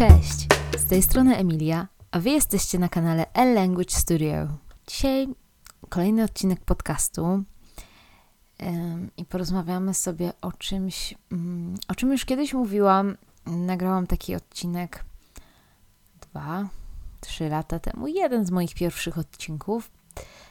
Cześć, 0.00 0.46
z 0.78 0.88
tej 0.88 1.02
strony 1.02 1.36
Emilia, 1.36 1.88
a 2.10 2.20
Wy 2.20 2.30
jesteście 2.30 2.78
na 2.78 2.88
kanale 2.88 3.32
L 3.32 3.54
Language 3.54 3.90
Studio. 3.90 4.48
Dzisiaj 4.86 5.28
kolejny 5.88 6.24
odcinek 6.24 6.60
podcastu 6.60 7.42
i 9.16 9.24
porozmawiamy 9.24 9.94
sobie 9.94 10.32
o 10.40 10.52
czymś, 10.52 11.14
mm, 11.32 11.74
o 11.88 11.94
czym 11.94 12.12
już 12.12 12.24
kiedyś 12.24 12.54
mówiłam. 12.54 13.16
Nagrałam 13.46 14.06
taki 14.06 14.34
odcinek 14.34 15.04
dwa, 16.20 16.68
trzy 17.20 17.48
lata 17.48 17.78
temu, 17.78 18.06
jeden 18.06 18.46
z 18.46 18.50
moich 18.50 18.74
pierwszych 18.74 19.18
odcinków. 19.18 19.90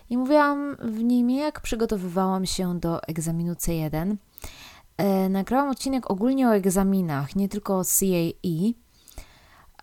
I 0.10 0.18
mówiłam 0.18 0.76
w 0.76 1.04
nim, 1.04 1.30
jak 1.30 1.62
przygotowywałam 1.62 2.46
się 2.46 2.80
do 2.80 3.04
egzaminu 3.04 3.54
C1. 3.54 4.16
E, 4.98 5.30
nagrałam 5.30 5.70
odcinek 5.70 6.12
ogólnie 6.12 6.48
o 6.48 6.56
egzaminach, 6.56 7.36
nie 7.36 7.50
tylko 7.50 7.80
o 7.80 7.84
CAE. 7.84 8.74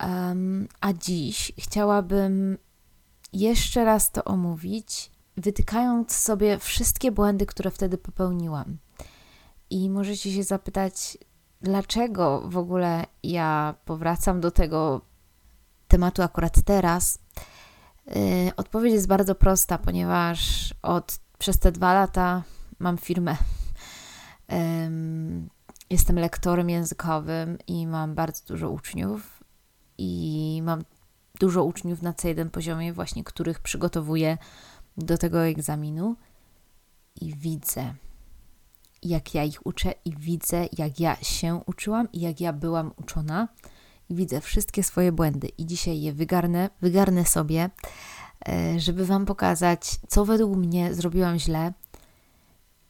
Um, 0.00 0.68
a 0.80 0.92
dziś 0.92 1.52
chciałabym 1.58 2.58
jeszcze 3.32 3.84
raz 3.84 4.12
to 4.12 4.24
omówić, 4.24 5.10
wytykając 5.36 6.12
sobie 6.12 6.58
wszystkie 6.58 7.12
błędy, 7.12 7.46
które 7.46 7.70
wtedy 7.70 7.98
popełniłam. 7.98 8.78
I 9.70 9.90
możecie 9.90 10.32
się 10.32 10.42
zapytać, 10.42 11.18
dlaczego 11.60 12.42
w 12.48 12.56
ogóle 12.56 13.06
ja 13.22 13.74
powracam 13.84 14.40
do 14.40 14.50
tego 14.50 15.00
tematu 15.88 16.22
akurat 16.22 16.62
teraz. 16.62 17.18
Yy, 18.06 18.14
odpowiedź 18.56 18.92
jest 18.92 19.06
bardzo 19.06 19.34
prosta, 19.34 19.78
ponieważ 19.78 20.74
od, 20.82 21.18
przez 21.38 21.58
te 21.58 21.72
dwa 21.72 21.94
lata 21.94 22.42
mam 22.78 22.98
firmę. 22.98 23.36
Yy, 24.48 24.56
jestem 25.90 26.18
lektorem 26.18 26.70
językowym 26.70 27.58
i 27.66 27.86
mam 27.86 28.14
bardzo 28.14 28.46
dużo 28.46 28.70
uczniów. 28.70 29.35
I 29.98 30.60
mam 30.64 30.84
dużo 31.40 31.64
uczniów 31.64 32.02
na 32.02 32.12
C1 32.12 32.50
poziomie, 32.50 32.92
właśnie 32.92 33.24
których 33.24 33.60
przygotowuję 33.60 34.38
do 34.96 35.18
tego 35.18 35.44
egzaminu. 35.44 36.16
I 37.20 37.34
widzę, 37.34 37.94
jak 39.02 39.34
ja 39.34 39.44
ich 39.44 39.66
uczę, 39.66 39.94
i 40.04 40.16
widzę, 40.16 40.68
jak 40.78 41.00
ja 41.00 41.16
się 41.16 41.60
uczyłam, 41.66 42.12
i 42.12 42.20
jak 42.20 42.40
ja 42.40 42.52
byłam 42.52 42.92
uczona 42.96 43.48
i 44.08 44.14
widzę 44.14 44.40
wszystkie 44.40 44.82
swoje 44.82 45.12
błędy 45.12 45.48
i 45.58 45.66
dzisiaj 45.66 46.00
je 46.00 46.12
wygarnę, 46.12 46.70
wygarnę 46.80 47.24
sobie, 47.24 47.70
e, 48.48 48.80
żeby 48.80 49.06
Wam 49.06 49.26
pokazać, 49.26 49.80
co 50.08 50.24
według 50.24 50.56
mnie 50.56 50.94
zrobiłam 50.94 51.38
źle. 51.38 51.72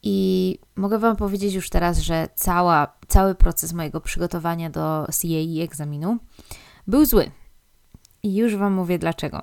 I 0.03 0.59
mogę 0.77 0.99
Wam 0.99 1.17
powiedzieć 1.17 1.55
już 1.55 1.71
teraz, 1.71 1.99
że 1.99 2.29
cała, 2.35 2.93
cały 3.09 3.35
proces 3.35 3.73
mojego 3.73 4.01
przygotowania 4.01 4.71
do 4.71 5.07
CAE 5.11 5.63
egzaminu 5.63 6.19
był 6.87 7.05
zły. 7.05 7.31
I 8.23 8.35
już 8.37 8.57
Wam 8.57 8.73
mówię 8.73 8.99
dlaczego. 8.99 9.43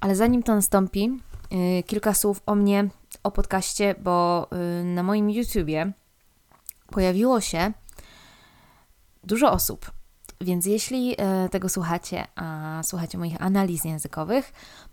Ale 0.00 0.16
zanim 0.16 0.42
to 0.42 0.54
nastąpi, 0.54 1.20
yy, 1.50 1.82
kilka 1.82 2.14
słów 2.14 2.42
o 2.46 2.54
mnie, 2.54 2.88
o 3.22 3.30
podcaście, 3.30 3.94
bo 3.98 4.48
yy, 4.52 4.84
na 4.84 5.02
moim 5.02 5.30
YouTubie 5.30 5.92
pojawiło 6.90 7.40
się 7.40 7.72
dużo 9.24 9.52
osób, 9.52 9.90
więc 10.40 10.66
jeśli 10.66 11.14
e, 11.18 11.48
tego 11.48 11.68
słuchacie, 11.68 12.24
a 12.36 12.80
słuchacie 12.84 13.18
moich 13.18 13.42
analiz 13.42 13.84
językowych, 13.84 14.52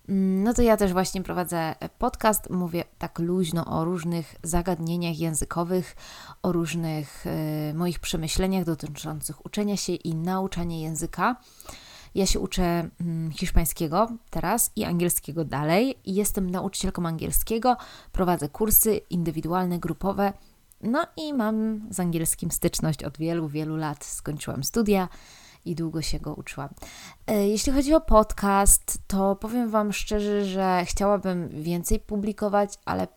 mm, 0.09 0.43
no 0.43 0.53
to 0.53 0.61
ja 0.61 0.77
też 0.77 0.93
właśnie 0.93 1.23
prowadzę 1.23 1.75
podcast, 1.97 2.49
mówię 2.49 2.83
tak 2.97 3.19
luźno 3.19 3.65
o 3.65 3.85
różnych 3.85 4.35
zagadnieniach 4.43 5.19
językowych, 5.19 5.95
o 6.43 6.51
różnych 6.51 7.25
e, 7.27 7.73
moich 7.73 7.99
przemyśleniach 7.99 8.65
dotyczących 8.65 9.45
uczenia 9.45 9.77
się 9.77 9.93
i 9.93 10.15
nauczania 10.15 10.77
języka. 10.77 11.35
Ja 12.15 12.25
się 12.25 12.39
uczę 12.39 12.89
mm, 13.01 13.31
hiszpańskiego 13.31 14.11
teraz 14.29 14.71
i 14.75 14.83
angielskiego 14.83 15.45
dalej. 15.45 15.97
Jestem 16.05 16.49
nauczycielką 16.49 17.05
angielskiego, 17.05 17.77
prowadzę 18.11 18.49
kursy 18.49 18.97
indywidualne, 19.09 19.79
grupowe. 19.79 20.33
No 20.83 21.07
i 21.17 21.33
mam 21.33 21.81
z 21.89 21.99
angielskim 21.99 22.51
styczność 22.51 23.03
od 23.03 23.17
wielu, 23.17 23.47
wielu 23.47 23.75
lat. 23.75 24.05
Skończyłam 24.05 24.63
studia 24.63 25.09
i 25.65 25.75
długo 25.75 26.01
się 26.01 26.19
go 26.19 26.33
uczyłam. 26.33 26.69
E, 27.27 27.47
jeśli 27.47 27.73
chodzi 27.73 27.93
o 27.93 28.01
podcast, 28.01 28.97
to 29.07 29.35
powiem 29.35 29.69
Wam 29.69 29.93
szczerze, 29.93 30.45
że 30.45 30.85
chciałabym 30.85 31.49
więcej 31.63 31.99
publikować, 31.99 32.73
ale 32.85 33.07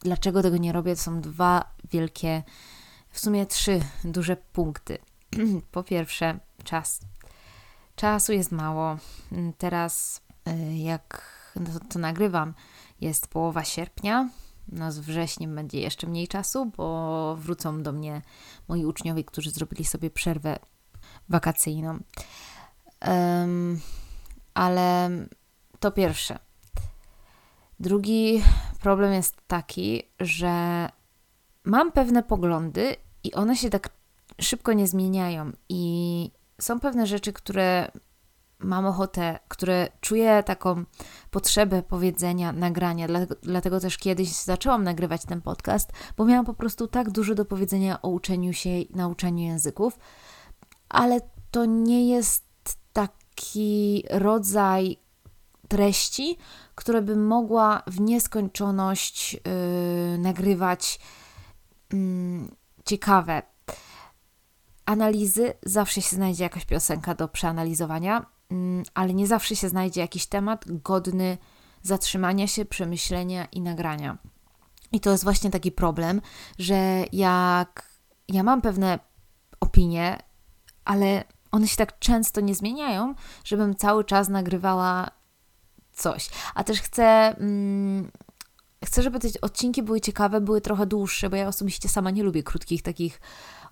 dlaczego 0.00 0.42
tego 0.42 0.56
nie 0.56 0.72
robię? 0.72 0.96
To 0.96 1.02
są 1.02 1.20
dwa 1.20 1.64
wielkie, 1.90 2.42
w 3.10 3.20
sumie 3.20 3.46
trzy 3.46 3.80
duże 4.04 4.36
punkty. 4.36 4.98
po 5.72 5.82
pierwsze, 5.82 6.38
czas. 6.64 7.00
Czasu 7.96 8.32
jest 8.32 8.52
mało. 8.52 8.96
Teraz, 9.58 10.22
e, 10.46 10.78
jak 10.78 11.38
to, 11.54 11.86
to 11.88 11.98
nagrywam, 11.98 12.54
jest 13.00 13.28
połowa 13.28 13.64
sierpnia. 13.64 14.28
No 14.68 14.92
z 14.92 14.98
wrześniem 14.98 15.54
będzie 15.54 15.80
jeszcze 15.80 16.06
mniej 16.06 16.28
czasu, 16.28 16.66
bo 16.76 17.36
wrócą 17.36 17.82
do 17.82 17.92
mnie 17.92 18.22
moi 18.68 18.84
uczniowie, 18.84 19.24
którzy 19.24 19.50
zrobili 19.50 19.84
sobie 19.84 20.10
przerwę 20.10 20.58
wakacyjną. 21.28 21.98
Um, 23.06 23.80
ale 24.54 25.10
to 25.80 25.90
pierwsze. 25.90 26.38
Drugi 27.80 28.42
problem 28.80 29.12
jest 29.12 29.36
taki, 29.46 30.02
że 30.20 30.88
mam 31.64 31.92
pewne 31.92 32.22
poglądy 32.22 32.96
i 33.24 33.34
one 33.34 33.56
się 33.56 33.70
tak 33.70 33.88
szybko 34.40 34.72
nie 34.72 34.86
zmieniają. 34.86 35.52
I 35.68 36.30
są 36.60 36.80
pewne 36.80 37.06
rzeczy, 37.06 37.32
które 37.32 37.90
mam 38.58 38.86
ochotę, 38.86 39.38
które 39.48 39.88
czuję 40.00 40.42
taką 40.42 40.84
potrzebę 41.30 41.82
powiedzenia, 41.82 42.52
nagrania. 42.52 43.06
Dlatego, 43.42 43.80
też 43.80 43.98
kiedyś 43.98 44.32
zaczęłam 44.32 44.84
nagrywać 44.84 45.24
ten 45.24 45.40
podcast, 45.40 45.92
bo 46.16 46.24
miałam 46.24 46.46
po 46.46 46.54
prostu 46.54 46.88
tak 46.88 47.10
dużo 47.10 47.34
do 47.34 47.44
powiedzenia 47.44 48.02
o 48.02 48.08
uczeniu 48.08 48.52
się 48.52 48.70
i 48.70 48.96
nauczaniu 48.96 49.44
języków, 49.44 49.98
ale 50.88 51.20
to 51.50 51.64
nie 51.64 52.08
jest 52.08 52.44
taki 52.92 54.04
rodzaj 54.10 54.96
treści, 55.68 56.36
które 56.74 57.02
bym 57.02 57.26
mogła 57.26 57.82
w 57.86 58.00
nieskończoność 58.00 59.32
yy, 59.32 60.18
nagrywać 60.18 61.00
yy, 61.92 61.98
ciekawe. 62.84 63.42
Analizy 64.86 65.54
zawsze 65.62 66.02
się 66.02 66.16
znajdzie 66.16 66.44
jakaś 66.44 66.64
piosenka 66.64 67.14
do 67.14 67.28
przeanalizowania, 67.28 68.26
ale 68.94 69.14
nie 69.14 69.26
zawsze 69.26 69.56
się 69.56 69.68
znajdzie 69.68 70.00
jakiś 70.00 70.26
temat 70.26 70.64
godny 70.68 71.38
zatrzymania 71.82 72.46
się, 72.46 72.64
przemyślenia 72.64 73.44
i 73.44 73.60
nagrania. 73.60 74.18
I 74.92 75.00
to 75.00 75.10
jest 75.10 75.24
właśnie 75.24 75.50
taki 75.50 75.72
problem, 75.72 76.20
że 76.58 77.04
jak 77.12 77.88
ja 78.28 78.42
mam 78.42 78.60
pewne 78.60 78.98
opinie, 79.60 80.18
ale 80.84 81.24
one 81.50 81.68
się 81.68 81.76
tak 81.76 81.98
często 81.98 82.40
nie 82.40 82.54
zmieniają, 82.54 83.14
żebym 83.44 83.76
cały 83.76 84.04
czas 84.04 84.28
nagrywała 84.28 85.10
coś. 85.92 86.30
A 86.54 86.64
też 86.64 86.80
chcę. 86.80 87.04
Mm, 87.38 88.10
chcę, 88.84 89.02
żeby 89.02 89.20
te 89.20 89.28
odcinki 89.42 89.82
były 89.82 90.00
ciekawe, 90.00 90.40
były 90.40 90.60
trochę 90.60 90.86
dłuższe, 90.86 91.30
bo 91.30 91.36
ja 91.36 91.48
osobiście 91.48 91.88
sama 91.88 92.10
nie 92.10 92.22
lubię 92.22 92.42
krótkich 92.42 92.82
takich 92.82 93.20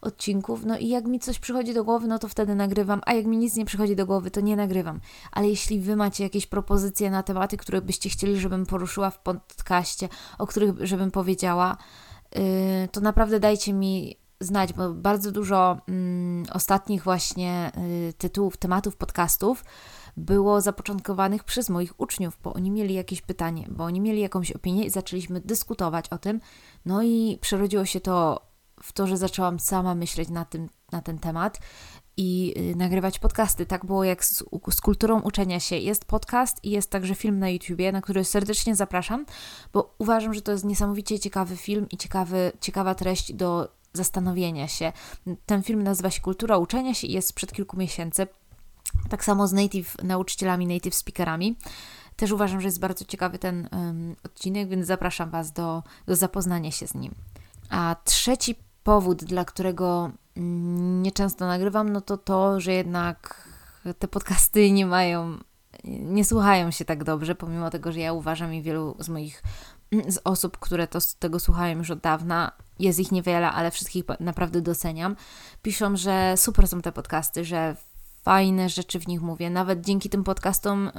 odcinków. 0.01 0.65
No 0.65 0.79
i 0.79 0.89
jak 0.89 1.05
mi 1.05 1.21
coś 1.21 1.39
przychodzi 1.39 1.75
do 1.75 1.85
głowy, 1.85 2.07
no 2.07 2.19
to 2.19 2.29
wtedy 2.29 2.55
nagrywam, 2.55 3.01
a 3.07 3.13
jak 3.13 3.27
mi 3.27 3.37
nic 3.37 3.57
nie 3.57 3.65
przychodzi 3.65 3.97
do 3.97 4.07
głowy, 4.07 4.31
to 4.31 4.41
nie 4.41 4.57
nagrywam. 4.57 5.01
Ale 5.33 5.49
jeśli 5.49 5.81
Wy 5.81 5.97
macie 5.97 6.25
jakieś 6.25 6.47
propozycje 6.47 7.11
na 7.11 7.23
tematy, 7.23 7.57
które 7.57 7.83
byście 7.83 8.11
chcieli, 8.11 8.41
żebym 8.41 8.67
poruszyła 8.67 9.11
w 9.11 9.19
podcaście, 9.19 10.09
o 10.39 10.47
których 10.47 10.87
żebym 10.87 11.11
powiedziała, 11.11 11.77
yy, 12.35 12.41
to 12.93 13.01
naprawdę 13.01 13.41
dajcie 13.41 13.73
mi 13.73 14.17
znać, 14.41 14.73
bo 14.73 14.95
bardzo 14.95 15.33
dużo 15.33 15.79
mm, 15.89 16.47
ostatnich 16.53 17.03
właśnie 17.03 17.73
y, 18.09 18.13
tytułów, 18.13 18.57
tematów 18.57 18.97
podcastów 18.97 19.65
było 20.17 20.61
zapoczątkowanych 20.61 21.45
przez 21.45 21.71
moich 21.71 22.01
uczniów, 22.01 22.39
bo 22.43 22.53
oni 22.53 22.71
mieli 22.71 22.95
jakieś 22.95 23.23
pytanie, 23.23 23.67
bo 23.71 23.85
oni 23.85 24.01
mieli 24.01 24.21
jakąś 24.21 24.53
opinię 24.53 24.85
i 24.85 24.91
zaczęliśmy 24.91 25.41
dyskutować 25.41 26.09
o 26.09 26.19
tym. 26.19 26.41
No 26.87 27.03
i 27.03 27.39
przerodziło 27.41 27.85
się 27.85 28.01
to 28.01 28.46
w 28.83 28.93
to, 28.93 29.07
że 29.07 29.17
zaczęłam 29.17 29.61
sama 29.61 29.95
myśleć 29.95 30.29
na, 30.29 30.45
tym, 30.45 30.69
na 30.93 31.03
ten 31.03 31.19
temat 31.19 31.59
i 32.17 32.55
y, 32.73 32.77
nagrywać 32.77 33.19
podcasty. 33.19 33.67
Tak 33.67 33.87
było 33.87 34.05
jak 34.05 34.25
z, 34.25 34.45
z, 34.71 34.81
kulturą 34.81 35.21
uczenia 35.21 35.61
się. 35.61 35.77
Jest 35.77 36.05
podcast 36.05 36.65
i 36.65 36.71
jest 36.71 36.91
także 36.91 37.15
film 37.15 37.39
na 37.39 37.49
YouTubie, 37.49 37.93
na 37.93 38.01
który 38.01 38.25
serdecznie 38.25 38.77
zapraszam, 38.77 39.27
bo 39.73 39.95
uważam, 39.99 40.35
że 40.35 40.43
to 40.43 40.53
jest 40.53 40.65
niesamowicie 40.65 41.19
ciekawy 41.19 41.57
film 41.57 41.87
i 41.91 41.97
ciekawy, 41.97 42.53
ciekawa 42.61 42.95
treść 42.95 43.33
do 43.33 43.69
zastanowienia 43.93 44.69
się. 44.69 44.93
Ten 45.47 45.63
film 45.63 45.83
nazywa 45.83 46.11
się 46.11 46.21
Kultura 46.21 46.59
uczenia 46.59 46.95
się 46.95 47.07
i 47.07 47.13
jest 47.13 47.29
sprzed 47.29 47.53
kilku 47.53 47.77
miesięcy. 47.77 48.27
Tak 49.09 49.25
samo 49.25 49.49
z 49.49 49.53
native 49.53 49.97
nauczycielami, 50.03 50.67
native 50.67 50.95
speakerami. 50.95 51.57
Też 52.17 52.33
uważam, 52.33 52.61
że 52.61 52.69
jest 52.69 52.81
bardzo 52.81 53.05
ciekawy 53.05 53.39
ten 53.39 53.69
um, 53.73 54.17
odcinek, 54.25 54.69
więc 54.69 54.87
zapraszam 54.87 55.31
Was 55.31 55.53
do, 55.53 55.83
do 56.07 56.17
zapoznania 56.17 56.71
się 56.71 56.87
z 56.87 56.95
nim. 56.95 57.15
A 57.71 57.97
trzeci 58.05 58.55
powód, 58.83 59.25
dla 59.25 59.45
którego 59.45 60.11
nieczęsto 61.03 61.47
nagrywam, 61.47 61.93
no 61.93 62.01
to 62.01 62.17
to, 62.17 62.61
że 62.61 62.73
jednak 62.73 63.49
te 63.99 64.09
podcasty 64.09 64.71
nie 64.71 64.87
mają, 64.87 65.39
nie 65.85 66.25
słuchają 66.25 66.71
się 66.71 66.85
tak 66.85 67.05
dobrze, 67.05 67.35
pomimo 67.35 67.71
tego, 67.71 67.93
że 67.93 68.01
ja 68.01 68.13
uważam 68.13 68.55
i 68.55 68.63
wielu 68.63 68.97
z 68.99 69.09
moich 69.09 69.43
z 70.09 70.19
osób, 70.25 70.59
które 70.59 70.87
to, 70.87 70.99
tego 71.19 71.41
słuchają 71.41 71.79
już 71.79 71.91
od 71.91 71.99
dawna, 71.99 72.53
jest 72.79 72.99
ich 72.99 73.13
niewiele, 73.13 73.51
ale 73.51 73.71
wszystkich 73.71 74.05
naprawdę 74.21 74.61
doceniam, 74.61 75.17
piszą, 75.63 75.97
że 75.97 76.35
super 76.37 76.69
są 76.69 76.83
te 76.83 76.93
podcasty, 76.93 77.45
że 77.45 77.77
fajne 78.23 78.69
rzeczy 78.69 79.01
w 79.01 79.09
nich 79.09 79.23
mówię. 79.23 79.51
Nawet 79.51 79.81
dzięki 79.81 80.11
tym 80.11 80.25
podcastom 80.25 80.89
y, 80.89 80.93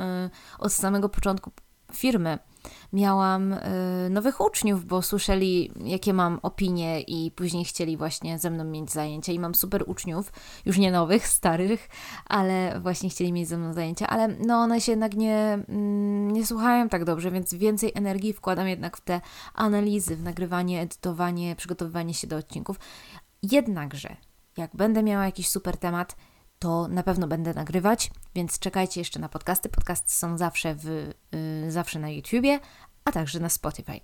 od 0.59 0.73
samego 0.73 1.09
początku 1.09 1.51
firmy 1.93 2.39
miałam 2.93 3.53
y, 3.53 3.59
nowych 4.09 4.41
uczniów, 4.41 4.85
bo 4.85 5.01
słyszeli, 5.01 5.71
jakie 5.83 6.13
mam 6.13 6.39
opinie, 6.41 7.01
i 7.01 7.31
później 7.31 7.65
chcieli 7.65 7.97
właśnie 7.97 8.39
ze 8.39 8.49
mną 8.49 8.63
mieć 8.63 8.91
zajęcia. 8.91 9.33
I 9.33 9.39
mam 9.39 9.55
super 9.55 9.83
uczniów, 9.87 10.31
już 10.65 10.77
nie 10.77 10.91
nowych, 10.91 11.27
starych, 11.27 11.89
ale 12.25 12.79
właśnie 12.79 13.09
chcieli 13.09 13.33
mieć 13.33 13.47
ze 13.47 13.57
mną 13.57 13.73
zajęcia. 13.73 14.07
Ale 14.07 14.27
no, 14.27 14.55
one 14.55 14.81
się 14.81 14.91
jednak 14.91 15.15
nie, 15.15 15.59
mm, 15.69 16.31
nie 16.31 16.45
słuchają 16.45 16.89
tak 16.89 17.03
dobrze, 17.03 17.31
więc 17.31 17.53
więcej 17.53 17.91
energii 17.95 18.33
wkładam 18.33 18.67
jednak 18.67 18.97
w 18.97 19.01
te 19.01 19.21
analizy, 19.53 20.15
w 20.15 20.23
nagrywanie, 20.23 20.81
edytowanie, 20.81 21.55
przygotowywanie 21.55 22.13
się 22.13 22.27
do 22.27 22.37
odcinków. 22.37 22.79
Jednakże, 23.43 24.15
jak 24.57 24.75
będę 24.75 25.03
miała 25.03 25.25
jakiś 25.25 25.49
super 25.49 25.77
temat, 25.77 26.15
to 26.59 26.87
na 26.87 27.03
pewno 27.03 27.27
będę 27.27 27.53
nagrywać, 27.53 28.11
więc 28.35 28.59
czekajcie 28.59 29.01
jeszcze 29.01 29.19
na 29.19 29.29
podcasty. 29.29 29.69
Podcasty 29.69 30.11
są 30.11 30.37
zawsze, 30.37 30.75
w, 30.75 31.13
yy, 31.63 31.71
zawsze 31.71 31.99
na 31.99 32.09
YouTubie, 32.09 32.59
a 33.05 33.11
także 33.11 33.39
na 33.39 33.49
Spotify. 33.49 34.01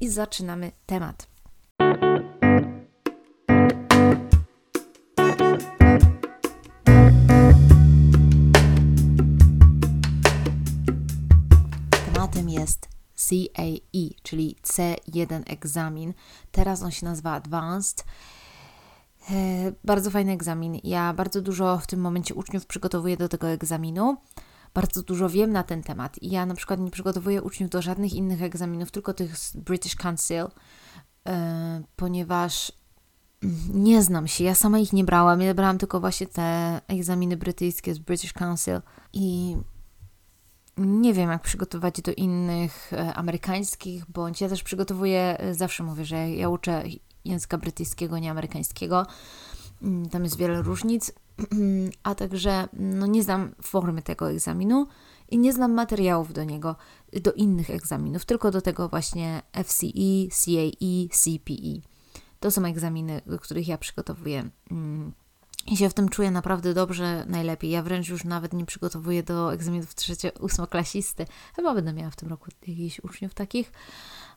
I 0.00 0.08
zaczynamy 0.08 0.72
temat. 0.86 1.26
Tematem 12.06 12.48
jest 12.48 12.88
CAE, 13.28 14.10
czyli 14.22 14.56
C1 14.62 15.42
egzamin. 15.46 16.14
Teraz 16.52 16.82
on 16.82 16.90
się 16.90 17.06
nazywa 17.06 17.32
Advanced 17.32 18.04
bardzo 19.84 20.10
fajny 20.10 20.32
egzamin. 20.32 20.80
Ja 20.84 21.14
bardzo 21.14 21.42
dużo 21.42 21.78
w 21.78 21.86
tym 21.86 22.00
momencie 22.00 22.34
uczniów 22.34 22.66
przygotowuję 22.66 23.16
do 23.16 23.28
tego 23.28 23.48
egzaminu. 23.48 24.16
Bardzo 24.74 25.02
dużo 25.02 25.28
wiem 25.28 25.52
na 25.52 25.62
ten 25.62 25.82
temat. 25.82 26.16
Ja 26.22 26.46
na 26.46 26.54
przykład 26.54 26.80
nie 26.80 26.90
przygotowuję 26.90 27.42
uczniów 27.42 27.70
do 27.70 27.82
żadnych 27.82 28.14
innych 28.14 28.42
egzaminów, 28.42 28.90
tylko 28.90 29.14
tych 29.14 29.38
z 29.38 29.56
British 29.56 29.96
Council, 29.96 30.46
e, 31.28 31.82
ponieważ 31.96 32.72
nie 33.74 34.02
znam 34.02 34.28
się. 34.28 34.44
Ja 34.44 34.54
sama 34.54 34.78
ich 34.78 34.92
nie 34.92 35.04
brałam. 35.04 35.40
Ja 35.40 35.54
brałam 35.54 35.78
tylko 35.78 36.00
właśnie 36.00 36.26
te 36.26 36.80
egzaminy 36.88 37.36
brytyjskie 37.36 37.94
z 37.94 37.98
British 37.98 38.32
Council 38.32 38.80
i 39.12 39.56
nie 40.76 41.14
wiem, 41.14 41.30
jak 41.30 41.42
przygotować 41.42 42.00
do 42.00 42.12
innych 42.12 42.92
e, 42.92 43.14
amerykańskich, 43.14 44.04
bądź 44.08 44.40
ja 44.40 44.48
też 44.48 44.62
przygotowuję, 44.62 45.38
zawsze 45.52 45.82
mówię, 45.82 46.04
że 46.04 46.30
ja 46.30 46.48
uczę 46.48 46.82
języka 47.24 47.58
brytyjskiego, 47.58 48.18
nie 48.18 48.30
amerykańskiego. 48.30 49.06
Mm, 49.82 50.08
tam 50.08 50.24
jest 50.24 50.36
wiele 50.36 50.62
różnic, 50.62 51.12
a 52.02 52.14
także 52.14 52.68
no, 52.72 53.06
nie 53.06 53.22
znam 53.22 53.54
formy 53.62 54.02
tego 54.02 54.30
egzaminu 54.30 54.86
i 55.30 55.38
nie 55.38 55.52
znam 55.52 55.72
materiałów 55.72 56.32
do 56.32 56.44
niego, 56.44 56.76
do 57.22 57.32
innych 57.32 57.70
egzaminów, 57.70 58.24
tylko 58.24 58.50
do 58.50 58.60
tego 58.60 58.88
właśnie 58.88 59.42
FCE, 59.64 60.28
CAE, 60.30 61.08
CPE. 61.10 61.90
To 62.40 62.50
są 62.50 62.64
egzaminy, 62.64 63.22
do 63.26 63.38
których 63.38 63.68
ja 63.68 63.78
przygotowuję. 63.78 64.50
Mm, 64.70 65.12
I 65.66 65.76
się 65.76 65.88
w 65.88 65.94
tym 65.94 66.08
czuję 66.08 66.30
naprawdę 66.30 66.74
dobrze, 66.74 67.24
najlepiej. 67.28 67.70
Ja 67.70 67.82
wręcz 67.82 68.08
już 68.08 68.24
nawet 68.24 68.52
nie 68.52 68.66
przygotowuję 68.66 69.22
do 69.22 69.52
egzaminów 69.52 69.94
trzecie, 69.94 70.32
ósmoklasisty. 70.32 71.26
Chyba 71.56 71.74
będę 71.74 71.92
miała 71.92 72.10
w 72.10 72.16
tym 72.16 72.28
roku 72.28 72.50
jakichś 72.66 73.00
uczniów 73.00 73.34
takich 73.34 73.72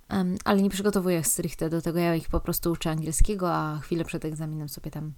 um, 0.09 0.37
ale 0.43 0.61
nie 0.61 0.69
przygotowuję 0.69 1.23
stricte 1.23 1.69
do 1.69 1.81
tego, 1.81 1.99
ja 1.99 2.15
ich 2.15 2.29
po 2.29 2.39
prostu 2.39 2.71
uczę 2.71 2.89
angielskiego, 2.89 3.53
a 3.53 3.79
chwilę 3.79 4.05
przed 4.05 4.25
egzaminem 4.25 4.69
sobie 4.69 4.91
tam 4.91 5.13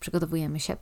przygotowujemy 0.00 0.60
się. 0.60 0.76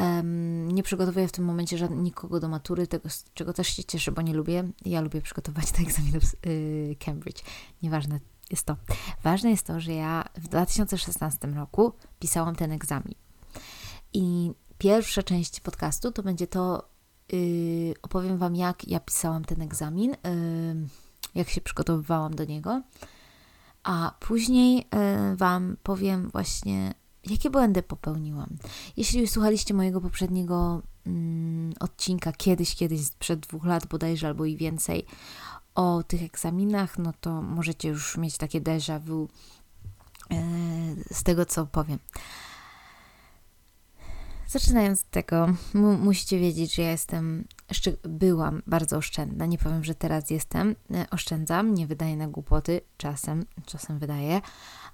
Um, 0.00 0.72
nie 0.72 0.82
przygotowuję 0.82 1.28
w 1.28 1.32
tym 1.32 1.44
momencie 1.44 1.78
żadnego, 1.78 2.02
nikogo 2.02 2.40
do 2.40 2.48
matury, 2.48 2.86
tego, 2.86 3.08
czego 3.34 3.52
też 3.52 3.68
się 3.68 3.84
cieszę, 3.84 4.12
bo 4.12 4.22
nie 4.22 4.34
lubię. 4.34 4.64
Ja 4.84 5.00
lubię 5.00 5.22
przygotować 5.22 5.72
do 5.72 5.78
egzaminów 5.78 6.22
yy, 6.46 6.96
Cambridge. 6.96 7.42
Nieważne 7.82 8.20
jest 8.50 8.66
to. 8.66 8.76
Ważne 9.22 9.50
jest 9.50 9.66
to, 9.66 9.80
że 9.80 9.92
ja 9.92 10.24
w 10.34 10.48
2016 10.48 11.48
roku 11.48 11.92
pisałam 12.18 12.56
ten 12.56 12.72
egzamin. 12.72 13.14
I 14.12 14.52
pierwsza 14.78 15.22
część 15.22 15.60
podcastu 15.60 16.12
to 16.12 16.22
będzie 16.22 16.46
to, 16.46 16.88
yy, 17.32 17.94
opowiem 18.02 18.38
Wam, 18.38 18.56
jak 18.56 18.88
ja 18.88 19.00
pisałam 19.00 19.44
ten 19.44 19.62
egzamin. 19.62 20.10
Yy, 20.10 20.88
jak 21.34 21.48
się 21.48 21.60
przygotowywałam 21.60 22.34
do 22.34 22.44
niego. 22.44 22.82
A 23.82 24.12
później 24.20 24.80
y, 25.32 25.36
Wam 25.36 25.76
powiem 25.82 26.30
właśnie, 26.30 26.94
jakie 27.30 27.50
błędy 27.50 27.82
popełniłam. 27.82 28.48
Jeśli 28.96 29.28
słuchaliście 29.28 29.74
mojego 29.74 30.00
poprzedniego 30.00 30.82
mm, 31.06 31.72
odcinka 31.80 32.32
kiedyś, 32.32 32.74
kiedyś, 32.74 33.06
sprzed 33.06 33.40
dwóch 33.40 33.64
lat 33.64 33.86
bodajże 33.86 34.26
albo 34.26 34.44
i 34.44 34.56
więcej, 34.56 35.06
o 35.74 36.02
tych 36.02 36.22
egzaminach, 36.22 36.98
no 36.98 37.12
to 37.20 37.42
możecie 37.42 37.88
już 37.88 38.16
mieć 38.16 38.36
takie 38.36 38.60
déjà 38.60 39.00
vu 39.00 39.28
y, 40.32 41.14
z 41.14 41.22
tego, 41.22 41.46
co 41.46 41.66
powiem. 41.66 41.98
Zaczynając 44.50 45.00
od 45.00 45.10
tego, 45.10 45.46
mu 45.74 45.98
musicie 45.98 46.38
wiedzieć, 46.38 46.74
że 46.74 46.82
ja 46.82 46.90
jestem, 46.90 47.44
byłam 48.02 48.62
bardzo 48.66 48.96
oszczędna. 48.96 49.46
Nie 49.46 49.58
powiem, 49.58 49.84
że 49.84 49.94
teraz 49.94 50.30
jestem. 50.30 50.76
E, 50.94 51.06
oszczędzam, 51.10 51.74
nie 51.74 51.86
wydaję 51.86 52.16
na 52.16 52.28
głupoty, 52.28 52.80
czasem, 52.96 53.44
czasem 53.66 53.98
wydaję, 53.98 54.40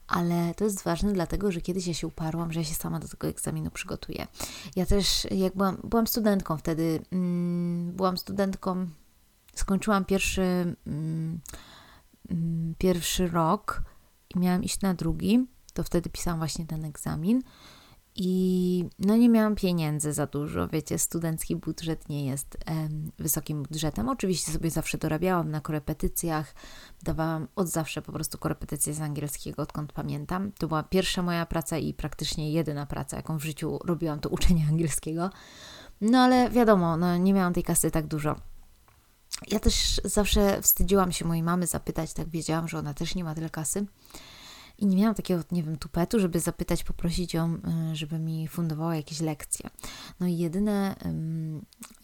ale 0.06 0.55
to 0.55 0.64
jest 0.64 0.82
ważne, 0.82 1.12
dlatego 1.12 1.53
że 1.53 1.61
kiedyś 1.61 1.87
ja 1.87 1.94
się 1.94 2.06
uparłam, 2.06 2.53
że 2.53 2.61
ja 2.61 2.64
się 2.64 2.75
sama 2.75 3.00
do 3.00 3.08
tego 3.08 3.29
egzaminu 3.29 3.70
przygotuję. 3.70 4.26
Ja 4.76 4.87
też, 4.87 5.26
jak 5.31 5.56
byłam, 5.56 5.76
byłam 5.85 6.06
studentką 6.06 6.56
wtedy, 6.56 7.00
mm, 7.12 7.93
byłam 7.93 8.19
studentką, 8.19 8.87
skończyłam 9.55 10.05
pierwszy, 10.05 10.76
mm, 10.87 11.41
mm, 12.31 12.75
pierwszy 12.79 13.29
rok 13.29 13.82
i 14.35 14.38
miałam 14.38 14.64
iść 14.64 14.80
na 14.80 14.95
drugi, 14.95 15.47
to 15.75 15.83
wtedy 15.83 16.11
pisałam 16.11 16.38
właśnie 16.38 16.66
ten 16.66 16.85
egzamin. 16.85 17.42
I 18.18 18.85
no 18.99 19.16
nie 19.16 19.28
miałam 19.28 19.54
pieniędzy 19.54 20.12
za 20.12 20.26
dużo, 20.26 20.68
wiecie, 20.68 20.99
studencki 20.99 21.56
budżet 21.56 22.08
nie 22.08 22.26
jest 22.26 22.56
em, 22.66 23.12
wysokim 23.18 23.62
budżetem. 23.62 24.08
Oczywiście 24.08 24.52
sobie 24.52 24.70
zawsze 24.70 24.99
dorabiałam 24.99 25.50
na 25.50 25.61
korepetycjach, 25.61 26.54
dawałam 27.02 27.49
od 27.56 27.68
zawsze 27.68 28.02
po 28.02 28.12
prostu 28.12 28.38
korepetycje 28.38 28.94
z 28.94 29.00
angielskiego, 29.00 29.62
odkąd 29.62 29.92
pamiętam. 29.92 30.52
To 30.58 30.68
była 30.68 30.82
pierwsza 30.82 31.23
moja 31.23 31.46
praca 31.46 31.78
i 31.78 31.94
praktycznie 31.94 32.52
jedyna 32.52 32.87
praca, 32.87 33.16
jaką 33.16 33.38
w 33.38 33.44
życiu 33.44 33.78
robiłam, 33.85 34.20
to 34.20 34.28
uczenie 34.28 34.66
angielskiego. 34.70 35.30
No 36.00 36.18
ale 36.18 36.50
wiadomo, 36.50 36.96
no, 36.96 37.16
nie 37.16 37.35
miałam 37.35 37.52
tej 37.52 37.62
kasy 37.62 37.90
tak 37.90 38.06
dużo. 38.06 38.37
Ja 39.50 39.61
też 39.61 40.00
zawsze 40.04 40.62
wstydziłam 40.62 41.12
się 41.12 41.25
mojej 41.25 41.42
mamy 41.42 41.66
zapytać, 41.66 42.12
tak 42.12 42.28
wiedziałam, 42.28 42.68
że 42.68 42.78
ona 42.78 42.94
też 42.94 43.14
nie 43.14 43.25
ma 43.25 43.35
tyle 43.35 43.50
kasy 43.50 43.87
i 44.78 44.87
nie 44.87 44.97
miałam 44.97 45.14
takiego, 45.14 45.42
nie 45.52 45.62
wiem, 45.62 45.76
tupetu, 45.76 46.21
żeby 46.21 46.40
zapytać, 46.40 46.85
poprosić 46.85 47.35
ją, 47.35 47.54
y, 47.92 47.97
żeby 47.97 48.18
mi 48.18 48.49
fundowała 48.49 48.97
jakieś 48.97 49.21
lekcje. 49.21 49.71
No 50.21 50.26
i 50.26 50.38
jedyne, 50.38 50.95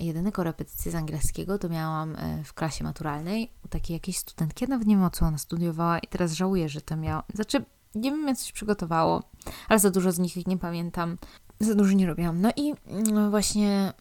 jedyne 0.01 0.33
korepetycje 0.33 0.93
z 0.93 0.95
angielskiego 0.95 1.59
to 1.59 1.69
miałam 1.69 2.17
y, 2.17 2.45
w 2.45 2.55
klasie 2.55 2.85
maturalnej 2.85 3.53
u 3.65 3.69
takiej 3.69 3.95
jakiejś 3.95 4.19
studentki, 4.19 4.65
ja 4.65 4.69
nawet 4.69 4.87
nie 4.89 4.97
wiem 4.97 5.05
o 5.05 5.11
co 5.11 5.27
ona 5.27 5.39
studiowała 5.39 5.99
i 5.99 6.07
teraz 6.07 6.33
żałuję, 6.33 6.69
że 6.69 6.81
to 6.81 6.97
miałam, 6.97 7.23
znaczy 7.35 7.65
nie 7.95 8.11
wiem, 8.11 8.21
mnie 8.21 8.37
coś 8.37 8.53
przygotowało, 8.53 9.23
ale 9.69 9.79
za 9.79 9.91
dużo 9.91 10.13
z 10.13 10.19
nich 10.19 10.47
nie 10.47 10.59
pamiętam, 10.59 11.19
za 11.61 11.75
dużo 11.75 11.93
nie 11.93 12.07
robiłam. 12.07 12.41
No 12.41 12.51
i 12.57 12.75
mm, 12.87 13.31
właśnie 13.31 13.93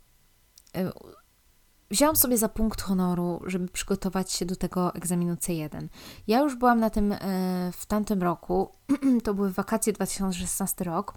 y, 0.77 0.91
wziąłam 1.91 2.15
sobie 2.15 2.37
za 2.37 2.49
punkt 2.49 2.81
honoru, 2.81 3.41
żeby 3.45 3.67
przygotować 3.67 4.31
się 4.31 4.45
do 4.45 4.55
tego 4.55 4.93
egzaminu 4.93 5.33
C1. 5.33 5.87
Ja 6.27 6.39
już 6.39 6.55
byłam 6.55 6.79
na 6.79 6.89
tym 6.89 7.11
e, 7.11 7.17
w 7.71 7.85
tamtym 7.85 8.23
roku, 8.23 8.71
to 9.23 9.33
były 9.33 9.51
wakacje 9.51 9.93
2016 9.93 10.83
rok. 10.83 11.13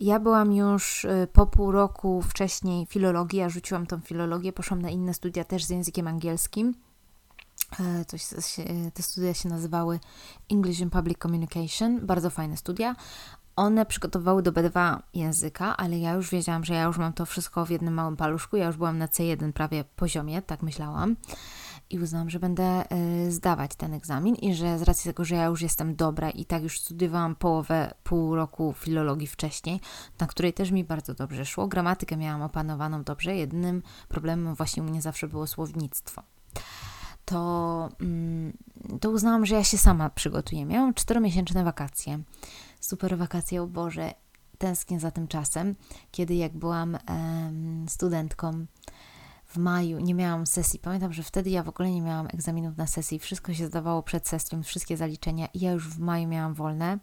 Ja 0.00 0.20
byłam 0.20 0.52
już 0.52 1.04
e, 1.04 1.26
po 1.32 1.46
pół 1.46 1.72
roku 1.72 2.22
wcześniej 2.22 2.86
filologii, 2.86 3.38
ja 3.38 3.48
rzuciłam 3.48 3.86
tą 3.86 4.00
filologię, 4.00 4.52
poszłam 4.52 4.82
na 4.82 4.90
inne 4.90 5.14
studia 5.14 5.44
też 5.44 5.64
z 5.64 5.70
językiem 5.70 6.08
angielskim. 6.08 6.74
E, 7.80 8.04
coś, 8.04 8.24
te 8.94 9.02
studia 9.02 9.34
się 9.34 9.48
nazywały 9.48 10.00
English 10.50 10.82
and 10.82 10.92
Public 10.92 11.18
Communication, 11.18 12.06
bardzo 12.06 12.30
fajne 12.30 12.56
studia. 12.56 12.96
One 13.56 13.86
przygotowały 13.86 14.42
do 14.42 14.52
B2 14.52 14.98
języka, 15.14 15.76
ale 15.76 15.98
ja 15.98 16.12
już 16.12 16.30
wiedziałam, 16.30 16.64
że 16.64 16.74
ja 16.74 16.82
już 16.82 16.98
mam 16.98 17.12
to 17.12 17.26
wszystko 17.26 17.66
w 17.66 17.70
jednym 17.70 17.94
małym 17.94 18.16
paluszku. 18.16 18.56
Ja 18.56 18.66
już 18.66 18.76
byłam 18.76 18.98
na 18.98 19.06
C1 19.06 19.52
prawie 19.52 19.84
poziomie, 19.84 20.42
tak 20.42 20.62
myślałam. 20.62 21.16
i 21.90 21.98
uznałam, 21.98 22.30
że 22.30 22.38
będę 22.38 22.84
y, 23.26 23.32
zdawać 23.32 23.74
ten 23.74 23.94
egzamin 23.94 24.34
i 24.34 24.54
że 24.54 24.78
z 24.78 24.82
racji 24.82 25.08
tego, 25.10 25.24
że 25.24 25.34
ja 25.34 25.44
już 25.44 25.62
jestem 25.62 25.96
dobra 25.96 26.30
i 26.30 26.44
tak 26.44 26.62
już 26.62 26.80
studiowałam 26.80 27.36
połowę, 27.36 27.94
pół 28.04 28.34
roku 28.34 28.74
filologii 28.78 29.26
wcześniej, 29.26 29.80
na 30.20 30.26
której 30.26 30.52
też 30.52 30.70
mi 30.70 30.84
bardzo 30.84 31.14
dobrze 31.14 31.44
szło, 31.46 31.68
gramatykę 31.68 32.16
miałam 32.16 32.42
opanowaną 32.42 33.02
dobrze, 33.02 33.36
jedynym 33.36 33.82
problemem 34.08 34.54
właśnie 34.54 34.82
u 34.82 34.86
mnie 34.86 35.02
zawsze 35.02 35.28
było 35.28 35.46
słownictwo. 35.46 36.22
To, 37.24 37.88
mm, 38.00 38.52
to 39.00 39.10
uznałam, 39.10 39.46
że 39.46 39.54
ja 39.54 39.64
się 39.64 39.78
sama 39.78 40.10
przygotuję. 40.10 40.64
Miałam 40.64 40.94
czteromiesięczne 40.94 41.64
wakacje. 41.64 42.18
Super 42.84 43.18
wakacje, 43.18 43.62
o 43.62 43.66
Boże, 43.66 44.14
tęsknię 44.58 45.00
za 45.00 45.10
tym 45.10 45.28
czasem, 45.28 45.74
kiedy 46.10 46.34
jak 46.34 46.56
byłam 46.56 46.98
studentką, 47.88 48.66
w 49.46 49.56
maju 49.56 50.00
nie 50.00 50.14
miałam 50.14 50.46
sesji. 50.46 50.78
Pamiętam, 50.78 51.12
że 51.12 51.22
wtedy 51.22 51.50
ja 51.50 51.62
w 51.62 51.68
ogóle 51.68 51.90
nie 51.90 52.02
miałam 52.02 52.26
egzaminów 52.26 52.76
na 52.76 52.86
sesji. 52.86 53.18
Wszystko 53.18 53.54
się 53.54 53.66
zdawało 53.66 54.02
przed 54.02 54.28
sesją, 54.28 54.62
wszystkie 54.62 54.96
zaliczenia 54.96 55.46
i 55.54 55.60
ja 55.60 55.72
już 55.72 55.88
w 55.88 55.98
maju 55.98 56.28
miałam 56.28 56.54
wolne. 56.54 56.98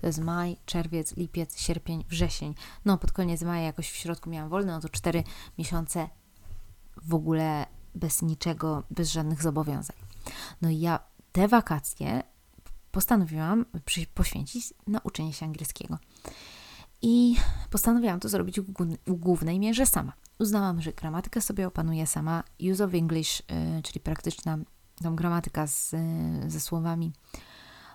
To 0.00 0.06
jest 0.06 0.18
maj, 0.18 0.56
czerwiec, 0.66 1.16
lipiec, 1.16 1.58
sierpień, 1.58 2.04
wrzesień. 2.08 2.54
No, 2.84 2.98
pod 2.98 3.12
koniec 3.12 3.42
maja 3.42 3.62
jakoś 3.62 3.90
w 3.90 3.96
środku 3.96 4.30
miałam 4.30 4.50
wolne, 4.50 4.72
no 4.72 4.80
to 4.80 4.88
cztery 4.88 5.24
miesiące 5.58 6.08
w 7.02 7.14
ogóle 7.14 7.66
bez 7.94 8.22
niczego, 8.22 8.82
bez 8.90 9.10
żadnych 9.10 9.42
zobowiązań. 9.42 9.96
No 10.62 10.70
i 10.70 10.80
ja 10.80 10.98
te 11.32 11.48
wakacje 11.48 12.22
postanowiłam 12.94 13.64
poświęcić 14.14 14.74
na 14.86 15.00
uczenie 15.04 15.32
się 15.32 15.46
angielskiego. 15.46 15.98
I 17.02 17.36
postanowiłam 17.70 18.20
to 18.20 18.28
zrobić 18.28 18.60
w 19.06 19.12
głównej 19.14 19.58
mierze 19.58 19.86
sama 19.86 20.12
uznałam, 20.38 20.82
że 20.82 20.92
gramatykę 20.92 21.40
sobie 21.40 21.66
opanuję 21.66 22.06
sama. 22.06 22.42
Use 22.72 22.84
of 22.84 22.94
English, 22.94 23.40
y, 23.40 23.82
czyli 23.82 24.00
praktyczna 24.00 24.58
gramatyka 25.00 25.66
z, 25.66 25.94
ze 26.46 26.60
słowami, 26.60 27.12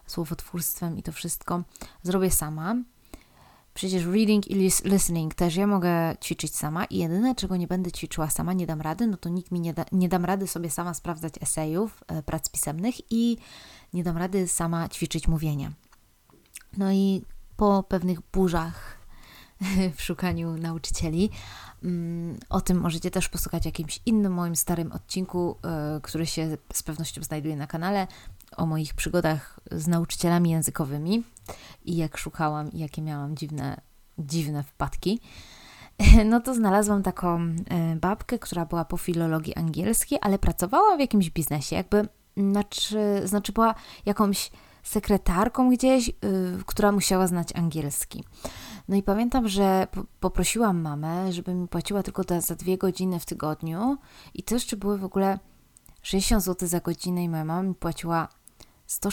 słowotwórstwem 0.05 0.97
i 0.97 1.03
to 1.03 1.11
wszystko 1.11 1.63
zrobię 2.03 2.31
sama. 2.31 2.75
Przecież 3.73 4.05
reading 4.05 4.47
i 4.47 4.55
listening 4.83 5.33
też 5.33 5.55
ja 5.55 5.67
mogę 5.67 6.15
ćwiczyć 6.23 6.55
sama 6.55 6.85
i 6.85 6.97
jedyne, 6.97 7.35
czego 7.35 7.57
nie 7.57 7.67
będę 7.67 7.91
ćwiczyła 7.91 8.29
sama, 8.29 8.53
nie 8.53 8.67
dam 8.67 8.81
rady, 8.81 9.07
no 9.07 9.17
to 9.17 9.29
nikt 9.29 9.51
mi 9.51 9.59
nie 9.59 9.73
da, 9.73 9.85
nie 9.91 10.09
dam 10.09 10.25
rady 10.25 10.47
sobie 10.47 10.69
sama 10.69 10.93
sprawdzać 10.93 11.33
esejów, 11.41 12.03
e, 12.07 12.23
prac 12.23 12.49
pisemnych 12.49 12.95
i 13.11 13.37
nie 13.93 14.03
dam 14.03 14.17
rady 14.17 14.47
sama 14.47 14.89
ćwiczyć 14.89 15.27
mówienia. 15.27 15.71
No 16.77 16.91
i 16.91 17.21
po 17.57 17.83
pewnych 17.83 18.21
burzach 18.33 18.99
w 19.95 20.01
szukaniu 20.01 20.57
nauczycieli 20.57 21.29
Mm, 21.83 22.37
o 22.49 22.61
tym 22.61 22.79
możecie 22.79 23.11
też 23.11 23.29
posłuchać 23.29 23.63
w 23.63 23.65
jakimś 23.65 23.99
innym 24.05 24.33
moim 24.33 24.55
starym 24.55 24.91
odcinku, 24.91 25.57
e, 25.63 25.99
który 26.03 26.25
się 26.25 26.57
z 26.73 26.83
pewnością 26.83 27.23
znajduje 27.23 27.55
na 27.55 27.67
kanale, 27.67 28.07
o 28.57 28.65
moich 28.65 28.93
przygodach 28.93 29.59
z 29.71 29.87
nauczycielami 29.87 30.49
językowymi 30.49 31.23
i 31.85 31.95
jak 31.97 32.17
szukałam 32.17 32.71
i 32.71 32.79
jakie 32.79 33.01
miałam 33.01 33.35
dziwne, 33.35 33.81
dziwne 34.17 34.63
wpadki. 34.63 35.19
No 36.25 36.39
to 36.39 36.53
znalazłam 36.53 37.03
taką 37.03 37.39
e, 37.39 37.95
babkę, 37.95 38.39
która 38.39 38.65
była 38.65 38.85
po 38.85 38.97
filologii 38.97 39.55
angielskiej, 39.55 40.19
ale 40.21 40.39
pracowała 40.39 40.97
w 40.97 40.99
jakimś 40.99 41.29
biznesie, 41.29 41.75
jakby, 41.75 42.07
znaczy, 42.39 43.21
znaczy 43.25 43.51
była 43.51 43.75
jakąś 44.05 44.51
sekretarką 44.83 45.69
gdzieś, 45.69 46.07
yy, 46.07 46.13
która 46.65 46.91
musiała 46.91 47.27
znać 47.27 47.55
angielski. 47.55 48.23
No 48.87 48.95
i 48.95 49.03
pamiętam, 49.03 49.47
że 49.47 49.87
poprosiłam 50.19 50.81
mamę, 50.81 51.33
żeby 51.33 51.53
mi 51.53 51.67
płaciła 51.67 52.03
tylko 52.03 52.23
za, 52.29 52.41
za 52.41 52.55
dwie 52.55 52.77
godziny 52.77 53.19
w 53.19 53.25
tygodniu 53.25 53.97
i 54.33 54.43
to 54.43 54.55
jeszcze 54.55 54.77
były 54.77 54.97
w 54.97 55.03
ogóle 55.03 55.39
60 56.01 56.43
zł 56.43 56.67
za 56.67 56.79
godzinę 56.79 57.23
i 57.23 57.29
moja 57.29 57.45
mama 57.45 57.63
mi 57.63 57.75
płaciła 57.75 58.27
100, 58.87 59.09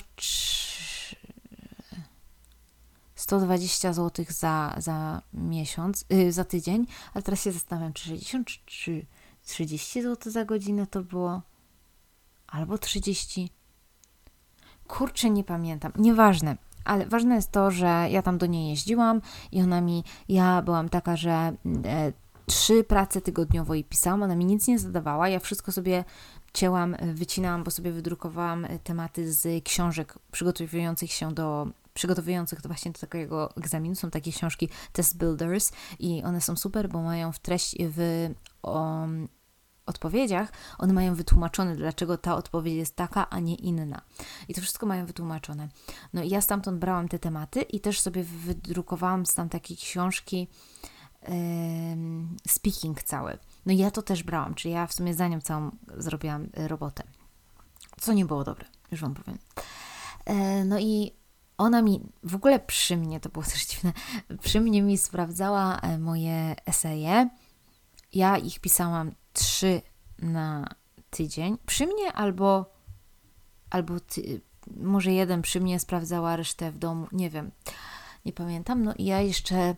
120 3.15 3.93
zł 3.93 4.25
za, 4.29 4.75
za 4.79 5.23
miesiąc, 5.33 6.05
yy, 6.11 6.33
za 6.33 6.45
tydzień, 6.45 6.87
ale 7.15 7.23
teraz 7.23 7.43
się 7.43 7.53
zastanawiam, 7.53 7.93
czy 7.93 8.05
60 8.05 8.49
czy 8.67 9.07
30 9.45 10.03
zł 10.03 10.33
za 10.33 10.45
godzinę 10.45 10.87
to 10.87 11.03
było, 11.03 11.43
albo 12.49 12.79
30. 12.79 13.51
Kurczę, 14.87 15.31
nie 15.31 15.45
pamiętam. 15.45 15.93
Nieważne 15.97 16.57
ale 16.87 17.07
ważne 17.07 17.35
jest 17.35 17.53
to, 17.53 17.71
że 17.71 18.07
ja 18.11 18.23
tam 18.23 18.39
do 18.39 18.47
niej 18.47 18.69
jeździłam 18.71 19.21
i 19.53 19.63
ona 19.63 19.81
mi, 19.81 20.05
ja 20.29 20.63
byłam 20.63 20.89
taka, 20.89 21.17
że 21.17 21.31
e, 21.31 22.13
trzy 22.47 22.85
prace 22.85 23.21
tygodniowo 23.21 23.75
jej 23.75 23.85
pisałam, 23.85 24.23
ona 24.23 24.35
mi 24.37 24.45
nic 24.45 24.69
nie 24.69 24.79
zadawała, 24.79 25.29
ja 25.29 25.41
wszystko 25.41 25.73
sobie 25.73 26.05
cięłam, 26.53 26.97
wycinałam, 27.15 27.65
bo 27.65 27.71
sobie 27.71 27.93
wydrukowałam 27.93 28.65
e, 28.65 28.79
tematy 28.79 29.33
z 29.33 29.65
książek 29.65 30.15
przygotowujących 30.33 31.13
się 31.13 31.35
do 31.35 31.69
przygotowujących 31.95 32.61
do 32.61 32.69
właśnie 32.69 32.93
do 32.93 32.99
takiego 32.99 33.57
egzaminu. 33.57 33.95
Są 33.95 34.11
takie 34.11 34.33
książki 34.33 34.69
Test 34.93 35.19
Builders 35.19 35.73
i 35.99 36.23
one 36.25 36.41
są 36.41 36.57
super, 36.57 36.89
bo 36.89 37.03
mają 37.03 37.33
w 37.33 37.39
treści, 37.39 37.77
w 37.81 38.31
odpowiedziach, 39.87 40.53
one 40.79 40.93
mają 40.93 41.15
wytłumaczone, 41.15 41.77
dlaczego 41.77 42.19
ta 42.19 42.37
odpowiedź 42.37 42.75
jest 42.75 42.97
taka, 42.97 43.31
a 43.31 43.41
nie 43.41 43.55
inna. 43.55 44.03
I 44.49 44.55
to 44.55 44.61
wszystko 44.61 44.87
mają 44.87 45.07
wytłumaczone. 45.07 45.69
No 46.13 46.23
i 46.23 46.29
ja 46.29 46.41
stamtąd 46.41 46.79
brałam 46.79 47.09
te 47.09 47.19
tematy 47.19 47.63
i 47.63 47.81
też 47.81 48.01
sobie 48.01 48.25
wydrukowałam 48.25 49.27
z 49.27 49.35
tam 49.35 49.49
takiej 49.49 49.77
książki 49.77 50.49
yy, 51.23 51.35
speaking 52.49 53.03
cały. 53.03 53.39
No 53.67 53.73
ja 53.73 53.91
to 53.91 54.03
też 54.03 54.23
brałam, 54.23 54.55
czyli 54.55 54.75
ja 54.75 54.87
w 54.87 54.93
sumie 54.93 55.15
za 55.15 55.29
nią 55.29 55.41
całą 55.41 55.71
zrobiłam 55.97 56.45
y, 56.45 56.69
robotę. 56.69 57.03
Co 58.01 58.13
nie 58.13 58.25
było 58.25 58.45
dobre, 58.45 58.67
już 58.91 59.01
Wam 59.01 59.15
powiem. 59.15 59.39
Yy, 60.27 60.65
no 60.65 60.79
i 60.79 61.13
ona 61.59 61.83
mi 61.83 62.01
w 62.23 62.35
ogóle 62.35 62.61
przy 62.61 62.97
mnie, 62.97 63.21
to 63.21 63.29
było 63.29 63.45
też 63.45 63.67
dziwne, 63.71 63.93
przy 64.43 64.61
mnie 64.61 64.83
mi 64.83 64.99
sprawdzała 64.99 65.81
e, 65.81 65.99
moje 65.99 66.55
eseje. 66.67 67.29
Ja 68.13 68.37
ich 68.37 68.61
pisałam 68.61 69.13
trzy 69.37 69.83
na 70.19 70.67
tydzień. 71.11 71.59
Przy 71.67 71.87
mnie 71.87 72.13
albo, 72.13 72.73
albo 73.71 74.01
ty, 74.01 74.41
może 74.77 75.13
jeden 75.13 75.43
przy 75.43 75.61
mnie 75.61 75.81
sprawdzała 75.81 76.37
resztę 76.37 76.73
w 76.73 76.79
domu, 76.79 77.07
nie 77.13 77.31
wiem, 77.31 77.51
nie 78.25 78.33
pamiętam. 78.33 78.83
No 78.83 78.95
i 78.95 79.05
ja 79.05 79.21
jeszcze 79.21 79.75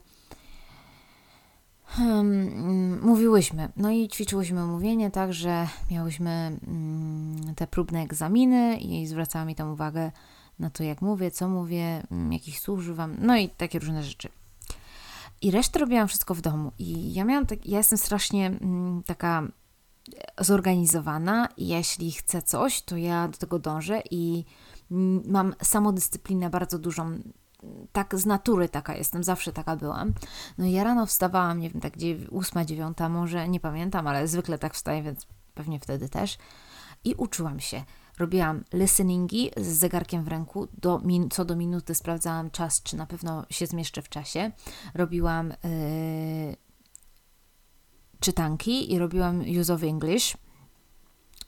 hmm, 1.86 3.06
mówiłyśmy, 3.06 3.68
no 3.76 3.90
i 3.90 4.08
ćwiczyłyśmy 4.08 4.64
mówienie 4.64 5.10
tak, 5.10 5.32
że 5.32 5.68
miałyśmy 5.90 6.58
hmm, 6.64 7.54
te 7.54 7.66
próbne 7.66 8.02
egzaminy 8.02 8.76
i 8.76 9.06
zwracała 9.06 9.44
mi 9.44 9.54
tam 9.54 9.70
uwagę 9.70 10.12
na 10.58 10.70
to, 10.70 10.82
jak 10.82 11.02
mówię, 11.02 11.30
co 11.30 11.48
mówię, 11.48 12.02
hmm, 12.08 12.32
jakich 12.32 12.60
słów 12.60 12.78
używam, 12.78 13.16
no 13.20 13.36
i 13.36 13.48
takie 13.48 13.78
różne 13.78 14.02
rzeczy. 14.02 14.28
I 15.42 15.50
resztę 15.50 15.78
robiłam 15.78 16.08
wszystko 16.08 16.34
w 16.34 16.40
domu. 16.40 16.72
I 16.78 17.14
ja 17.14 17.24
miałam 17.24 17.46
tak, 17.46 17.66
ja 17.66 17.78
jestem 17.78 17.98
strasznie 17.98 18.46
mm, 18.46 19.02
taka 19.06 19.42
zorganizowana 20.40 21.48
i 21.56 21.68
jeśli 21.68 22.12
chcę 22.12 22.42
coś, 22.42 22.82
to 22.82 22.96
ja 22.96 23.28
do 23.28 23.38
tego 23.38 23.58
dążę 23.58 24.02
i 24.10 24.44
mm, 24.90 25.22
mam 25.26 25.54
samodyscyplinę 25.62 26.50
bardzo 26.50 26.78
dużą. 26.78 27.18
Tak 27.92 28.16
z 28.16 28.26
natury 28.26 28.68
taka 28.68 28.96
jestem, 28.96 29.24
zawsze 29.24 29.52
taka 29.52 29.76
byłam. 29.76 30.12
No 30.58 30.66
i 30.66 30.72
ja 30.72 30.84
rano 30.84 31.06
wstawałam, 31.06 31.60
nie 31.60 31.70
wiem, 31.70 31.80
tak 31.80 31.92
ósma, 32.30 32.64
dziewiąta 32.64 33.08
może, 33.08 33.48
nie 33.48 33.60
pamiętam, 33.60 34.06
ale 34.06 34.28
zwykle 34.28 34.58
tak 34.58 34.74
wstaję, 34.74 35.02
więc 35.02 35.26
pewnie 35.54 35.80
wtedy 35.80 36.08
też. 36.08 36.38
I 37.04 37.14
uczyłam 37.14 37.60
się 37.60 37.84
robiłam 38.18 38.64
listeningi 38.72 39.50
z 39.56 39.66
zegarkiem 39.66 40.24
w 40.24 40.28
ręku, 40.28 40.68
do 40.78 41.00
co 41.30 41.44
do 41.44 41.56
minuty 41.56 41.94
sprawdzałam 41.94 42.50
czas, 42.50 42.82
czy 42.82 42.96
na 42.96 43.06
pewno 43.06 43.46
się 43.50 43.66
zmieszczę 43.66 44.02
w 44.02 44.08
czasie. 44.08 44.52
Robiłam 44.94 45.48
yy, 45.48 46.56
czytanki 48.20 48.92
i 48.92 48.98
robiłam 48.98 49.44
use 49.60 49.74
of 49.74 49.82
English. 49.82 50.36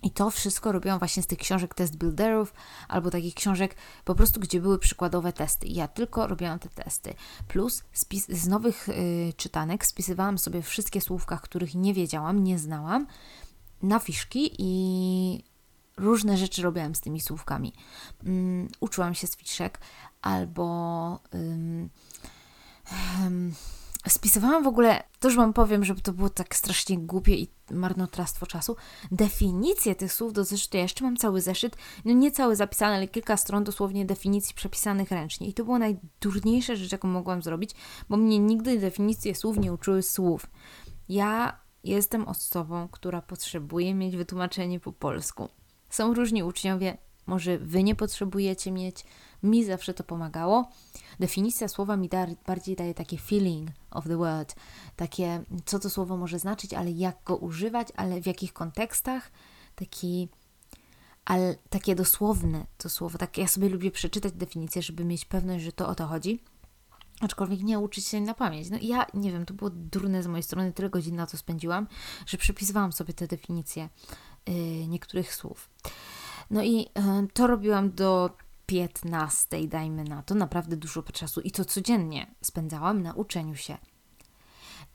I 0.02 0.10
to 0.10 0.30
wszystko 0.30 0.72
robiłam 0.72 0.98
właśnie 0.98 1.22
z 1.22 1.26
tych 1.26 1.38
książek 1.38 1.74
test 1.74 1.96
builderów 1.96 2.54
albo 2.88 3.10
takich 3.10 3.34
książek 3.34 3.76
po 4.04 4.14
prostu, 4.14 4.40
gdzie 4.40 4.60
były 4.60 4.78
przykładowe 4.78 5.32
testy. 5.32 5.66
Ja 5.66 5.88
tylko 5.88 6.26
robiłam 6.26 6.58
te 6.58 6.68
testy. 6.68 7.14
Plus 7.48 7.82
z 8.28 8.48
nowych 8.48 8.88
y, 8.88 9.32
czytanek 9.36 9.86
spisywałam 9.86 10.38
sobie 10.38 10.62
wszystkie 10.62 11.00
słówka, 11.00 11.36
których 11.36 11.74
nie 11.74 11.94
wiedziałam, 11.94 12.44
nie 12.44 12.58
znałam 12.58 13.06
na 13.82 13.98
fiszki 13.98 14.50
i 14.58 15.49
różne 16.00 16.36
rzeczy 16.36 16.62
robiłam 16.62 16.94
z 16.94 17.00
tymi 17.00 17.20
słówkami. 17.20 17.72
Um, 18.26 18.68
uczyłam 18.80 19.14
się 19.14 19.26
z 19.26 19.36
fiszek 19.36 19.80
albo 20.22 21.20
um, 21.32 21.90
um, 23.22 23.54
spisywałam 24.08 24.64
w 24.64 24.66
ogóle, 24.66 25.02
to 25.20 25.28
już 25.28 25.36
Wam 25.36 25.52
powiem, 25.52 25.84
żeby 25.84 26.00
to 26.00 26.12
było 26.12 26.30
tak 26.30 26.56
strasznie 26.56 26.98
głupie 26.98 27.34
i 27.34 27.48
marnotrawstwo 27.70 28.46
czasu, 28.46 28.76
definicje 29.10 29.94
tych 29.94 30.12
słów 30.12 30.32
do 30.32 30.44
zeszytu. 30.44 30.76
Ja 30.76 30.82
jeszcze 30.82 31.04
mam 31.04 31.16
cały 31.16 31.40
zeszyt, 31.40 31.76
no 32.04 32.12
nie 32.12 32.30
cały 32.30 32.56
zapisany, 32.56 32.96
ale 32.96 33.08
kilka 33.08 33.36
stron 33.36 33.64
dosłownie 33.64 34.06
definicji 34.06 34.54
przepisanych 34.54 35.10
ręcznie. 35.10 35.48
I 35.48 35.54
to 35.54 35.64
było 35.64 35.78
najdurniejsze 35.78 36.76
rzecz, 36.76 36.92
jaką 36.92 37.08
mogłam 37.08 37.42
zrobić, 37.42 37.70
bo 38.08 38.16
mnie 38.16 38.38
nigdy 38.38 38.78
definicje 38.78 39.34
słów 39.34 39.58
nie 39.58 39.72
uczyły 39.72 40.02
słów. 40.02 40.46
Ja 41.08 41.60
jestem 41.84 42.28
osobą, 42.28 42.88
która 42.88 43.22
potrzebuje 43.22 43.94
mieć 43.94 44.16
wytłumaczenie 44.16 44.80
po 44.80 44.92
polsku. 44.92 45.48
Są 45.90 46.14
różni 46.14 46.42
uczniowie, 46.42 46.98
może 47.26 47.58
wy 47.58 47.82
nie 47.82 47.94
potrzebujecie 47.94 48.72
mieć, 48.72 49.04
mi 49.42 49.64
zawsze 49.64 49.94
to 49.94 50.04
pomagało. 50.04 50.68
Definicja 51.20 51.68
słowa 51.68 51.96
mi 51.96 52.08
da, 52.08 52.26
bardziej 52.46 52.76
daje 52.76 52.94
takie 52.94 53.18
feeling 53.18 53.70
of 53.90 54.04
the 54.04 54.16
word, 54.16 54.54
takie 54.96 55.44
co 55.64 55.78
to 55.78 55.90
słowo 55.90 56.16
może 56.16 56.38
znaczyć, 56.38 56.74
ale 56.74 56.90
jak 56.90 57.16
go 57.24 57.36
używać, 57.36 57.88
ale 57.96 58.20
w 58.22 58.26
jakich 58.26 58.52
kontekstach, 58.52 59.30
taki 59.74 60.28
ale 61.24 61.54
takie 61.70 61.94
dosłowne 61.94 62.66
to 62.78 62.88
słowo, 62.88 63.18
tak 63.18 63.38
ja 63.38 63.48
sobie 63.48 63.68
lubię 63.68 63.90
przeczytać 63.90 64.32
definicję, 64.32 64.82
żeby 64.82 65.04
mieć 65.04 65.24
pewność, 65.24 65.64
że 65.64 65.72
to 65.72 65.88
o 65.88 65.94
to 65.94 66.06
chodzi. 66.06 66.42
Aczkolwiek 67.20 67.62
nie 67.62 67.78
uczyć 67.78 68.06
się 68.06 68.20
na 68.20 68.34
pamięć. 68.34 68.70
No 68.70 68.78
ja 68.82 69.06
nie 69.14 69.32
wiem, 69.32 69.46
to 69.46 69.54
było 69.54 69.70
durne 69.70 70.22
z 70.22 70.26
mojej 70.26 70.42
strony, 70.42 70.72
tyle 70.72 70.90
godzin 70.90 71.16
na 71.16 71.26
to 71.26 71.36
spędziłam, 71.36 71.86
że 72.26 72.38
przepisywałam 72.38 72.92
sobie 72.92 73.14
te 73.14 73.26
definicje 73.26 73.88
niektórych 74.88 75.34
słów. 75.34 75.70
No 76.50 76.62
i 76.62 76.76
yy, 76.76 76.86
to 77.32 77.46
robiłam 77.46 77.90
do 77.90 78.30
15, 78.66 79.68
dajmy 79.68 80.04
na 80.04 80.22
to, 80.22 80.34
naprawdę 80.34 80.76
dużo 80.76 81.02
czasu 81.02 81.40
i 81.40 81.50
to 81.50 81.64
codziennie 81.64 82.34
spędzałam 82.42 83.02
na 83.02 83.14
uczeniu 83.14 83.56
się. 83.56 83.76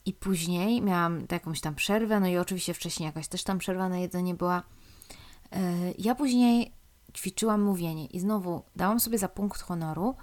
I 0.05 0.13
później 0.13 0.81
miałam 0.81 1.25
jakąś 1.31 1.61
tam 1.61 1.75
przerwę, 1.75 2.19
no 2.19 2.27
i 2.27 2.37
oczywiście 2.37 2.73
wcześniej 2.73 3.07
jakaś 3.07 3.27
też 3.27 3.43
tam 3.43 3.59
przerwa 3.59 3.89
na 3.89 3.97
jedzenie 3.97 4.33
była. 4.33 4.63
Yy, 5.51 5.59
ja 5.97 6.15
później 6.15 6.71
ćwiczyłam 7.13 7.61
mówienie 7.61 8.05
i 8.05 8.19
znowu 8.19 8.63
dałam 8.75 8.99
sobie 8.99 9.17
za 9.17 9.27
punkt 9.27 9.61
honoru, 9.61 10.15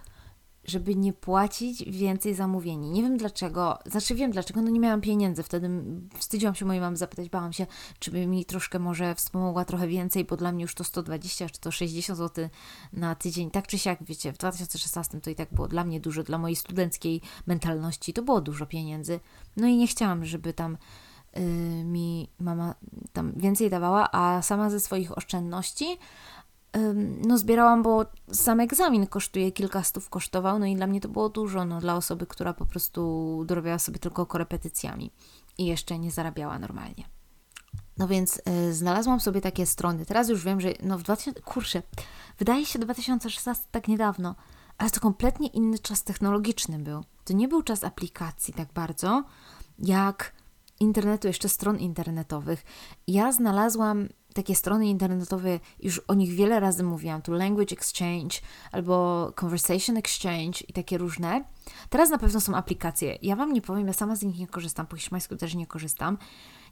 żeby 0.65 0.97
nie 0.97 1.13
płacić 1.13 1.85
więcej 1.85 2.35
zamówień. 2.35 2.81
Nie 2.81 3.03
wiem 3.03 3.17
dlaczego, 3.17 3.79
znaczy 3.87 4.15
wiem 4.15 4.31
dlaczego, 4.31 4.63
no 4.63 4.71
nie 4.71 4.81
miałam 4.81 5.01
pieniędzy, 5.01 5.43
wtedy 5.43 5.71
wstydziłam 6.19 6.55
się 6.55 6.65
mojej 6.65 6.81
mamy 6.81 6.97
zapytać, 6.97 7.29
bałam 7.29 7.53
się, 7.53 7.67
czy 7.99 8.11
by 8.11 8.27
mi 8.27 8.45
troszkę 8.45 8.79
może 8.79 9.15
wspomogła 9.15 9.65
trochę 9.65 9.89
więcej, 9.89 10.25
bo 10.25 10.37
dla 10.37 10.53
mnie 10.53 10.63
już 10.63 10.75
to 10.75 10.85
120 10.85 11.49
czy 11.49 11.61
to 11.61 11.71
60 11.71 12.19
zł 12.19 12.49
na 12.93 13.15
tydzień, 13.15 13.51
tak 13.51 13.67
czy 13.67 13.79
siak, 13.79 13.99
wiecie, 14.05 14.33
w 14.33 14.39
2016 14.39 15.21
to 15.21 15.31
i 15.31 15.35
tak 15.35 15.55
było 15.55 15.69
dla 15.69 15.85
mnie 15.85 16.01
dużo, 16.01 16.23
dla 16.23 16.39
mojej 16.39 16.57
studenckiej 16.57 17.21
mentalności 17.47 18.13
to 18.13 18.23
było 18.23 18.41
dużo 18.41 18.67
pieniędzy, 18.67 19.21
no 19.57 19.67
i 19.67 19.77
nie 19.77 19.87
chciałam, 19.87 20.25
żeby 20.25 20.53
tam 20.53 20.79
yy, 21.35 21.85
mi 21.85 22.29
mama 22.39 22.75
tam 23.13 23.33
więcej 23.37 23.71
dawała, 23.71 24.09
a 24.13 24.43
sama 24.43 24.71
ze 24.71 24.81
swoich 24.81 25.19
oszczędności 25.19 25.99
no 27.27 27.39
zbierałam, 27.39 27.83
bo 27.83 28.07
sam 28.33 28.61
egzamin 28.61 29.07
kosztuje 29.07 29.53
kilka 29.53 29.83
stów 29.83 30.11
kosztował, 30.11 30.59
no 30.59 30.67
i 30.67 30.77
dla 30.77 30.87
mnie 30.87 31.01
to 31.01 31.09
było 31.09 31.29
dużo, 31.29 31.65
no 31.65 31.81
dla 31.81 31.97
osoby, 31.97 32.27
która 32.27 32.55
po 32.55 32.67
prostu 32.67 33.43
dorobiała 33.47 33.79
sobie 33.79 33.99
tylko 33.99 34.27
korepetycjami 34.27 35.11
i 35.59 35.67
jeszcze 35.67 35.99
nie 35.99 36.11
zarabiała 36.11 36.59
normalnie. 36.59 37.05
No 37.99 38.09
więc 38.09 38.43
y, 38.69 38.75
znalazłam 38.75 39.21
sobie 39.21 39.41
takie 39.41 39.67
strony. 39.67 40.07
Teraz 40.07 40.29
już 40.29 40.45
wiem, 40.45 40.61
że 40.61 40.73
no 40.83 40.99
w 40.99 41.03
2000, 41.03 41.41
kurczę, 41.43 41.83
wydaje 42.39 42.67
się 42.67 42.79
2016 42.79 43.65
tak 43.71 43.89
niedawno, 43.89 44.35
ale 44.79 44.91
to 44.91 45.01
kompletnie 45.01 45.49
inny 45.49 45.79
czas 45.79 46.05
technologiczny 46.05 46.79
był. 46.79 47.05
To 47.25 47.33
nie 47.33 47.49
był 47.49 47.63
czas 47.63 47.85
aplikacji 47.85 48.55
tak 48.55 48.73
bardzo, 48.73 49.25
jak 49.79 50.33
internetu, 50.83 51.29
jeszcze 51.29 51.49
stron 51.49 51.79
internetowych. 51.79 52.65
Ja 53.07 53.33
znalazłam 53.33 54.09
takie 54.35 54.55
strony 54.55 54.87
internetowe, 54.87 55.61
już 55.81 55.99
o 55.99 56.15
nich 56.15 56.35
wiele 56.35 56.61
razy 56.61 56.83
mówiłam, 56.83 57.23
tu 57.23 57.33
Language 57.33 57.77
Exchange 57.77 58.37
albo 58.73 59.33
Conversation 59.41 59.97
Exchange 59.97 60.61
i 60.69 60.73
takie 60.73 60.99
różne. 60.99 61.45
Teraz 61.89 62.11
na 62.11 62.19
pewno 62.19 62.41
są 62.41 62.55
aplikacje. 62.55 63.19
Ja 63.23 63.37
Wam 63.37 63.53
nie 63.53 63.63
powiem, 63.63 63.87
ja 63.87 63.93
sama 63.93 64.17
z 64.17 64.23
nich 64.23 64.39
nie 64.39 64.47
korzystam, 64.47 64.87
po 64.87 64.97
hiszpańsku 64.97 65.37
też 65.37 65.55
nie 65.55 65.67
korzystam. 65.67 66.19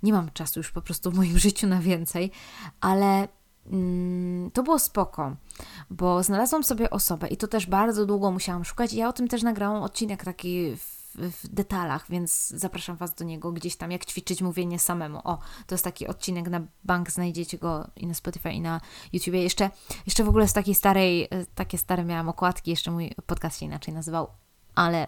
Nie 0.03 0.13
mam 0.13 0.31
czasu 0.31 0.61
już 0.61 0.71
po 0.71 0.83
prostu 0.83 1.11
w 1.11 1.15
moim 1.15 1.39
życiu 1.47 1.67
na 1.67 1.81
więcej, 1.81 2.31
ale 2.81 3.29
mm, 3.67 4.51
to 4.51 4.63
było 4.63 4.79
spoko, 4.79 5.37
bo 5.91 6.23
znalazłam 6.23 6.65
sobie 6.65 6.91
osobę 6.91 7.29
i 7.29 7.37
to 7.37 7.49
też 7.49 7.67
bardzo 7.67 8.07
długo 8.07 8.31
musiałam 8.31 8.65
szukać. 8.65 8.93
Ja 8.93 9.09
o 9.09 9.13
tym 9.13 9.29
też 9.29 9.43
nagrałam 9.43 9.83
odcinek 9.83 10.25
taki 10.25 10.77
w 10.77 11.00
w, 11.15 11.49
detalach, 11.49 12.07
więc 12.09 12.49
zapraszam 12.49 12.97
Was 12.97 13.15
do 13.15 13.25
niego 13.25 13.53
gdzieś 13.53 13.77
tam, 13.77 13.91
jak 13.91 14.05
ćwiczyć 14.05 14.43
mówienie 14.43 14.79
samemu. 14.79 15.21
O, 15.25 15.39
to 15.67 15.75
jest 15.75 15.85
taki 15.85 16.07
odcinek 16.07 16.49
na 16.49 16.61
bank, 16.85 17.11
znajdziecie 17.11 17.59
go 17.59 17.91
i 17.97 18.07
na 18.07 18.15
Spotify, 18.15 18.51
i 18.51 18.61
na 18.61 18.81
YouTube. 19.13 19.35
Jeszcze, 19.35 19.71
jeszcze 20.07 20.25
w 20.25 20.29
ogóle 20.29 20.49
z 20.49 20.53
takiej 20.53 20.75
starej, 20.75 21.25
e, 21.25 21.29
takie 21.55 21.79
stare 21.79 22.05
miałam 22.05 22.29
okładki, 22.29 22.71
jeszcze 22.71 22.91
mój 22.91 23.15
podcast 23.27 23.61
się 23.61 23.67
inaczej 23.67 23.95
nazywał, 23.95 24.29
ale 24.75 25.07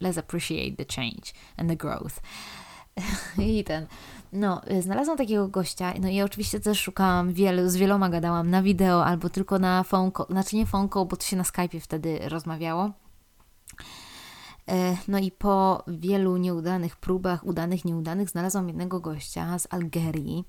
let's 0.00 0.18
appreciate 0.18 0.76
the 0.76 0.94
change 0.94 1.32
and 1.56 1.68
the 1.68 1.76
growth. 1.76 2.20
I 3.38 3.64
ten, 3.64 3.86
no, 4.32 4.64
e, 4.64 4.82
znalazłam 4.82 5.18
takiego 5.18 5.48
gościa, 5.48 5.94
no 6.00 6.08
i 6.08 6.22
oczywiście 6.22 6.60
też 6.60 6.80
szukałam 6.80 7.32
wielu, 7.32 7.68
z 7.68 7.76
wieloma 7.76 8.08
gadałam 8.08 8.50
na 8.50 8.62
wideo 8.62 9.04
albo 9.04 9.30
tylko 9.30 9.58
na 9.58 9.82
phone 9.82 10.12
call, 10.12 10.26
znaczy 10.30 10.56
nie 10.56 10.66
phone 10.66 10.88
call, 10.88 11.06
bo 11.06 11.16
to 11.16 11.24
się 11.24 11.36
na 11.36 11.42
Skype'ie 11.42 11.80
wtedy 11.80 12.18
rozmawiało. 12.28 12.92
E, 14.68 14.96
no 15.08 15.18
i 15.18 15.30
po 15.30 15.84
wielu 15.86 16.36
nieudanych 16.36 16.96
próbach, 16.96 17.46
udanych, 17.46 17.84
nieudanych, 17.84 18.30
znalazłam 18.30 18.68
jednego 18.68 19.00
gościa 19.00 19.58
z 19.58 19.66
Algerii. 19.70 20.44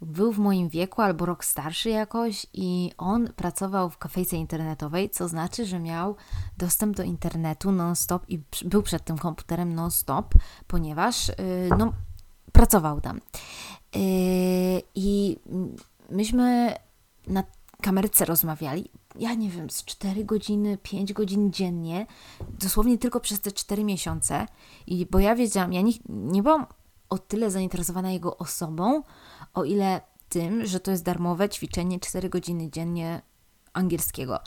Był 0.00 0.32
w 0.32 0.38
moim 0.38 0.68
wieku 0.68 1.02
albo 1.02 1.26
rok 1.26 1.44
starszy 1.44 1.90
jakoś 1.90 2.46
i 2.52 2.92
on 2.98 3.28
pracował 3.36 3.90
w 3.90 3.98
kafejce 3.98 4.36
internetowej, 4.36 5.10
co 5.10 5.28
znaczy, 5.28 5.66
że 5.66 5.78
miał 5.78 6.16
dostęp 6.56 6.96
do 6.96 7.02
internetu 7.02 7.72
non-stop 7.72 8.24
i 8.28 8.40
był 8.64 8.82
przed 8.82 9.04
tym 9.04 9.18
komputerem 9.18 9.74
non-stop, 9.74 10.34
ponieważ 10.66 11.28
y, 11.28 11.34
no, 11.78 11.92
pracował 12.52 13.00
tam. 13.00 13.16
Y, 13.96 14.82
I 14.94 15.36
myśmy 16.10 16.74
na 17.26 17.44
kamerce 17.82 18.24
rozmawiali, 18.24 18.90
ja 19.18 19.34
nie 19.34 19.50
wiem, 19.50 19.70
z 19.70 19.84
4 19.84 20.24
godziny, 20.24 20.78
5 20.82 21.12
godzin 21.12 21.52
dziennie, 21.52 22.06
dosłownie 22.60 22.98
tylko 22.98 23.20
przez 23.20 23.40
te 23.40 23.52
4 23.52 23.84
miesiące. 23.84 24.46
I 24.86 25.06
bo 25.06 25.18
ja 25.18 25.34
wiedziałam, 25.34 25.72
ja 25.72 25.80
nie, 25.80 25.92
nie 26.08 26.42
byłam 26.42 26.66
o 27.08 27.18
tyle 27.18 27.50
zainteresowana 27.50 28.10
jego 28.10 28.36
osobą, 28.36 29.02
o 29.54 29.64
ile 29.64 30.00
tym, 30.28 30.66
że 30.66 30.80
to 30.80 30.90
jest 30.90 31.04
darmowe 31.04 31.48
ćwiczenie 31.48 32.00
4 32.00 32.28
godziny 32.28 32.70
dziennie 32.70 33.22
angielskiego. 33.72 34.40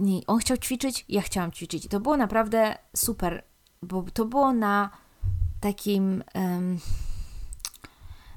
I 0.00 0.22
on 0.26 0.38
chciał 0.38 0.56
ćwiczyć, 0.56 1.04
ja 1.08 1.22
chciałam 1.22 1.52
ćwiczyć. 1.52 1.84
I 1.84 1.88
to 1.88 2.00
było 2.00 2.16
naprawdę 2.16 2.78
super, 2.96 3.44
bo 3.82 4.02
to 4.02 4.24
było 4.24 4.52
na 4.52 4.90
takim. 5.60 6.24
Um, 6.34 6.78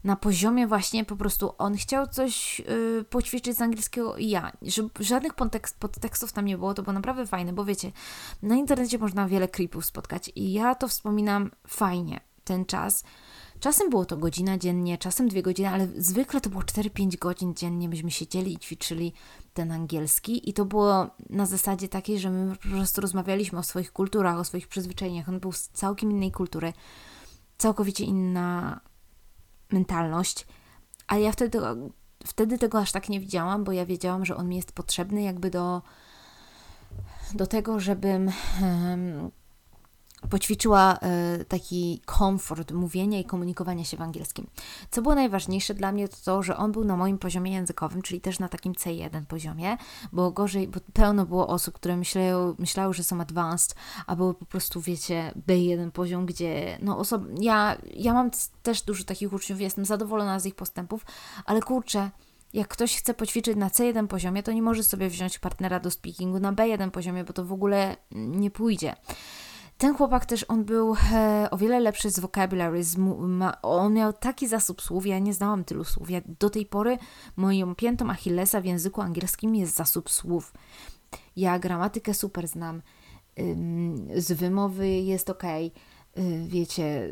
na 0.04 0.16
poziomie 0.16 0.68
właśnie 0.68 1.06
po 1.06 1.16
prostu 1.16 1.54
on 1.58 1.76
chciał 1.76 2.08
coś 2.08 2.60
yy, 2.60 3.06
poćwiczyć 3.10 3.58
z 3.58 3.62
angielskiego 3.62 4.18
i 4.18 4.30
ja. 4.30 4.52
Że, 4.62 4.84
żadnych 5.00 5.34
podtekst, 5.34 5.80
podtekstów 5.80 6.32
tam 6.32 6.46
nie 6.46 6.58
było, 6.58 6.74
to 6.74 6.84
było 6.84 6.94
naprawdę 6.94 7.28
fajne, 7.28 7.54
bo 7.54 7.66
wiecie, 7.66 7.92
na 8.42 8.56
internecie 8.56 8.98
można 8.98 9.28
wiele 9.28 9.48
creepów 9.48 9.86
spotkać 9.86 10.32
i 10.36 10.54
ja 10.54 10.76
to 10.76 10.88
wspominam 10.88 11.52
fajnie, 11.68 12.20
ten 12.44 12.66
czas. 12.66 13.04
Czasem 13.60 13.90
było 13.90 14.06
to 14.06 14.18
godzina 14.18 14.58
dziennie, 14.58 14.98
czasem 14.98 15.28
dwie 15.28 15.42
godziny, 15.42 15.70
ale 15.70 15.88
zwykle 15.98 16.42
to 16.42 16.50
było 16.50 16.62
4-5 16.62 17.18
godzin 17.18 17.56
dziennie. 17.56 17.90
Myśmy 17.90 18.12
siedzieli 18.12 18.54
i 18.54 18.58
ćwiczyli 18.58 19.14
ten 19.54 19.72
angielski, 19.72 20.50
i 20.50 20.54
to 20.54 20.66
było 20.66 21.08
na 21.30 21.46
zasadzie 21.46 21.88
takiej, 21.88 22.20
że 22.20 22.30
my 22.30 22.56
po 22.56 22.68
prostu 22.68 23.02
rozmawialiśmy 23.02 23.60
o 23.60 23.64
swoich 23.64 23.94
kulturach, 23.94 24.40
o 24.40 24.44
swoich 24.44 24.68
przyzwyczajeniach. 24.68 25.30
On 25.30 25.40
był 25.40 25.52
z 25.52 25.68
całkiem 25.68 26.12
innej 26.12 26.32
kultury, 26.32 26.74
całkowicie 27.58 28.04
inna 28.04 28.80
mentalność, 29.74 30.48
ale 31.08 31.22
ja 31.22 31.32
wtedy, 31.32 31.60
wtedy 32.26 32.58
tego 32.58 32.80
aż 32.80 32.92
tak 32.92 33.10
nie 33.10 33.20
widziałam, 33.20 33.64
bo 33.64 33.72
ja 33.72 33.86
wiedziałam, 33.86 34.26
że 34.26 34.36
on 34.36 34.50
mi 34.50 34.56
jest 34.56 34.72
potrzebny 34.72 35.22
jakby 35.22 35.50
do, 35.50 35.82
do 37.34 37.48
tego, 37.48 37.80
żebym 37.80 38.32
poćwiczyła 40.30 40.98
e, 41.02 41.46
taki 41.46 42.02
komfort 42.06 42.72
mówienia 42.72 43.20
i 43.20 43.26
komunikowania 43.26 43.84
się 43.84 43.98
w 43.98 44.02
angielskim. 44.02 44.48
Co 44.92 45.02
było 45.02 45.16
najważniejsze 45.16 45.74
dla 45.74 45.92
mnie, 45.92 46.08
to 46.08 46.18
to, 46.26 46.44
że 46.44 46.58
on 46.58 46.72
był 46.72 46.84
na 46.84 46.98
moim 46.98 47.18
poziomie 47.18 47.52
językowym, 47.52 48.02
czyli 48.02 48.22
też 48.22 48.40
na 48.40 48.50
takim 48.50 48.74
C1 48.74 49.26
poziomie, 49.26 49.78
bo 50.12 50.32
gorzej, 50.32 50.68
bo 50.68 50.80
pełno 50.94 51.26
było 51.26 51.48
osób, 51.48 51.76
które 51.76 51.98
myślały, 51.98 52.56
myślały 52.60 52.94
że 52.94 53.04
są 53.04 53.22
advanced, 53.22 53.76
a 54.08 54.16
były 54.16 54.34
po 54.34 54.46
prostu, 54.46 54.82
wiecie, 54.82 55.34
B1 55.48 55.92
poziom, 55.92 56.26
gdzie 56.26 56.78
no 56.82 56.98
osob... 56.98 57.24
ja, 57.40 57.78
ja 57.94 58.14
mam 58.14 58.32
też 58.64 58.82
dużo 58.82 59.04
takich 59.04 59.34
uczniów, 59.34 59.62
jestem 59.62 59.86
zadowolona 59.86 60.40
z 60.40 60.46
ich 60.46 60.56
postępów, 60.56 61.06
ale 61.46 61.62
kurczę, 61.62 62.10
jak 62.54 62.68
ktoś 62.68 62.98
chce 62.98 63.14
poćwiczyć 63.14 63.58
na 63.58 63.70
C1 63.70 64.08
poziomie, 64.08 64.44
to 64.44 64.52
nie 64.52 64.62
może 64.62 64.84
sobie 64.84 65.10
wziąć 65.10 65.40
partnera 65.40 65.80
do 65.80 65.92
speakingu 65.92 66.40
na 66.40 66.54
B1 66.54 66.92
poziomie, 66.92 67.24
bo 67.24 67.34
to 67.34 67.46
w 67.46 67.54
ogóle 67.54 67.96
nie 68.12 68.52
pójdzie. 68.52 68.96
Ten 69.78 69.96
chłopak 69.96 70.26
też, 70.26 70.46
on 70.48 70.64
był 70.64 70.96
e, 71.14 71.48
o 71.52 71.58
wiele 71.58 71.80
lepszy 71.80 72.10
z 72.10 72.20
vocabulary, 72.20 72.84
z 72.84 72.98
ma, 72.98 73.62
on 73.62 73.94
miał 73.94 74.14
taki 74.14 74.48
zasób 74.48 74.82
słów, 74.82 75.06
ja 75.06 75.20
nie 75.20 75.34
znałam 75.34 75.64
tylu 75.64 75.84
słów. 75.84 76.10
Ja 76.10 76.22
do 76.40 76.50
tej 76.50 76.66
pory 76.66 76.98
moją 77.36 77.76
piętą 77.76 78.10
Achillesa 78.10 78.62
w 78.62 78.66
języku 78.66 79.02
angielskim 79.02 79.56
jest 79.56 79.76
zasób 79.76 80.10
słów. 80.10 80.54
Ja 81.36 81.60
gramatykę 81.60 82.14
super 82.14 82.48
znam, 82.48 82.82
ym, 83.40 84.08
z 84.16 84.32
wymowy 84.32 84.90
jest 84.90 85.30
ok, 85.30 85.44
yy, 85.44 86.48
wiecie, 86.48 87.10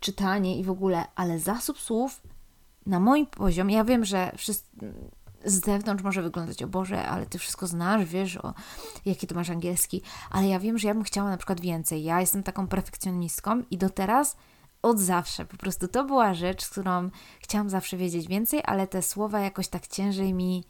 czytanie 0.00 0.58
i 0.58 0.64
w 0.64 0.70
ogóle, 0.70 1.04
ale 1.14 1.38
zasób 1.38 1.78
słów 1.78 2.22
na 2.86 3.00
moim 3.00 3.26
poziomie, 3.26 3.74
ja 3.74 3.84
wiem, 3.84 4.04
że 4.04 4.32
wszyscy, 4.36 4.66
z 5.44 5.64
zewnątrz 5.64 6.04
może 6.04 6.22
wyglądać, 6.22 6.62
o 6.62 6.66
Boże, 6.66 7.08
ale 7.08 7.26
ty 7.26 7.38
wszystko 7.38 7.66
znasz, 7.66 8.04
wiesz, 8.04 8.36
o 8.36 8.54
jaki 9.04 9.26
to 9.26 9.34
masz 9.34 9.50
angielski, 9.50 10.02
ale 10.30 10.48
ja 10.48 10.58
wiem, 10.58 10.78
że 10.78 10.88
ja 10.88 10.94
bym 10.94 11.02
chciała 11.02 11.30
na 11.30 11.36
przykład 11.36 11.60
więcej. 11.60 12.04
Ja 12.04 12.20
jestem 12.20 12.42
taką 12.42 12.68
perfekcjonistką 12.68 13.62
i 13.70 13.78
do 13.78 13.90
teraz 13.90 14.36
od 14.82 15.00
zawsze. 15.00 15.44
Po 15.44 15.56
prostu 15.56 15.88
to 15.88 16.04
była 16.04 16.34
rzecz, 16.34 16.68
którą 16.68 17.10
chciałam 17.40 17.70
zawsze 17.70 17.96
wiedzieć 17.96 18.28
więcej, 18.28 18.60
ale 18.64 18.86
te 18.86 19.02
słowa 19.02 19.40
jakoś 19.40 19.68
tak 19.68 19.86
ciężej 19.86 20.34
mi 20.34 20.64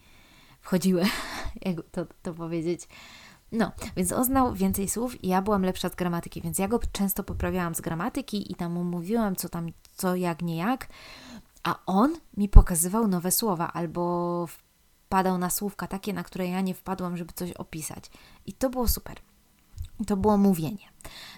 wchodziły, 0.61 1.05
jak 1.67 1.77
to, 1.93 2.07
to 2.23 2.35
powiedzieć. 2.35 2.89
No, 3.53 3.73
więc 3.97 4.13
oznał 4.13 4.55
więcej 4.55 4.89
słów 4.89 5.25
i 5.25 5.29
ja 5.29 5.43
byłam 5.43 5.63
lepsza 5.63 5.89
z 5.89 5.95
gramatyki, 5.95 6.43
więc 6.43 6.59
ja 6.59 6.69
go 6.69 6.81
często 6.93 7.25
poprawiałam 7.25 7.75
z 7.75 7.81
gramatyki 7.81 8.53
i 8.53 8.55
tam 8.55 8.73
mu 8.73 8.85
mówiłam, 8.85 9.37
co 9.37 9.49
tam, 9.49 9.69
co 9.97 10.17
jak, 10.17 10.43
nie 10.43 10.57
jak, 10.57 10.87
a 11.63 11.79
on 11.87 12.17
mi 12.37 12.49
pokazywał 12.49 13.09
nowe 13.09 13.31
słowa 13.31 13.73
albo 13.73 14.47
wpadał 14.47 15.39
na 15.39 15.51
słówka 15.51 15.87
takie, 15.87 16.13
na 16.13 16.25
które 16.25 16.49
ja 16.49 16.61
nie 16.61 16.75
wpadłam, 16.75 17.17
żeby 17.17 17.33
coś 17.33 17.53
opisać. 17.53 18.11
I 18.47 18.53
to 18.53 18.71
było 18.71 18.89
super. 18.89 19.17
To 20.07 20.17
było 20.17 20.37
mówienie. 20.37 20.91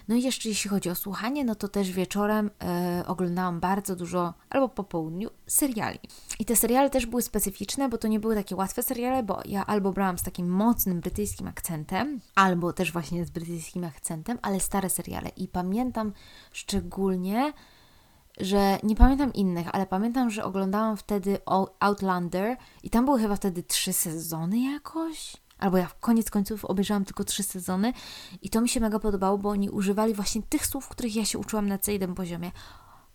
No 0.07 0.15
i 0.15 0.21
jeszcze 0.21 0.49
jeśli 0.49 0.69
chodzi 0.69 0.89
o 0.89 0.95
słuchanie, 0.95 1.45
no 1.45 1.55
to 1.55 1.67
też 1.67 1.91
wieczorem 1.91 2.49
e, 2.61 3.03
oglądałam 3.07 3.59
bardzo 3.59 3.95
dużo, 3.95 4.33
albo 4.49 4.69
po 4.69 4.83
południu, 4.83 5.29
seriali. 5.47 5.99
I 6.39 6.45
te 6.45 6.55
seriale 6.55 6.89
też 6.89 7.05
były 7.05 7.21
specyficzne, 7.21 7.89
bo 7.89 7.97
to 7.97 8.07
nie 8.07 8.19
były 8.19 8.35
takie 8.35 8.55
łatwe 8.55 8.83
seriale, 8.83 9.23
bo 9.23 9.41
ja 9.45 9.65
albo 9.65 9.91
brałam 9.91 10.17
z 10.17 10.23
takim 10.23 10.49
mocnym 10.49 10.99
brytyjskim 10.99 11.47
akcentem, 11.47 12.19
albo 12.35 12.73
też 12.73 12.91
właśnie 12.91 13.25
z 13.25 13.29
brytyjskim 13.29 13.83
akcentem, 13.83 14.39
ale 14.41 14.59
stare 14.59 14.89
seriale. 14.89 15.29
I 15.29 15.47
pamiętam 15.47 16.13
szczególnie, 16.51 17.53
że 18.39 18.77
nie 18.83 18.95
pamiętam 18.95 19.33
innych, 19.33 19.67
ale 19.71 19.85
pamiętam, 19.85 20.29
że 20.29 20.43
oglądałam 20.43 20.97
wtedy 20.97 21.37
Outlander 21.79 22.57
i 22.83 22.89
tam 22.89 23.05
były 23.05 23.19
chyba 23.19 23.35
wtedy 23.35 23.63
trzy 23.63 23.93
sezony 23.93 24.59
jakoś 24.59 25.43
albo 25.63 25.77
ja 25.77 25.87
w 25.87 25.99
koniec 25.99 26.29
końców 26.29 26.65
obejrzałam 26.65 27.05
tylko 27.05 27.23
trzy 27.23 27.43
sezony 27.43 27.93
i 28.41 28.49
to 28.49 28.61
mi 28.61 28.69
się 28.69 28.79
mega 28.79 28.99
podobało, 28.99 29.37
bo 29.37 29.49
oni 29.49 29.69
używali 29.69 30.13
właśnie 30.13 30.41
tych 30.41 30.65
słów, 30.65 30.87
których 30.87 31.15
ja 31.15 31.25
się 31.25 31.39
uczyłam 31.39 31.67
na 31.67 31.77
C1 31.77 32.13
poziomie, 32.13 32.51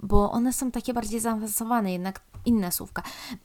bo 0.01 0.31
one 0.31 0.53
są 0.53 0.71
takie 0.71 0.95
bardziej 0.95 1.21
zaawansowane, 1.21 1.93
jednak 1.93 2.21
inne 2.45 2.73
słówka. 2.73 3.03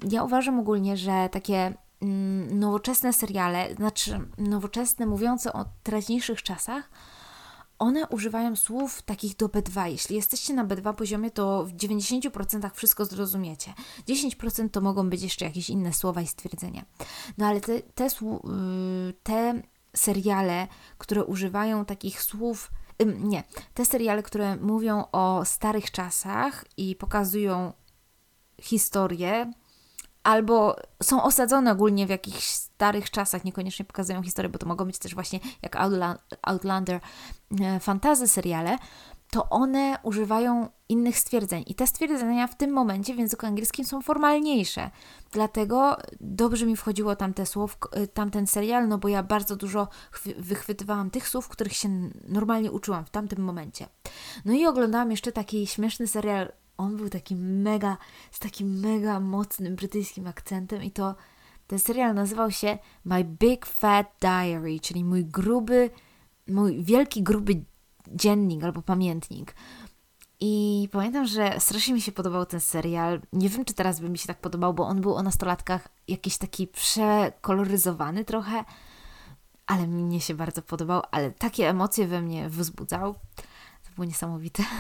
Ja 0.10 0.24
uważam 0.24 0.60
ogólnie, 0.60 0.98
że 0.98 1.30
takie 1.32 1.74
mm, 2.02 2.60
nowoczesne 2.60 3.14
seriale, 3.14 3.76
znaczy 3.76 4.20
nowoczesne, 4.38 5.06
mówiące 5.06 5.54
o 5.54 5.66
teraźniejszych 5.84 6.44
czasach, 6.44 6.90
one 7.84 8.08
używają 8.08 8.56
słów 8.56 9.02
takich 9.02 9.36
do 9.36 9.48
B2. 9.48 9.86
Jeśli 9.86 10.16
jesteście 10.16 10.54
na 10.54 10.66
B2 10.66 10.94
poziomie, 10.94 11.32
to 11.32 11.66
w 11.66 11.74
90% 11.74 12.70
wszystko 12.74 13.06
zrozumiecie. 13.06 13.74
10% 14.08 14.70
to 14.70 14.82
mogą 14.82 15.10
być 15.10 15.22
jeszcze 15.22 15.46
jakieś 15.46 15.70
inne 15.70 15.94
słowa 15.94 16.22
i 16.22 16.28
stwierdzenia. 16.28 16.86
No 17.38 17.46
ale 17.46 17.62
te, 17.62 17.80
te, 17.80 18.08
y, 18.08 19.14
te 19.24 19.62
seriale, 19.96 20.68
które 20.98 21.26
używają 21.26 21.86
takich 21.86 22.22
słów, 22.22 22.72
nie, 23.20 23.44
te 23.74 23.86
seriale, 23.86 24.24
które 24.24 24.56
mówią 24.56 25.04
o 25.12 25.46
starych 25.46 25.92
czasach 25.92 26.66
i 26.78 26.96
pokazują 26.96 27.74
historię, 28.62 29.54
albo 30.24 30.76
są 31.04 31.24
osadzone 31.24 31.72
ogólnie 31.72 32.06
w 32.08 32.10
jakichś 32.10 32.44
starych 32.44 33.12
czasach, 33.12 33.46
niekoniecznie 33.46 33.86
pokazują 33.86 34.24
historię, 34.24 34.50
bo 34.50 34.60
to 34.60 34.66
mogą 34.66 34.86
być 34.86 35.00
też 35.00 35.16
właśnie 35.16 35.40
jak 35.62 35.78
Outlander, 36.42 37.00
e, 37.62 37.80
fantazy 37.80 38.28
seriale, 38.28 38.78
to 39.34 39.50
one 39.50 39.98
używają 40.04 40.70
innych 40.90 41.20
stwierdzeń. 41.20 41.64
I 41.68 41.76
te 41.76 41.88
stwierdzenia 41.88 42.48
w 42.48 42.58
tym 42.58 42.72
momencie 42.72 43.14
w 43.14 43.18
języku 43.18 43.46
angielskim 43.46 43.86
są 43.86 44.02
formalniejsze. 44.02 44.90
Dlatego 45.32 45.98
dobrze 46.22 46.66
mi 46.66 46.76
wchodziło 46.76 47.16
tamte 47.16 47.46
słów, 47.46 47.78
e, 47.92 48.08
tamten 48.08 48.48
serial, 48.48 48.88
no 48.88 48.98
bo 48.98 49.08
ja 49.08 49.24
bardzo 49.24 49.56
dużo 49.56 49.88
wychwytywałam 50.38 51.10
tych 51.10 51.30
słów, 51.30 51.48
których 51.48 51.74
się 51.74 51.90
normalnie 52.28 52.72
uczyłam 52.72 53.06
w 53.06 53.10
tamtym 53.10 53.44
momencie. 53.44 53.88
No 54.46 54.54
i 54.54 54.66
oglądałam 54.66 55.12
jeszcze 55.12 55.32
taki 55.32 55.68
śmieszny 55.68 56.08
serial 56.08 56.52
on 56.78 56.98
był 56.98 57.10
taki 57.10 57.36
mega, 57.36 57.98
z 58.32 58.40
takim 58.40 58.80
mega 58.80 59.20
mocnym 59.20 59.76
brytyjskim 59.76 60.28
akcentem 60.28 60.84
i 60.84 60.92
to 60.92 61.16
ten 61.68 61.80
serial 61.80 62.14
nazywał 62.16 62.52
się 62.52 62.78
My 63.06 63.24
Big 63.24 63.66
Fat 63.66 64.08
Diary, 64.22 64.80
czyli 64.80 65.04
mój 65.04 65.26
gruby, 65.26 65.90
mój 66.48 66.84
wielki 66.84 67.24
gruby 67.24 67.64
dziennik 68.08 68.64
albo 68.64 68.82
pamiętnik. 68.82 69.56
I 70.40 70.90
pamiętam, 70.92 71.26
że 71.26 71.60
strasznie 71.60 71.94
mi 71.94 72.02
się 72.02 72.12
podobał 72.12 72.46
ten 72.46 72.60
serial. 72.60 73.22
Nie 73.34 73.50
wiem, 73.50 73.66
czy 73.66 73.74
teraz 73.74 74.00
by 74.00 74.10
mi 74.10 74.18
się 74.18 74.28
tak 74.28 74.42
podobał, 74.42 74.74
bo 74.74 74.88
on 74.88 75.02
był 75.02 75.16
o 75.16 75.24
nastolatkach 75.24 75.88
jakiś 76.08 76.38
taki 76.38 76.68
przekoloryzowany 76.68 78.26
trochę, 78.26 78.64
ale 79.66 79.88
mnie 79.88 80.22
się 80.22 80.34
bardzo 80.34 80.62
podobał, 80.62 81.02
ale 81.12 81.32
takie 81.32 81.70
emocje 81.70 82.08
we 82.08 82.22
mnie 82.22 82.50
wzbudzał 82.50 83.16
było 83.94 84.06
niesamowite. 84.06 84.64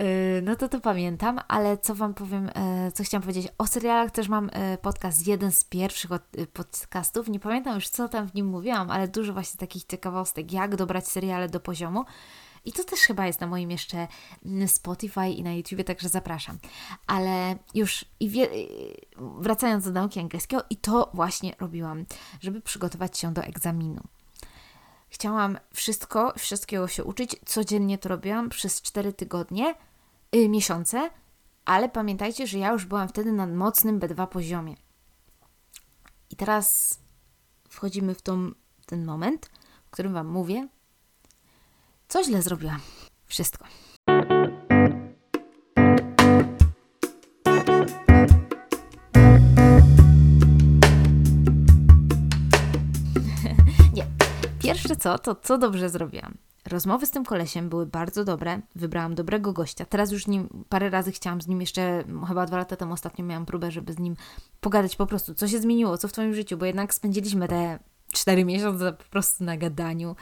Y, 0.00 0.42
no 0.42 0.56
to 0.56 0.68
to 0.68 0.80
pamiętam, 0.80 1.40
ale 1.48 1.78
co 1.78 1.94
Wam 1.94 2.14
powiem, 2.14 2.48
y, 2.48 2.92
co 2.92 3.04
chciałam 3.04 3.22
powiedzieć 3.22 3.48
o 3.58 3.66
serialach, 3.66 4.10
też 4.10 4.28
mam 4.28 4.48
y, 4.48 4.78
podcast, 4.82 5.26
jeden 5.26 5.52
z 5.52 5.64
pierwszych 5.64 6.10
podcastów, 6.52 7.28
nie 7.28 7.40
pamiętam 7.40 7.74
już 7.74 7.88
co 7.88 8.08
tam 8.08 8.28
w 8.28 8.34
nim 8.34 8.46
mówiłam, 8.46 8.90
ale 8.90 9.08
dużo 9.08 9.32
właśnie 9.32 9.58
takich 9.58 9.84
ciekawostek, 9.84 10.52
jak 10.52 10.76
dobrać 10.76 11.08
seriale 11.08 11.48
do 11.48 11.60
poziomu. 11.60 12.04
I 12.66 12.72
to 12.72 12.84
też 12.84 13.00
chyba 13.00 13.26
jest 13.26 13.40
na 13.40 13.46
moim 13.46 13.70
jeszcze 13.70 14.08
mm, 14.44 14.68
Spotify 14.68 15.28
i 15.28 15.42
na 15.42 15.52
YouTubie, 15.52 15.84
także 15.84 16.08
zapraszam. 16.08 16.58
Ale 17.06 17.56
już 17.74 18.04
i 18.20 18.28
wie, 18.28 18.48
wracając 19.18 19.84
do 19.84 19.90
nauki 19.90 20.20
angielskiego, 20.20 20.64
i 20.70 20.76
to 20.76 21.10
właśnie 21.14 21.54
robiłam, 21.60 22.04
żeby 22.40 22.60
przygotować 22.60 23.18
się 23.18 23.34
do 23.34 23.42
egzaminu. 23.42 24.02
Chciałam 25.08 25.58
wszystko, 25.74 26.32
wszystkiego 26.38 26.88
się 26.88 27.04
uczyć. 27.04 27.36
Codziennie 27.46 27.98
to 27.98 28.08
robiłam 28.08 28.48
przez 28.48 28.82
4 28.82 29.12
tygodnie, 29.12 29.74
yy, 30.32 30.48
miesiące, 30.48 31.10
ale 31.64 31.88
pamiętajcie, 31.88 32.46
że 32.46 32.58
ja 32.58 32.72
już 32.72 32.84
byłam 32.84 33.08
wtedy 33.08 33.32
na 33.32 33.46
mocnym 33.46 34.00
B2 34.00 34.26
poziomie. 34.26 34.76
I 36.30 36.36
teraz 36.36 36.98
wchodzimy 37.68 38.14
w 38.14 38.22
tą, 38.22 38.50
ten 38.86 39.04
moment, 39.04 39.50
w 39.86 39.90
którym 39.90 40.12
Wam 40.12 40.28
mówię, 40.28 40.68
co 42.08 42.24
źle 42.24 42.42
zrobiłam. 42.42 42.80
Wszystko. 43.26 43.64
Pierwsze 54.88 55.02
co, 55.02 55.18
to 55.18 55.34
co 55.34 55.58
dobrze 55.58 55.88
zrobiłam. 55.90 56.34
Rozmowy 56.66 57.06
z 57.06 57.10
tym 57.10 57.24
kolesiem 57.24 57.68
były 57.68 57.86
bardzo 57.86 58.24
dobre, 58.24 58.60
wybrałam 58.74 59.14
dobrego 59.14 59.52
gościa. 59.52 59.84
Teraz 59.84 60.12
już 60.12 60.26
nim 60.26 60.64
parę 60.68 60.90
razy 60.90 61.12
chciałam 61.12 61.40
z 61.40 61.46
nim 61.46 61.60
jeszcze, 61.60 62.04
chyba 62.28 62.46
dwa 62.46 62.56
lata 62.56 62.76
temu 62.76 62.92
ostatnio 62.92 63.24
miałam 63.24 63.46
próbę, 63.46 63.70
żeby 63.70 63.92
z 63.92 63.98
nim 63.98 64.16
pogadać 64.60 64.96
po 64.96 65.06
prostu, 65.06 65.34
co 65.34 65.48
się 65.48 65.60
zmieniło, 65.60 65.98
co 65.98 66.08
w 66.08 66.12
Twoim 66.12 66.34
życiu, 66.34 66.56
bo 66.56 66.66
jednak 66.66 66.94
spędziliśmy 66.94 67.48
te 67.48 67.78
cztery 68.12 68.44
miesiące 68.44 68.92
po 68.92 69.04
prostu 69.04 69.44
na 69.44 69.56
gadaniu. 69.56 70.16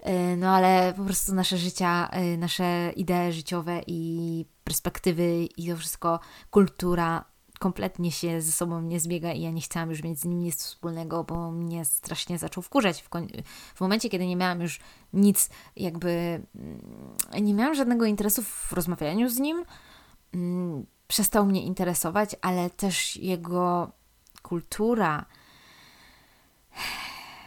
E, 0.00 0.36
no 0.36 0.50
ale 0.50 0.94
po 0.96 1.04
prostu 1.04 1.34
nasze 1.34 1.58
życia, 1.58 2.08
e, 2.12 2.36
nasze 2.36 2.92
idee 2.96 3.32
życiowe 3.32 3.80
i 3.86 4.44
perspektywy 4.64 5.44
i 5.56 5.68
to 5.68 5.76
wszystko, 5.76 6.20
kultura 6.50 7.24
kompletnie 7.64 8.12
się 8.12 8.40
ze 8.40 8.52
sobą 8.52 8.80
nie 8.80 9.00
zbiega 9.00 9.32
i 9.32 9.40
ja 9.40 9.50
nie 9.50 9.60
chciałam 9.60 9.90
już 9.90 10.02
mieć 10.02 10.20
z 10.20 10.24
nim 10.24 10.42
nic 10.42 10.56
wspólnego, 10.56 11.24
bo 11.24 11.50
mnie 11.50 11.84
strasznie 11.84 12.38
zaczął 12.38 12.62
wkurzać. 12.62 13.02
W, 13.02 13.08
w 13.74 13.80
momencie, 13.80 14.08
kiedy 14.08 14.26
nie 14.26 14.36
miałam 14.36 14.60
już 14.60 14.80
nic, 15.12 15.50
jakby 15.76 16.42
mm, 16.54 17.44
nie 17.44 17.54
miałam 17.54 17.74
żadnego 17.74 18.04
interesu 18.04 18.42
w 18.42 18.72
rozmawianiu 18.72 19.28
z 19.28 19.38
nim, 19.38 19.64
mm, 20.34 20.86
przestał 21.08 21.46
mnie 21.46 21.62
interesować, 21.62 22.36
ale 22.42 22.70
też 22.70 23.16
jego 23.16 23.92
kultura, 24.42 25.26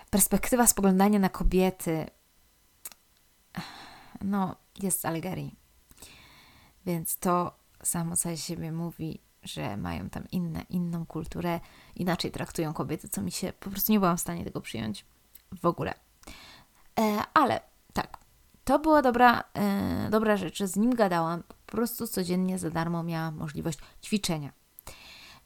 perspektywa 0.10 0.68
spoglądania 0.68 1.20
na 1.20 1.30
kobiety, 1.30 2.06
no, 4.22 4.56
jest 4.82 5.00
z 5.02 5.06
Algerii. 5.06 5.56
Więc 6.86 7.18
to 7.18 7.58
samo 7.84 8.16
co 8.16 8.38
siebie 8.38 8.72
mówi, 8.72 9.27
że 9.48 9.78
mają 9.78 10.10
tam 10.10 10.24
inne, 10.32 10.62
inną 10.70 11.06
kulturę, 11.06 11.60
inaczej 11.96 12.32
traktują 12.32 12.74
kobiety, 12.74 13.10
co 13.10 13.22
mi 13.22 13.32
się 13.32 13.54
po 13.60 13.70
prostu 13.70 13.92
nie 13.92 14.00
byłam 14.00 14.18
w 14.18 14.22
stanie 14.22 14.44
tego 14.44 14.62
przyjąć 14.62 15.06
w 15.62 15.66
ogóle. 15.66 15.94
E, 17.00 17.22
ale 17.34 17.62
tak, 17.94 18.18
to 18.64 18.80
była 18.80 19.02
dobra, 19.02 19.44
e, 19.54 20.10
dobra 20.10 20.38
rzecz, 20.38 20.58
że 20.58 20.68
z 20.68 20.76
nim 20.76 20.96
gadałam. 20.96 21.44
Po 21.44 21.72
prostu 21.72 22.08
codziennie 22.08 22.60
za 22.60 22.70
darmo 22.70 23.04
miałam 23.04 23.36
możliwość 23.36 23.80
ćwiczenia. 24.04 24.52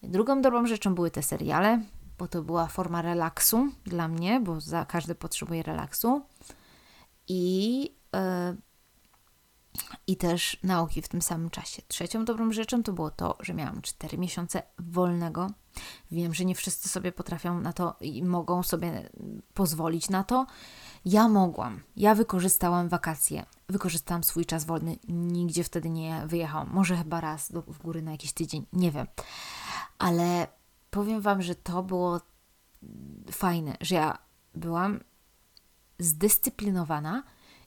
Drugą 0.04 0.42
dobrą 0.42 0.68
rzeczą 0.68 0.96
były 0.96 1.12
te 1.12 1.24
seriale, 1.24 1.82
bo 2.18 2.28
to 2.28 2.42
była 2.42 2.68
forma 2.68 3.02
relaksu 3.02 3.68
dla 3.86 4.08
mnie, 4.08 4.40
bo 4.40 4.62
za 4.62 4.86
każdy 4.86 5.16
potrzebuje 5.16 5.64
relaksu. 5.64 6.22
I 7.28 7.96
e, 8.16 8.56
i 10.08 10.18
też 10.18 10.58
nauki 10.64 11.02
w 11.02 11.08
tym 11.08 11.22
samym 11.22 11.50
czasie. 11.50 11.82
Trzecią 11.88 12.26
dobrą 12.26 12.52
rzeczą 12.52 12.84
to 12.84 12.94
było 12.94 13.12
to, 13.12 13.38
że 13.40 13.54
miałam 13.54 13.82
4 13.82 14.18
miesiące 14.18 14.64
wolnego 14.80 15.48
Wiem, 16.12 16.34
że 16.34 16.46
nie 16.46 16.56
wszyscy 16.56 16.90
sobie 16.90 17.12
potrafią 17.12 17.62
na 17.62 17.74
to 17.74 17.96
i 18.02 18.24
mogą 18.24 18.64
sobie 18.64 19.10
pozwolić 19.54 20.10
na 20.10 20.24
to. 20.24 20.48
Ja 21.06 21.28
mogłam. 21.28 21.82
Ja 21.96 22.16
wykorzystałam 22.16 22.90
wakacje. 22.90 23.46
Wykorzystałam 23.70 24.24
swój 24.24 24.46
czas 24.46 24.66
wolny. 24.66 24.98
Nigdzie 25.08 25.64
wtedy 25.64 25.90
nie 25.90 26.24
wyjechałam. 26.28 26.70
Może 26.74 26.98
chyba 26.98 27.22
raz 27.22 27.52
do, 27.52 27.62
w 27.62 27.78
góry 27.78 28.02
na 28.02 28.12
jakiś 28.12 28.34
tydzień. 28.34 28.66
Nie 28.74 28.92
wiem. 28.92 29.08
Ale 29.98 30.48
powiem 30.90 31.22
Wam, 31.22 31.42
że 31.42 31.56
to 31.56 31.84
było 31.84 32.22
fajne, 33.32 33.78
że 33.82 33.96
ja 33.96 34.18
byłam 34.56 35.00
zdyscyplinowana 36.00 37.24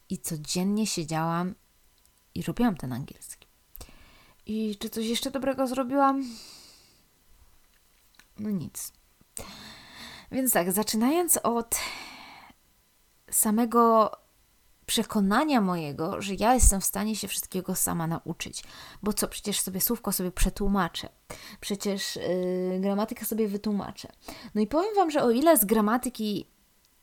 i 0.09 0.17
codziennie 0.17 0.87
siedziałam 0.87 1.55
i 2.35 2.41
robiłam 2.41 2.77
ten 2.77 2.93
angielski. 2.93 3.47
I 4.45 4.77
czy 4.79 4.89
coś 4.89 5.05
jeszcze 5.05 5.31
dobrego 5.31 5.67
zrobiłam? 5.67 6.23
No 8.39 8.49
nic. 8.49 8.93
Więc 10.31 10.53
tak, 10.53 10.71
zaczynając 10.71 11.37
od 11.43 11.75
samego 13.31 14.11
przekonania 14.85 15.61
mojego, 15.61 16.21
że 16.21 16.33
ja 16.33 16.53
jestem 16.53 16.81
w 16.81 16.85
stanie 16.85 17.15
się 17.15 17.27
wszystkiego 17.27 17.75
sama 17.75 18.07
nauczyć. 18.07 18.63
Bo 19.03 19.13
co, 19.13 19.27
przecież 19.27 19.61
sobie 19.61 19.81
słówko 19.81 20.11
sobie 20.11 20.31
przetłumaczę, 20.31 21.09
przecież 21.59 22.15
yy, 22.15 22.79
gramatykę 22.79 23.25
sobie 23.25 23.47
wytłumaczę. 23.47 24.07
No 24.55 24.61
i 24.61 24.67
powiem 24.67 24.95
Wam, 24.95 25.11
że 25.11 25.23
o 25.23 25.31
ile 25.31 25.57
z 25.57 25.65
gramatyki 25.65 26.47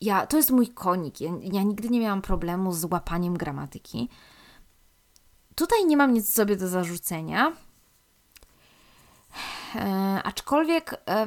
ja, 0.00 0.26
to 0.26 0.36
jest 0.36 0.50
mój 0.50 0.68
konik, 0.68 1.20
ja, 1.20 1.30
ja 1.52 1.62
nigdy 1.62 1.88
nie 1.88 2.00
miałam 2.00 2.22
problemu 2.22 2.72
z 2.72 2.84
łapaniem 2.84 3.36
gramatyki. 3.36 4.08
Tutaj 5.54 5.86
nie 5.86 5.96
mam 5.96 6.12
nic 6.12 6.34
sobie 6.34 6.56
do 6.56 6.68
zarzucenia. 6.68 7.52
E, 9.74 10.20
aczkolwiek, 10.24 10.94
e, 11.08 11.26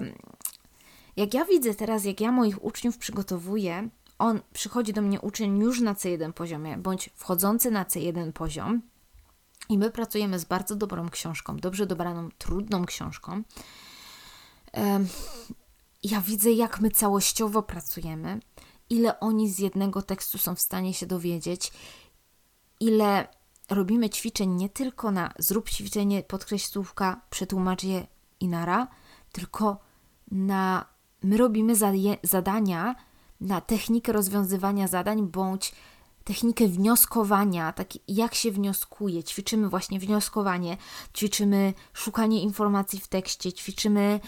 jak 1.15 1.33
ja 1.33 1.45
widzę 1.45 1.75
teraz, 1.75 2.05
jak 2.05 2.21
ja 2.21 2.31
moich 2.31 2.63
uczniów 2.63 2.97
przygotowuję, 2.97 3.89
on 4.19 4.41
przychodzi 4.53 4.93
do 4.93 5.01
mnie 5.01 5.21
uczeń 5.21 5.59
już 5.59 5.81
na 5.81 5.93
C1 5.93 6.33
poziomie, 6.33 6.77
bądź 6.77 7.09
wchodzący 7.15 7.71
na 7.71 7.85
C1 7.85 8.31
poziom, 8.31 8.81
i 9.69 9.77
my 9.77 9.91
pracujemy 9.91 10.39
z 10.39 10.45
bardzo 10.45 10.75
dobrą 10.75 11.09
książką, 11.09 11.57
dobrze 11.57 11.85
dobraną, 11.85 12.29
trudną 12.37 12.85
książką. 12.85 13.41
E, 14.77 15.05
ja 16.03 16.21
widzę, 16.21 16.51
jak 16.51 16.79
my 16.79 16.91
całościowo 16.91 17.63
pracujemy, 17.63 18.39
ile 18.89 19.19
oni 19.19 19.49
z 19.49 19.59
jednego 19.59 20.01
tekstu 20.01 20.37
są 20.37 20.55
w 20.55 20.59
stanie 20.59 20.93
się 20.93 21.05
dowiedzieć, 21.05 21.71
ile 22.79 23.27
robimy 23.69 24.09
ćwiczeń 24.09 24.49
nie 24.49 24.69
tylko 24.69 25.11
na 25.11 25.33
zrób 25.39 25.69
ćwiczenie, 25.69 26.23
podkreśl 26.23 26.71
słówka, 26.71 27.21
przetłumacz 27.29 27.83
je 27.83 28.07
i 28.39 28.47
nara, 28.47 28.87
tylko 29.31 29.79
na 30.31 30.85
my 31.23 31.37
robimy 31.37 31.73
zadania 32.23 32.95
na 33.41 33.61
technikę 33.61 34.11
rozwiązywania 34.11 34.87
zadań 34.87 35.27
bądź 35.27 35.71
technikę 36.23 36.67
wnioskowania, 36.67 37.73
tak 37.73 37.87
jak 38.07 38.35
się 38.35 38.51
wnioskuje. 38.51 39.23
Ćwiczymy 39.23 39.69
właśnie 39.69 39.99
wnioskowanie, 39.99 40.77
ćwiczymy 41.17 41.73
szukanie 41.93 42.41
informacji 42.41 42.99
w 42.99 43.07
tekście, 43.07 43.53
ćwiczymy 43.53 44.19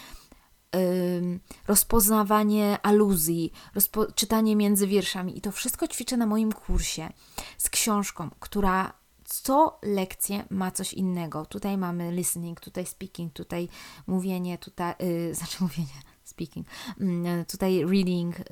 rozpoznawanie 1.68 2.78
aluzji, 2.82 3.52
rozpo 3.74 4.12
czytanie 4.12 4.56
między 4.56 4.86
wierszami. 4.86 5.38
I 5.38 5.40
to 5.40 5.52
wszystko 5.52 5.88
ćwiczę 5.88 6.16
na 6.16 6.26
moim 6.26 6.52
kursie 6.52 7.12
z 7.58 7.70
książką, 7.70 8.30
która 8.40 8.92
co 9.28 9.78
lekcję 9.82 10.44
ma 10.50 10.70
coś 10.70 10.92
innego. 10.92 11.46
Tutaj 11.46 11.78
mamy 11.78 12.12
listening, 12.12 12.60
tutaj 12.60 12.86
speaking, 12.86 13.32
tutaj 13.32 13.68
mówienie, 14.06 14.58
tutaj, 14.58 14.94
yy, 15.00 15.34
znaczy 15.38 15.56
mówienie, 15.60 16.02
speaking, 16.24 16.66
yy, 16.98 17.44
tutaj 17.44 17.84
reading, 17.84 18.38
yy, 18.38 18.46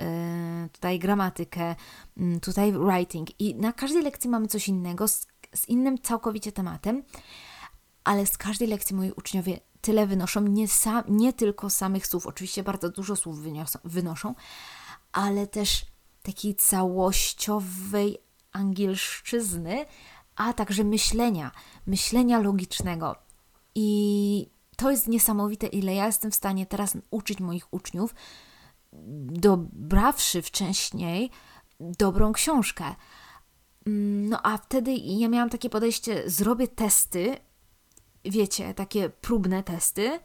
tutaj 0.73 0.99
gramatykę, 0.99 1.75
yy, 2.17 2.41
tutaj 2.41 2.73
writing. 2.73 3.41
I 3.41 3.55
na 3.55 3.73
każdej 3.73 4.03
lekcji 4.03 4.31
mamy 4.31 4.49
coś 4.49 4.69
innego, 4.69 5.09
z, 5.09 5.27
z 5.55 5.69
innym 5.69 5.99
całkowicie 5.99 6.53
tematem, 6.53 7.03
ale 8.05 8.27
z 8.27 8.39
każdej 8.39 8.69
lekcji 8.69 8.97
moi 8.97 9.12
uczniowie 9.12 9.61
tyle 9.81 10.07
wynoszą, 10.07 10.41
nie, 10.41 10.67
nie 11.09 11.33
tylko 11.33 11.71
samych 11.71 12.07
słów, 12.07 12.27
oczywiście 12.27 12.62
bardzo 12.62 12.91
dużo 12.91 13.17
słów 13.17 13.39
wyniosą, 13.39 13.79
wynoszą, 13.85 14.35
ale 15.12 15.47
też 15.47 15.87
takiej 16.23 16.55
całościowej 16.55 18.19
angielszczyzny, 18.53 19.87
a 20.37 20.53
także 20.53 20.85
myślenia, 20.85 21.51
myślenia 21.87 22.40
logicznego. 22.40 23.16
I 23.75 24.49
to 24.77 24.90
jest 24.90 25.09
niesamowite, 25.09 25.66
ile 25.66 25.94
ja 25.94 26.07
jestem 26.07 26.31
w 26.31 26.35
stanie 26.35 26.66
teraz 26.66 26.96
uczyć 27.11 27.40
moich 27.40 27.75
uczniów, 27.75 28.14
dobrawszy 29.33 30.42
wcześniej 30.42 31.31
dobrą 31.81 32.33
książkę. 32.33 32.85
No 34.29 34.40
a 34.42 34.59
wtedy 34.59 34.94
ja 34.94 35.29
miałam 35.29 35.51
takie 35.51 35.70
podejście, 35.70 36.31
zrobię 36.31 36.68
testy, 36.68 37.37
wiecie, 38.25 38.75
takie 38.75 39.11
próbne 39.11 39.62
testy, 39.62 40.20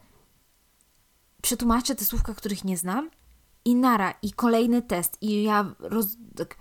przetłumaczę 1.42 1.94
te 1.94 2.04
słówka, 2.04 2.34
których 2.34 2.64
nie 2.64 2.76
znam 2.76 3.10
i 3.64 3.74
nara, 3.74 4.14
i 4.22 4.32
kolejny 4.32 4.82
test. 4.82 5.18
I 5.20 5.42
ja 5.42 5.74
roz, 5.78 6.06
tak, 6.36 6.56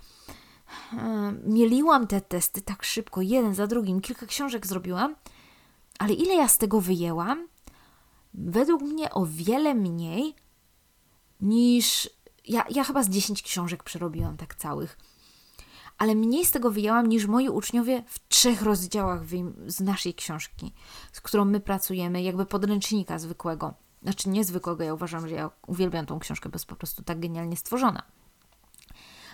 mieliłam 1.44 2.08
te 2.08 2.22
testy 2.22 2.62
tak 2.62 2.84
szybko, 2.84 3.22
jeden 3.22 3.56
za 3.56 3.68
drugim, 3.68 4.02
kilka 4.02 4.26
książek 4.26 4.68
zrobiłam, 4.68 5.16
ale 6.00 6.14
ile 6.14 6.36
ja 6.36 6.48
z 6.48 6.58
tego 6.58 6.82
wyjęłam? 6.82 7.48
Według 8.34 8.82
mnie 8.82 9.12
o 9.12 9.26
wiele 9.26 9.76
mniej 9.76 10.36
niż. 11.42 12.10
Ja, 12.48 12.66
ja 12.70 12.84
chyba 12.84 13.04
z 13.04 13.10
10 13.10 13.44
książek 13.44 13.84
przerobiłam 13.84 14.38
tak 14.38 14.56
całych 14.56 14.98
ale 16.02 16.16
mniej 16.16 16.46
z 16.46 16.52
tego 16.52 16.72
wyjęłam 16.72 17.08
niż 17.08 17.26
moi 17.28 17.50
uczniowie 17.50 18.04
w 18.08 18.28
trzech 18.28 18.62
rozdziałach 18.62 19.22
z 19.66 19.80
naszej 19.80 20.14
książki, 20.14 20.74
z 21.12 21.22
którą 21.22 21.46
my 21.46 21.60
pracujemy, 21.60 22.22
jakby 22.22 22.46
podręcznika 22.46 23.20
zwykłego. 23.20 23.74
Znaczy 24.04 24.30
niezwykłego, 24.30 24.84
ja 24.84 24.94
uważam, 24.94 25.28
że 25.28 25.36
ja 25.36 25.50
uwielbiam 25.68 26.06
tą 26.06 26.20
książkę, 26.20 26.50
bo 26.50 26.56
jest 26.56 26.66
po 26.66 26.76
prostu 26.76 27.04
tak 27.04 27.20
genialnie 27.20 27.58
stworzona. 27.58 28.04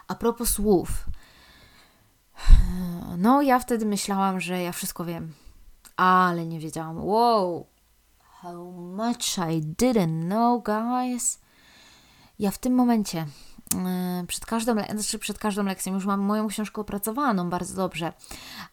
A 0.07 0.15
propos 0.15 0.49
słów, 0.49 1.05
no 3.17 3.41
ja 3.41 3.59
wtedy 3.59 3.85
myślałam, 3.85 4.39
że 4.39 4.61
ja 4.61 4.71
wszystko 4.71 5.05
wiem, 5.05 5.33
ale 5.97 6.45
nie 6.45 6.59
wiedziałam. 6.59 7.05
Wow, 7.05 7.67
how 8.41 8.71
much 8.71 9.37
I 9.37 9.61
didn't 9.61 10.25
know, 10.25 10.63
guys. 10.63 11.39
Ja 12.39 12.51
w 12.51 12.57
tym 12.57 12.75
momencie 12.75 13.25
Yy, 13.73 14.27
przed 14.27 14.45
każdą, 14.45 14.73
znaczy 14.73 15.19
przed 15.19 15.39
każdą 15.39 15.63
lekcją 15.63 15.93
już 15.93 16.05
mam 16.05 16.19
moją 16.19 16.47
książkę 16.47 16.81
opracowaną 16.81 17.49
bardzo 17.49 17.75
dobrze, 17.75 18.13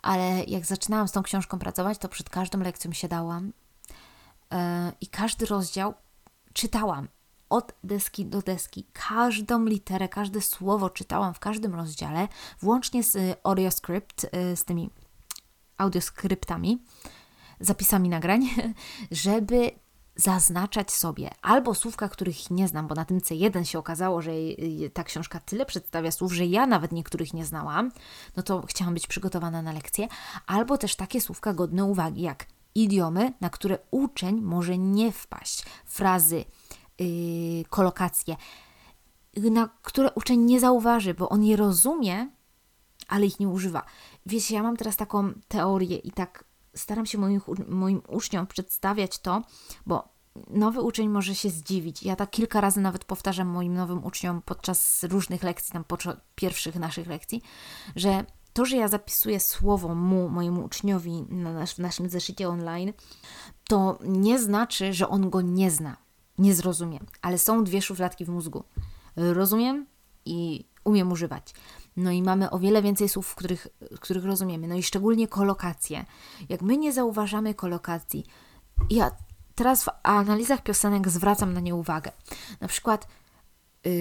ale 0.03 0.45
jak 0.45 0.67
zaczynałam 0.67 1.09
z 1.09 1.13
tą 1.13 1.23
książką 1.23 1.59
pracować, 1.59 1.99
to 1.99 2.09
przed 2.09 2.31
każdą 2.31 2.59
lekcją 2.59 2.93
siadałam 2.93 3.53
yy, 4.51 4.59
i 5.01 5.07
każdy 5.07 5.47
rozdział 5.47 5.95
czytałam 6.53 7.09
od 7.55 7.73
deski 7.85 8.27
do 8.27 8.43
deski. 8.43 8.87
Każdą 8.93 9.65
literę, 9.65 10.09
każde 10.09 10.41
słowo 10.41 10.91
czytałam 10.91 11.35
w 11.35 11.39
każdym 11.39 11.75
rozdziale, 11.75 12.29
włącznie 12.61 13.03
z 13.03 13.39
AudioScript, 13.45 14.27
yy, 14.33 14.57
z 14.57 14.65
tymi 14.65 14.91
audioskryptami, 15.77 16.83
zapisami 17.61 18.09
nagrań, 18.09 18.49
żeby 19.11 19.71
zaznaczać 20.17 20.93
sobie 20.93 21.31
albo 21.43 21.75
słówka, 21.75 22.09
których 22.09 22.51
nie 22.51 22.69
znam, 22.69 22.87
bo 22.87 22.95
na 22.95 23.05
tym 23.05 23.19
C1 23.19 23.65
się 23.65 23.79
okazało, 23.79 24.23
że 24.23 24.33
ta 24.93 25.05
książka 25.05 25.41
tyle 25.41 25.67
przedstawia 25.67 26.11
słów, 26.11 26.33
że 26.33 26.47
ja 26.47 26.67
nawet 26.67 26.93
niektórych 26.93 27.35
nie 27.35 27.45
znałam, 27.45 27.93
no 28.37 28.43
to 28.43 28.63
chciałam 28.67 28.95
być 28.95 29.07
przygotowana 29.07 29.63
na 29.63 29.73
lekcję, 29.73 30.09
albo 30.47 30.79
też 30.79 30.97
takie 30.97 31.21
słówka 31.21 31.55
godne 31.55 31.85
uwagi, 31.85 32.23
jak 32.23 32.47
idiomy, 32.75 33.33
na 33.41 33.51
które 33.51 33.79
uczeń 33.91 34.41
może 34.41 34.79
nie 34.79 35.13
wpaść, 35.13 35.65
frazy, 35.85 36.45
kolokacje, 37.69 38.37
na 39.37 39.69
które 39.83 40.13
uczeń 40.13 40.41
nie 40.41 40.61
zauważy, 40.61 41.15
bo 41.15 41.29
on 41.29 41.45
je 41.45 41.57
rozumie, 41.57 42.31
ale 43.09 43.27
ich 43.27 43.41
nie 43.41 43.49
używa. 43.49 43.85
Wiecie, 44.27 44.55
ja 44.55 44.63
mam 44.63 44.77
teraz 44.77 44.97
taką 44.97 45.33
teorię 45.49 45.97
i 45.97 46.11
tak 46.11 46.45
staram 46.75 47.07
się 47.07 47.19
moim, 47.19 47.41
moim 47.69 48.03
uczniom 48.09 48.47
przedstawiać 48.47 49.19
to, 49.19 49.43
bo 49.87 50.15
nowy 50.51 50.81
uczeń 50.81 51.09
może 51.09 51.35
się 51.35 51.51
zdziwić. 51.51 52.03
Ja 52.03 52.17
tak 52.17 52.31
kilka 52.31 52.61
razy 52.61 52.81
nawet 52.81 53.05
powtarzam 53.05 53.49
moim 53.49 53.75
nowym 53.75 54.05
uczniom 54.05 54.43
podczas 54.43 55.05
różnych 55.05 55.43
lekcji, 55.43 55.73
tam 55.73 55.85
podczas 55.85 56.17
pierwszych 56.35 56.75
naszych 56.75 57.07
lekcji, 57.07 57.43
że 57.97 58.25
to, 58.53 58.65
że 58.65 58.77
ja 58.77 58.89
zapisuję 58.89 59.41
słowo 59.41 59.95
mu, 59.95 60.29
mojemu 60.29 60.65
uczniowi 60.65 61.23
na 61.29 61.53
nasz, 61.53 61.75
w 61.75 61.79
naszym 61.79 62.09
zeszycie 62.09 62.49
online, 62.49 62.93
to 63.69 63.99
nie 64.05 64.39
znaczy, 64.39 64.93
że 64.93 65.09
on 65.09 65.31
go 65.31 65.41
nie 65.41 65.71
zna, 65.71 65.97
nie 66.39 66.55
zrozumie, 66.55 67.01
ale 67.23 67.39
są 67.39 67.65
dwie 67.65 67.83
szufladki 67.83 68.25
w 68.25 68.29
mózgu. 68.29 68.65
Rozumiem 69.17 69.87
i 70.25 70.65
umiem 70.85 71.13
używać. 71.13 71.55
No 71.97 72.11
i 72.11 72.23
mamy 72.23 72.51
o 72.51 72.59
wiele 72.59 72.83
więcej 72.83 73.09
słów, 73.09 73.35
których, 73.35 73.67
których 74.01 74.25
rozumiemy. 74.25 74.69
No 74.69 74.75
i 74.75 74.83
szczególnie 74.83 75.29
kolokacje. 75.29 76.05
Jak 76.49 76.63
my 76.63 76.77
nie 76.77 76.93
zauważamy 76.93 77.55
kolokacji, 77.55 78.25
ja 78.91 79.11
teraz 79.55 79.85
w 79.85 79.89
analizach 80.03 80.63
piosenek 80.63 81.09
zwracam 81.09 81.53
na 81.53 81.61
nie 81.61 81.75
uwagę. 81.75 82.13
Na 82.61 82.69
przykład 82.69 83.09
yy, 83.85 83.93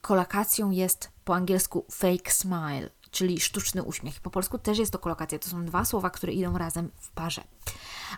kolokacją 0.00 0.70
jest 0.70 1.10
po 1.24 1.34
angielsku 1.34 1.84
fake 1.92 2.30
smile, 2.30 2.90
czyli 3.10 3.40
sztuczny 3.40 3.82
uśmiech. 3.82 4.20
Po 4.20 4.30
polsku 4.30 4.58
też 4.58 4.78
jest 4.78 4.92
to 4.92 4.98
kolokacja. 4.98 5.38
To 5.38 5.50
są 5.50 5.64
dwa 5.64 5.84
słowa, 5.84 6.10
które 6.10 6.32
idą 6.32 6.58
razem 6.58 6.90
w 6.96 7.10
parze. 7.10 7.44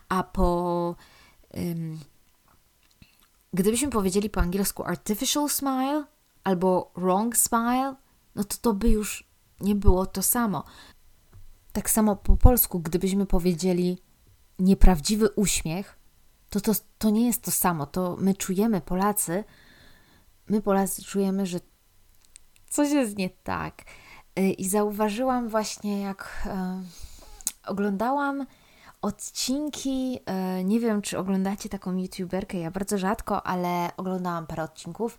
A 0.09 0.23
po. 0.23 0.97
Gdybyśmy 3.53 3.91
powiedzieli 3.91 4.31
po 4.31 4.41
angielsku 4.41 4.85
artificial 4.85 5.49
smile 5.49 6.05
albo 6.45 6.93
wrong 6.97 7.37
smile, 7.37 7.95
no 8.35 8.45
to 8.45 8.57
to 8.61 8.75
by 8.75 8.88
już 8.88 9.25
nie 9.61 9.75
było 9.75 10.07
to 10.07 10.23
samo. 10.23 10.65
Tak 11.73 11.91
samo 11.91 12.17
po 12.17 12.37
polsku, 12.37 12.81
gdybyśmy 12.81 13.27
powiedzieli 13.27 13.99
nieprawdziwy 14.59 15.29
uśmiech, 15.31 15.99
to, 16.51 16.61
to 16.61 16.73
to 16.99 17.11
nie 17.11 17.27
jest 17.27 17.43
to 17.43 17.51
samo. 17.51 17.87
To 17.87 18.17
my 18.21 18.35
czujemy, 18.35 18.81
Polacy, 18.81 19.45
my 20.49 20.62
Polacy 20.62 21.03
czujemy, 21.03 21.47
że 21.47 21.61
coś 22.71 22.91
jest 22.91 23.17
nie 23.17 23.31
tak. 23.31 23.83
Y, 24.38 24.51
I 24.51 24.69
zauważyłam 24.69 25.49
właśnie, 25.49 26.01
jak 26.01 26.43
e, 26.47 26.83
oglądałam 27.67 28.47
odcinki. 29.03 30.19
E, 30.27 30.65
nie 30.65 30.81
wiem, 30.81 31.03
czy 31.03 31.19
oglądacie 31.19 31.69
taką 31.69 31.97
youtuberkę. 31.97 32.59
Ja 32.59 32.71
bardzo 32.71 32.99
rzadko, 32.99 33.47
ale 33.47 33.91
oglądałam 33.97 34.47
parę 34.47 34.62
odcinków. 34.62 35.19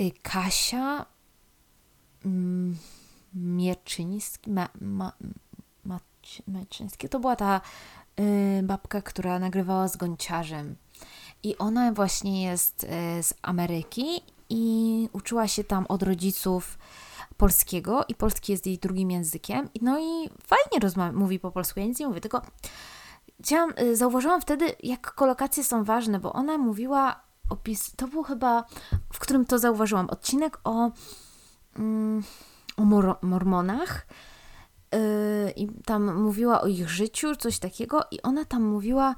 Y, 0.00 0.12
Kasia 0.22 1.06
mm, 2.24 2.76
Mieczyński, 3.34 4.50
ma, 4.50 4.68
ma. 4.80 5.12
To 7.10 7.20
była 7.20 7.36
ta 7.36 7.60
y, 8.20 8.62
babka, 8.62 9.02
która 9.02 9.38
nagrywała 9.38 9.88
z 9.88 9.96
Gonciarzem. 9.96 10.76
I 11.42 11.58
ona 11.58 11.92
właśnie 11.92 12.42
jest 12.42 12.84
y, 12.84 13.22
z 13.22 13.34
Ameryki 13.42 14.06
i 14.50 15.08
uczyła 15.12 15.48
się 15.48 15.64
tam 15.64 15.86
od 15.86 16.02
rodziców 16.02 16.78
polskiego 17.36 18.04
i 18.08 18.14
polski 18.14 18.52
jest 18.52 18.66
jej 18.66 18.78
drugim 18.78 19.10
językiem. 19.10 19.68
No 19.82 19.98
i 19.98 20.30
fajnie 20.46 21.12
mówi 21.12 21.38
po 21.40 21.50
polsku, 21.50 21.80
ja 21.80 21.86
nic 21.86 21.98
nie 21.98 22.08
mówię, 22.08 22.20
tylko 22.20 22.42
chciałam, 23.40 23.72
y, 23.80 23.96
zauważyłam 23.96 24.40
wtedy, 24.40 24.66
jak 24.82 25.14
kolokacje 25.14 25.64
są 25.64 25.84
ważne, 25.84 26.20
bo 26.20 26.32
ona 26.32 26.58
mówiła, 26.58 27.20
opis, 27.50 27.92
to 27.96 28.08
był 28.08 28.22
chyba, 28.22 28.64
w 29.12 29.18
którym 29.18 29.44
to 29.44 29.58
zauważyłam, 29.58 30.10
odcinek 30.10 30.60
o, 30.64 30.90
mm, 31.78 32.22
o 32.76 32.84
mor 32.84 33.18
mormonach 33.22 34.06
yy, 34.92 35.50
i 35.56 35.68
tam 35.82 36.22
mówiła 36.22 36.60
o 36.60 36.66
ich 36.66 36.90
życiu, 36.90 37.36
coś 37.36 37.58
takiego 37.58 38.00
i 38.10 38.22
ona 38.22 38.44
tam 38.44 38.62
mówiła, 38.62 39.14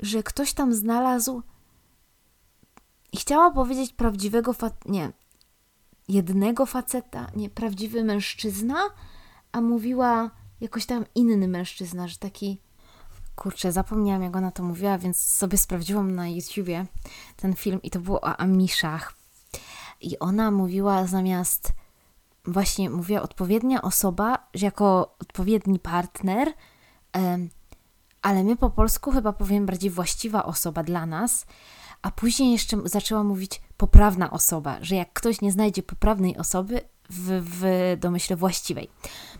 że 0.00 0.22
ktoś 0.22 0.52
tam 0.52 0.74
znalazł 0.74 1.42
i 3.12 3.16
chciała 3.16 3.50
powiedzieć 3.50 3.92
prawdziwego, 3.92 4.54
nie, 4.86 5.12
jednego 6.08 6.66
faceta, 6.66 7.30
nie, 7.36 7.50
prawdziwy 7.50 8.04
mężczyzna, 8.04 8.76
a 9.52 9.60
mówiła 9.60 10.30
jakoś 10.60 10.86
tam 10.86 11.04
inny 11.14 11.48
mężczyzna, 11.48 12.08
że 12.08 12.16
taki. 12.16 12.58
Kurczę, 13.36 13.72
zapomniałam 13.72 14.22
jak 14.22 14.36
ona 14.36 14.50
to 14.50 14.62
mówiła, 14.62 14.98
więc 14.98 15.18
sobie 15.18 15.58
sprawdziłam 15.58 16.14
na 16.14 16.28
YouTubie 16.28 16.86
ten 17.36 17.54
film 17.54 17.82
i 17.82 17.90
to 17.90 18.00
było 18.00 18.20
o 18.20 18.36
Amiszach. 18.36 19.14
I 20.00 20.18
ona 20.18 20.50
mówiła 20.50 21.06
zamiast, 21.06 21.72
właśnie 22.44 22.90
mówiła 22.90 23.22
odpowiednia 23.22 23.82
osoba, 23.82 24.48
że 24.54 24.66
jako 24.66 25.16
odpowiedni 25.18 25.78
partner, 25.78 26.52
ale 28.22 28.44
my 28.44 28.56
po 28.56 28.70
polsku 28.70 29.10
chyba 29.10 29.32
powiem 29.32 29.66
bardziej 29.66 29.90
właściwa 29.90 30.44
osoba 30.44 30.82
dla 30.82 31.06
nas, 31.06 31.46
a 32.04 32.10
później 32.10 32.52
jeszcze 32.52 32.76
zaczęła 32.84 33.24
mówić 33.24 33.60
poprawna 33.76 34.30
osoba, 34.30 34.78
że 34.80 34.94
jak 34.94 35.12
ktoś 35.12 35.40
nie 35.40 35.52
znajdzie 35.52 35.82
poprawnej 35.82 36.36
osoby 36.36 36.80
w, 37.10 37.42
w 37.44 37.96
domyśle 38.00 38.36
właściwej. 38.36 38.88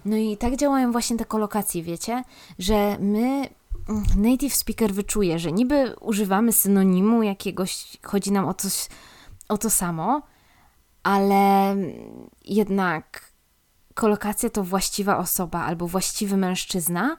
No 0.04 0.16
i 0.16 0.36
tak 0.36 0.56
działają 0.56 0.92
właśnie 0.92 1.16
te 1.16 1.24
kolokacje, 1.24 1.82
wiecie, 1.82 2.22
że 2.58 2.98
my 3.00 3.48
mm, 3.88 4.04
native 4.16 4.54
speaker 4.54 4.92
wyczuje, 4.92 5.38
że 5.38 5.52
niby 5.52 5.96
używamy 6.00 6.52
synonimu 6.52 7.22
jakiegoś, 7.22 7.96
chodzi 8.02 8.32
nam 8.32 8.48
o, 8.48 8.54
coś, 8.54 8.88
o 9.48 9.58
to 9.58 9.70
samo, 9.70 10.22
ale 11.02 11.76
jednak 12.44 13.32
kolokacja 13.94 14.50
to 14.50 14.64
właściwa 14.64 15.18
osoba 15.18 15.64
albo 15.64 15.88
właściwy 15.88 16.36
mężczyzna, 16.36 17.16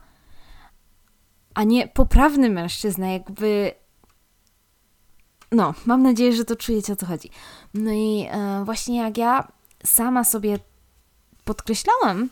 a 1.54 1.64
nie 1.64 1.88
poprawny 1.88 2.50
mężczyzna, 2.50 3.12
jakby 3.12 3.74
no, 5.52 5.74
mam 5.86 6.02
nadzieję, 6.02 6.32
że 6.32 6.44
to 6.44 6.56
czujecie 6.56 6.92
o 6.92 6.96
co 6.96 7.06
chodzi. 7.06 7.30
No 7.74 7.90
i 7.92 8.26
e, 8.30 8.62
właśnie 8.64 8.98
jak 8.98 9.18
ja 9.18 9.48
sama 9.84 10.24
sobie 10.24 10.58
podkreślałam, 11.44 12.28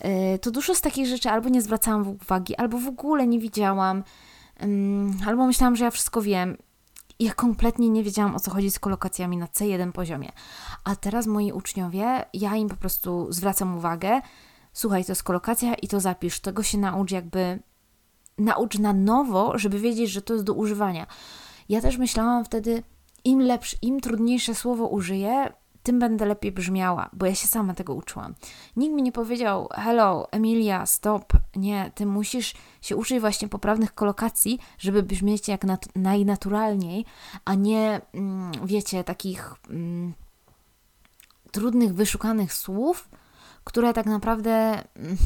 e, 0.00 0.38
to 0.38 0.50
dużo 0.50 0.74
z 0.74 0.80
takich 0.80 1.06
rzeczy 1.06 1.30
albo 1.30 1.48
nie 1.48 1.62
zwracałam 1.62 2.08
uwagi, 2.08 2.56
albo 2.56 2.78
w 2.78 2.86
ogóle 2.86 3.26
nie 3.26 3.38
widziałam, 3.38 4.04
albo 5.26 5.46
myślałam, 5.46 5.76
że 5.76 5.84
ja 5.84 5.90
wszystko 5.90 6.22
wiem. 6.22 6.56
Ja 7.18 7.34
kompletnie 7.34 7.88
nie 7.90 8.02
wiedziałam 8.02 8.36
o 8.36 8.40
co 8.40 8.50
chodzi 8.50 8.70
z 8.70 8.78
kolokacjami 8.78 9.36
na 9.36 9.46
C1 9.46 9.92
poziomie. 9.92 10.32
A 10.84 10.96
teraz 10.96 11.26
moi 11.26 11.52
uczniowie, 11.52 12.24
ja 12.34 12.56
im 12.56 12.68
po 12.68 12.76
prostu 12.76 13.26
zwracam 13.32 13.76
uwagę, 13.76 14.20
słuchaj, 14.72 15.04
to 15.04 15.12
jest 15.12 15.22
kolokacja 15.22 15.74
i 15.74 15.88
to 15.88 16.00
zapisz, 16.00 16.40
tego 16.40 16.62
się 16.62 16.78
naucz 16.78 17.10
jakby, 17.10 17.58
naucz 18.38 18.78
na 18.78 18.92
nowo, 18.92 19.58
żeby 19.58 19.78
wiedzieć, 19.78 20.10
że 20.10 20.22
to 20.22 20.32
jest 20.34 20.44
do 20.46 20.54
używania. 20.54 21.06
Ja 21.70 21.80
też 21.80 21.98
myślałam 21.98 22.44
wtedy, 22.44 22.82
im 23.24 23.40
lepsze, 23.40 23.76
im 23.82 24.00
trudniejsze 24.00 24.54
słowo 24.54 24.86
użyję, 24.86 25.52
tym 25.82 25.98
będę 25.98 26.26
lepiej 26.26 26.52
brzmiała, 26.52 27.10
bo 27.12 27.26
ja 27.26 27.34
się 27.34 27.46
sama 27.46 27.74
tego 27.74 27.94
uczyłam. 27.94 28.34
Nikt 28.76 28.94
mi 28.94 29.02
nie 29.02 29.12
powiedział, 29.12 29.68
hello, 29.72 30.28
Emilia, 30.30 30.86
stop, 30.86 31.32
nie, 31.56 31.90
ty 31.94 32.06
musisz 32.06 32.54
się 32.80 32.96
uczyć 32.96 33.20
właśnie 33.20 33.48
poprawnych 33.48 33.94
kolokacji, 33.94 34.58
żeby 34.78 35.02
brzmieć 35.02 35.48
jak 35.48 35.64
nat 35.64 35.88
najnaturalniej, 35.96 37.04
a 37.44 37.54
nie, 37.54 38.00
mm, 38.14 38.52
wiecie, 38.64 39.04
takich 39.04 39.54
mm, 39.68 40.14
trudnych, 41.52 41.94
wyszukanych 41.94 42.54
słów, 42.54 43.08
które 43.64 43.92
tak 43.92 44.06
naprawdę... 44.06 44.82
Mm, 44.96 45.16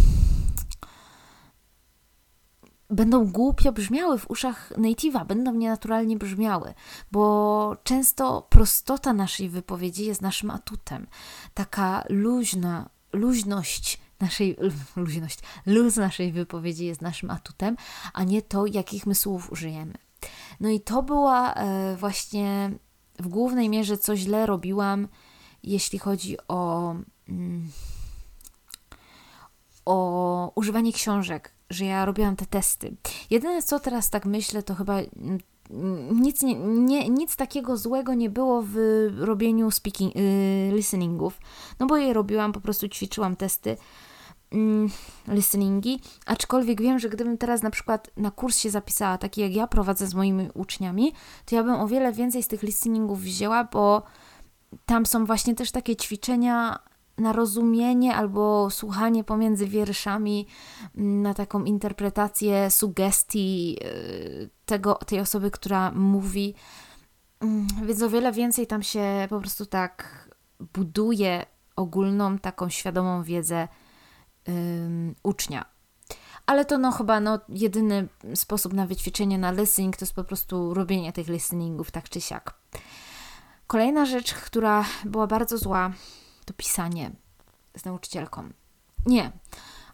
będą 2.91 3.27
głupio 3.27 3.73
brzmiały 3.73 4.19
w 4.19 4.31
uszach 4.31 4.73
native'a, 4.73 5.27
będą 5.27 5.55
nienaturalnie 5.55 6.17
brzmiały, 6.17 6.75
bo 7.13 7.77
często 7.85 8.47
prostota 8.51 9.13
naszej 9.13 9.49
wypowiedzi 9.49 10.07
jest 10.07 10.23
naszym 10.23 10.51
atutem. 10.51 11.07
Taka 11.55 12.05
luźna, 12.09 12.91
luźność 13.13 14.01
naszej, 14.21 14.57
luźność, 14.97 15.39
luz 15.67 15.97
naszej 15.97 16.33
wypowiedzi 16.33 16.87
jest 16.87 17.03
naszym 17.03 17.31
atutem, 17.31 17.77
a 18.13 18.25
nie 18.25 18.43
to, 18.43 18.67
jakich 18.67 19.07
my 19.07 19.15
słów 19.15 19.53
użyjemy. 19.53 19.95
No 20.61 20.69
i 20.69 20.81
to 20.81 21.03
była 21.03 21.55
e, 21.55 21.97
właśnie 21.97 22.71
w 23.19 23.29
głównej 23.29 23.69
mierze, 23.69 23.99
co 23.99 24.17
źle 24.17 24.47
robiłam, 24.47 25.09
jeśli 25.63 25.99
chodzi 25.99 26.37
o, 26.49 26.95
mm, 27.29 27.71
o 29.85 30.53
używanie 30.55 30.93
książek 30.93 31.54
że 31.71 31.85
ja 31.85 32.05
robiłam 32.05 32.37
te 32.37 32.47
testy. 32.47 32.97
Jedyne 33.31 33.63
co 33.63 33.81
teraz 33.81 34.11
tak 34.11 34.27
myślę, 34.27 34.63
to 34.63 34.75
chyba 34.75 34.99
mm, 34.99 35.39
nic, 36.23 36.43
nie, 36.43 36.55
nie, 36.55 37.09
nic 37.09 37.37
takiego 37.37 37.77
złego 37.77 38.15
nie 38.15 38.31
było 38.31 38.63
w 38.67 38.77
robieniu 39.19 39.71
speaking, 39.71 40.17
yy, 40.17 40.23
listeningów, 40.73 41.39
no 41.81 41.87
bo 41.87 41.97
je 41.97 42.13
robiłam, 42.13 42.53
po 42.53 42.61
prostu 42.61 42.89
ćwiczyłam 42.89 43.37
testy 43.37 43.77
yy, 44.53 44.59
listeningi, 45.29 46.01
aczkolwiek 46.27 46.83
wiem, 46.83 46.99
że 46.99 47.09
gdybym 47.09 47.39
teraz 47.39 47.63
na 47.63 47.71
przykład 47.71 48.11
na 48.17 48.31
kurs 48.31 48.59
się 48.59 48.71
zapisała, 48.71 49.19
taki 49.19 49.41
jak 49.41 49.55
ja 49.55 49.67
prowadzę 49.67 50.07
z 50.07 50.15
moimi 50.15 50.49
uczniami, 50.55 51.13
to 51.45 51.57
ja 51.57 51.63
bym 51.63 51.75
o 51.75 51.89
wiele 51.89 52.13
więcej 52.13 52.43
z 52.43 52.49
tych 52.49 52.63
listeningów 52.63 53.21
wzięła, 53.21 53.65
bo 53.65 54.03
tam 54.87 55.07
są 55.07 55.27
właśnie 55.27 55.55
też 55.55 55.71
takie 55.71 55.97
ćwiczenia 55.97 56.79
na 57.19 57.33
rozumienie 57.33 58.15
albo 58.15 58.71
słuchanie 58.71 59.25
pomiędzy 59.25 59.67
wierszami, 59.67 60.47
mm, 60.97 61.23
na 61.23 61.35
taką 61.35 61.65
interpretację 61.65 62.71
sugestii 62.71 63.79
y, 63.85 64.51
tego, 64.67 64.95
tej 64.95 65.21
osoby, 65.21 65.51
która 65.51 65.91
mówi. 65.93 66.55
Mm, 67.41 67.67
więc 67.87 68.03
o 68.03 68.11
wiele 68.11 68.33
więcej 68.33 68.67
tam 68.67 68.83
się 68.83 69.27
po 69.31 69.41
prostu 69.41 69.67
tak 69.67 70.29
buduje 70.75 71.47
ogólną, 71.77 72.39
taką 72.39 72.69
świadomą 72.69 73.23
wiedzę 73.23 73.69
um, 74.49 75.15
ucznia. 75.23 75.65
Ale 76.47 76.65
to 76.65 76.79
no 76.79 76.93
chyba 76.93 77.21
no, 77.21 77.39
jedyny 77.49 78.09
sposób 78.35 78.73
na 78.73 78.87
wyćwiczenie 78.87 79.39
na 79.39 79.53
listening 79.53 79.97
to 79.97 80.05
jest 80.05 80.15
po 80.15 80.25
prostu 80.25 80.75
robienie 80.75 81.13
tych 81.13 81.29
listeningów 81.29 81.91
tak 81.91 82.09
czy 82.09 82.21
siak. 82.21 82.55
Kolejna 83.67 84.07
rzecz, 84.07 84.35
która 84.35 84.85
była 85.05 85.27
bardzo 85.27 85.59
zła, 85.59 85.93
to 86.45 86.55
pisanie 86.55 87.11
z 87.77 87.85
nauczycielką. 87.85 88.49
Nie. 89.07 89.33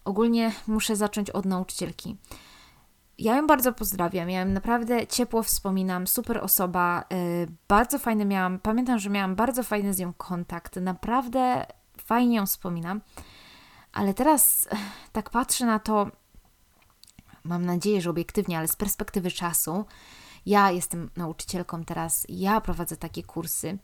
Ogólnie 0.05 0.53
muszę 0.67 0.97
zacząć 0.97 1.31
od 1.31 1.45
nauczycielki. 1.45 2.17
ja 3.19 3.37
ją 3.37 3.47
bardzo 3.47 3.73
pozdrawiam. 3.73 4.31
Ja 4.31 4.41
ją 4.41 4.47
naprawdę 4.47 5.07
ciepło 5.07 5.43
wspominam. 5.43 6.07
Super 6.07 6.39
osoba. 6.39 7.05
Yy, 7.11 7.49
bardzo 7.69 7.99
fajny 7.99 8.25
miałam. 8.25 8.59
Pamiętam, 8.59 8.99
że 8.99 9.11
miałam 9.11 9.37
bardzo 9.37 9.63
fajny 9.63 9.95
z 9.95 9.99
nią 9.99 10.13
kontakt. 10.13 10.77
Naprawdę 10.77 11.67
fajnie 11.99 12.37
ją 12.37 12.47
wspominam. 12.47 13.01
Ale 13.93 14.15
teraz 14.15 14.69
tak 15.13 15.31
patrzę 15.31 15.67
na 15.67 15.79
to, 15.79 16.11
mam 17.45 17.67
nadzieję, 17.67 18.01
że 18.01 18.11
obiektywnie, 18.11 18.59
ale 18.59 18.69
z 18.69 18.77
perspektywy 18.77 19.31
czasu, 19.31 19.85
ja 20.47 20.71
jestem 20.71 21.11
nauczycielką 21.17 21.85
teraz, 21.85 22.27
ja 22.29 22.61
prowadzę 22.61 22.97
takie 22.97 23.23
kursy, 23.23 23.79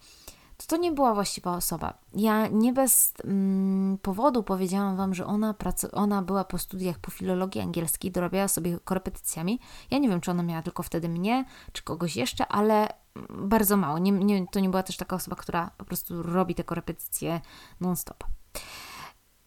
to 0.56 0.66
to 0.66 0.76
nie 0.76 0.92
była 0.92 1.14
właściwa 1.14 1.56
osoba. 1.56 1.94
Ja 2.14 2.46
nie 2.46 2.72
bez 2.72 3.14
mm, 3.24 3.98
powodu 3.98 4.42
powiedziałam 4.42 4.96
Wam, 4.96 5.14
że 5.14 5.26
ona, 5.26 5.52
pracu- 5.54 5.88
ona 5.92 6.22
była 6.22 6.44
po 6.44 6.58
studiach 6.58 6.98
po 6.98 7.10
filologii 7.10 7.60
angielskiej, 7.60 8.10
dorabiała 8.10 8.48
sobie 8.48 8.78
korepetycjami. 8.84 9.60
Ja 9.90 9.98
nie 9.98 10.08
wiem, 10.08 10.20
czy 10.20 10.30
ona 10.30 10.42
miała 10.42 10.62
tylko 10.62 10.82
wtedy 10.82 11.08
mnie, 11.08 11.44
czy 11.72 11.82
kogoś 11.82 12.16
jeszcze, 12.16 12.48
ale 12.48 12.88
bardzo 13.30 13.76
mało. 13.76 13.98
Nie, 13.98 14.12
nie, 14.12 14.46
to 14.46 14.60
nie 14.60 14.68
była 14.68 14.82
też 14.82 14.96
taka 14.96 15.16
osoba, 15.16 15.36
która 15.36 15.70
po 15.76 15.84
prostu 15.84 16.22
robi 16.22 16.54
te 16.54 16.64
korepetycje 16.64 17.40
non-stop. 17.80 18.24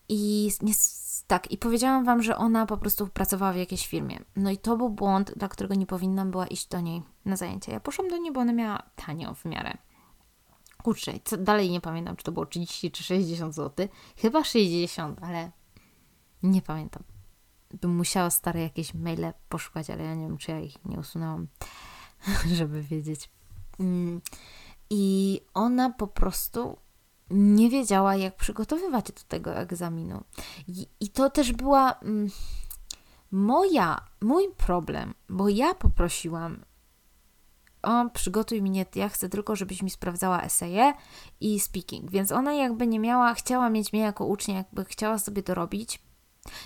I 0.09 0.51
nie, 0.61 0.73
tak, 1.27 1.51
i 1.51 1.57
powiedziałam 1.57 2.05
Wam, 2.05 2.23
że 2.23 2.37
ona 2.37 2.65
po 2.65 2.77
prostu 2.77 3.07
pracowała 3.07 3.53
w 3.53 3.57
jakiejś 3.57 3.87
firmie. 3.87 4.19
No 4.35 4.51
i 4.51 4.57
to 4.57 4.77
był 4.77 4.89
błąd, 4.89 5.33
dla 5.37 5.47
którego 5.47 5.75
nie 5.75 5.85
powinnam 5.85 6.31
była 6.31 6.47
iść 6.47 6.67
do 6.67 6.79
niej 6.79 7.03
na 7.25 7.35
zajęcia. 7.35 7.71
Ja 7.71 7.79
poszłam 7.79 8.07
do 8.07 8.17
niej, 8.17 8.31
bo 8.31 8.39
ona 8.39 8.53
miała 8.53 8.83
tanio 8.95 9.33
w 9.33 9.45
miarę. 9.45 9.77
Kurczę, 10.83 11.13
co, 11.23 11.37
dalej 11.37 11.71
nie 11.71 11.81
pamiętam, 11.81 12.15
czy 12.15 12.23
to 12.23 12.31
było 12.31 12.45
30 12.45 12.91
czy 12.91 13.03
60 13.03 13.55
zł. 13.55 13.87
Chyba 14.17 14.43
60, 14.43 15.23
ale 15.23 15.51
nie 16.43 16.61
pamiętam. 16.61 17.03
Bym 17.81 17.95
musiała 17.95 18.29
stare 18.29 18.61
jakieś 18.61 18.93
maile 18.93 19.33
poszukać, 19.49 19.89
ale 19.89 20.03
ja 20.03 20.15
nie 20.15 20.27
wiem, 20.27 20.37
czy 20.37 20.51
ja 20.51 20.59
ich 20.59 20.85
nie 20.85 20.99
usunęłam, 20.99 21.47
żeby 22.57 22.81
wiedzieć. 22.81 23.29
Mm. 23.79 24.21
I 24.89 25.41
ona 25.53 25.89
po 25.89 26.07
prostu 26.07 26.77
nie 27.29 27.69
wiedziała, 27.69 28.15
jak 28.15 28.35
przygotowywać 28.35 29.05
do 29.05 29.21
tego 29.27 29.55
egzaminu. 29.55 30.23
I, 30.67 30.87
i 30.99 31.09
to 31.09 31.29
też 31.29 31.51
była 31.51 31.93
mm, 31.93 32.29
moja, 33.31 34.07
mój 34.21 34.49
problem, 34.57 35.13
bo 35.29 35.49
ja 35.49 35.73
poprosiłam, 35.73 36.65
o, 37.81 38.09
przygotuj 38.13 38.61
mnie, 38.61 38.85
ja 38.95 39.09
chcę 39.09 39.29
tylko, 39.29 39.55
żebyś 39.55 39.81
mi 39.81 39.89
sprawdzała 39.89 40.41
eseje 40.41 40.93
i 41.39 41.59
speaking. 41.59 42.11
Więc 42.11 42.31
ona 42.31 42.53
jakby 42.53 42.87
nie 42.87 42.99
miała, 42.99 43.33
chciała 43.33 43.69
mieć 43.69 43.93
mnie 43.93 44.01
jako 44.01 44.25
ucznia, 44.25 44.55
jakby 44.55 44.85
chciała 44.85 45.17
sobie 45.17 45.43
to 45.43 45.53
robić. 45.53 45.99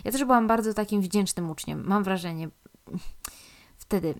Ja 0.03 0.11
też 0.11 0.23
byłam 0.23 0.47
bardzo 0.47 0.73
takim 0.73 1.01
wdzięcznym 1.01 1.49
uczniem, 1.49 1.83
mam 1.87 2.03
wrażenie, 2.03 2.49
wtedy, 3.77 4.19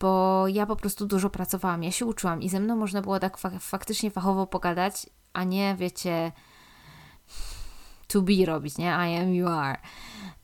bo 0.00 0.44
ja 0.48 0.66
po 0.66 0.76
prostu 0.76 1.06
dużo 1.06 1.30
pracowałam, 1.30 1.82
ja 1.82 1.90
się 1.90 2.06
uczyłam 2.06 2.42
i 2.42 2.48
ze 2.48 2.60
mną 2.60 2.76
można 2.76 3.02
było 3.02 3.18
tak 3.18 3.38
fa 3.38 3.50
faktycznie 3.58 4.10
fachowo 4.10 4.46
pogadać, 4.46 5.06
a 5.32 5.44
nie, 5.44 5.76
wiecie, 5.78 6.32
to 8.08 8.22
be 8.22 8.46
robić, 8.46 8.78
nie? 8.78 8.86
I 8.86 9.22
am, 9.22 9.34
you 9.34 9.48
are. 9.48 9.78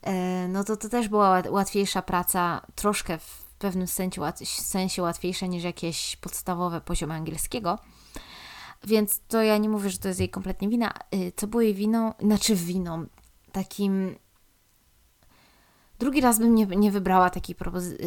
E, 0.01 0.47
no 0.47 0.63
to 0.63 0.77
to 0.77 0.89
też 0.89 1.07
była 1.07 1.43
łatwiejsza 1.49 2.01
praca, 2.01 2.61
troszkę 2.75 3.17
w 3.17 3.46
pewnym 3.57 3.87
sensie, 3.87 4.21
sensie 4.45 5.01
łatwiejsza 5.01 5.45
niż 5.45 5.63
jakieś 5.63 6.15
podstawowe 6.15 6.81
poziomy 6.81 7.13
angielskiego. 7.13 7.79
Więc 8.83 9.21
to 9.27 9.41
ja 9.41 9.57
nie 9.57 9.69
mówię, 9.69 9.89
że 9.89 9.97
to 9.97 10.07
jest 10.07 10.19
jej 10.19 10.29
kompletnie 10.29 10.69
wina. 10.69 10.93
Y, 11.15 11.31
co 11.35 11.47
było 11.47 11.61
jej 11.61 11.73
winą? 11.73 12.13
Znaczy 12.19 12.55
winą. 12.55 13.05
Takim. 13.51 14.15
Drugi 15.99 16.21
raz 16.21 16.39
bym 16.39 16.55
nie, 16.55 16.65
nie 16.65 16.91
wybrała 16.91 17.29
takiej, 17.29 17.55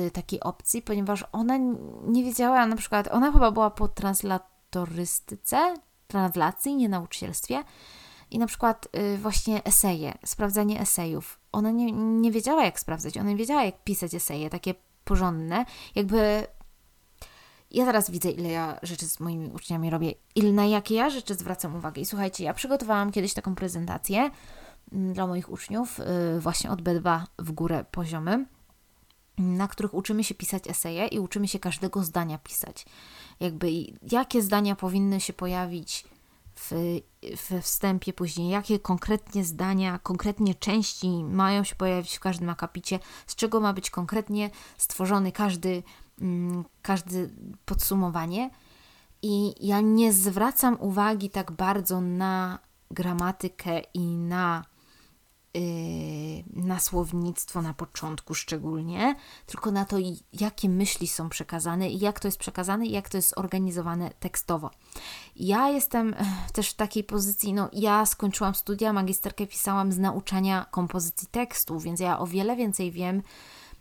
y, 0.07 0.11
takiej 0.11 0.41
opcji, 0.41 0.83
ponieważ 0.83 1.25
ona 1.33 1.59
nie 2.07 2.25
wiedziała, 2.25 2.67
na 2.67 2.77
przykład, 2.77 3.09
ona 3.09 3.33
chyba 3.33 3.51
była 3.51 3.71
po 3.71 3.89
translatorystyce, 3.89 5.75
translacji, 6.07 6.77
nie 6.77 6.89
nauczycielstwie. 6.89 7.65
I 8.31 8.39
na 8.39 8.47
przykład 8.47 8.89
y, 8.97 9.19
właśnie 9.19 9.65
eseje, 9.65 10.19
sprawdzanie 10.25 10.81
esejów. 10.81 11.41
Ona 11.53 11.71
nie, 11.71 11.93
nie 11.93 12.33
wiedziała, 12.33 12.65
jak 12.65 12.81
sprawdzać, 12.81 13.19
ona 13.19 13.31
nie 13.31 13.37
wiedziała, 13.37 13.65
jak 13.65 13.85
pisać 13.85 14.15
eseje, 14.15 14.51
takie 14.51 14.75
porządne. 15.05 15.65
Jakby 15.95 16.47
ja 17.71 17.85
teraz 17.85 18.11
widzę, 18.11 18.31
ile 18.31 18.51
ja 18.51 18.79
rzeczy 18.83 19.07
z 19.07 19.21
moimi 19.21 19.51
uczniami 19.53 19.91
robię, 19.91 20.15
ile 20.35 20.53
na 20.53 20.67
jakie 20.67 20.95
ja 20.95 21.11
rzeczy 21.11 21.35
zwracam 21.35 21.77
uwagę. 21.77 22.03
I 22.03 22.07
słuchajcie, 22.07 22.45
ja 22.45 22.55
przygotowałam 22.55 23.13
kiedyś 23.13 23.35
taką 23.35 23.55
prezentację 23.55 24.31
mm, 24.93 25.13
dla 25.13 25.27
moich 25.27 25.53
uczniów, 25.53 26.01
y, 26.37 26.41
właśnie 26.41 26.71
od 26.71 26.83
B2 26.83 27.21
w 27.39 27.53
górę 27.53 27.85
poziomy, 27.91 28.47
na 29.39 29.69
których 29.69 29.95
uczymy 29.95 30.25
się 30.25 30.35
pisać 30.35 30.69
eseje 30.69 31.07
i 31.07 31.19
uczymy 31.19 31.49
się 31.49 31.59
każdego 31.59 32.05
zdania 32.05 32.39
pisać. 32.39 32.87
Jakby 33.41 33.71
jakie 34.13 34.43
zdania 34.43 34.77
powinny 34.77 35.21
się 35.21 35.33
pojawić 35.33 36.05
w, 36.55 37.01
we 37.51 37.63
wstępie 37.63 38.13
później, 38.13 38.51
jakie 38.51 38.79
konkretnie 38.79 39.45
zdania, 39.45 39.99
konkretnie 39.99 40.55
części 40.55 41.25
mają 41.25 41.65
się 41.65 41.75
pojawić 41.75 42.17
w 42.17 42.21
każdym 42.21 42.51
akapicie, 42.51 42.99
z 43.27 43.35
czego 43.35 43.61
ma 43.61 43.73
być 43.73 43.91
konkretnie 43.91 44.51
stworzony 44.77 45.33
każdy, 45.33 45.83
mm, 46.21 46.65
każdy 46.83 47.31
podsumowanie. 47.65 48.51
I 49.23 49.67
ja 49.67 49.81
nie 49.81 50.13
zwracam 50.13 50.77
uwagi 50.81 51.31
tak 51.31 51.53
bardzo 51.53 52.01
na 52.01 52.59
gramatykę 52.91 53.81
i 53.95 54.17
na 54.17 54.65
na 56.53 56.81
słownictwo 56.81 57.63
na 57.63 57.75
początku 57.75 58.35
szczególnie, 58.35 59.17
tylko 59.47 59.71
na 59.71 59.85
to, 59.85 59.97
jakie 60.33 60.69
myśli 60.69 61.09
są 61.09 61.29
przekazane 61.29 61.91
i 61.91 61.99
jak 61.99 62.21
to 62.21 62.29
jest 62.29 62.39
przekazane 62.39 62.87
i 62.87 62.91
jak 62.91 63.09
to 63.09 63.19
jest 63.19 63.39
organizowane 63.39 64.11
tekstowo. 64.21 64.71
Ja 65.37 65.69
jestem 65.69 66.15
też 66.53 66.71
w 66.71 66.75
takiej 66.75 67.05
pozycji, 67.05 67.53
no 67.53 67.69
ja 67.73 68.07
skończyłam 68.07 68.55
studia, 68.55 68.93
magisterkę 68.93 69.47
pisałam 69.47 69.93
z 69.93 69.99
nauczania 69.99 70.67
kompozycji 70.71 71.29
tekstu, 71.31 71.81
więc 71.81 72.01
ja 72.01 72.19
o 72.19 72.27
wiele 72.27 72.57
więcej 72.57 72.93
wiem 72.93 73.23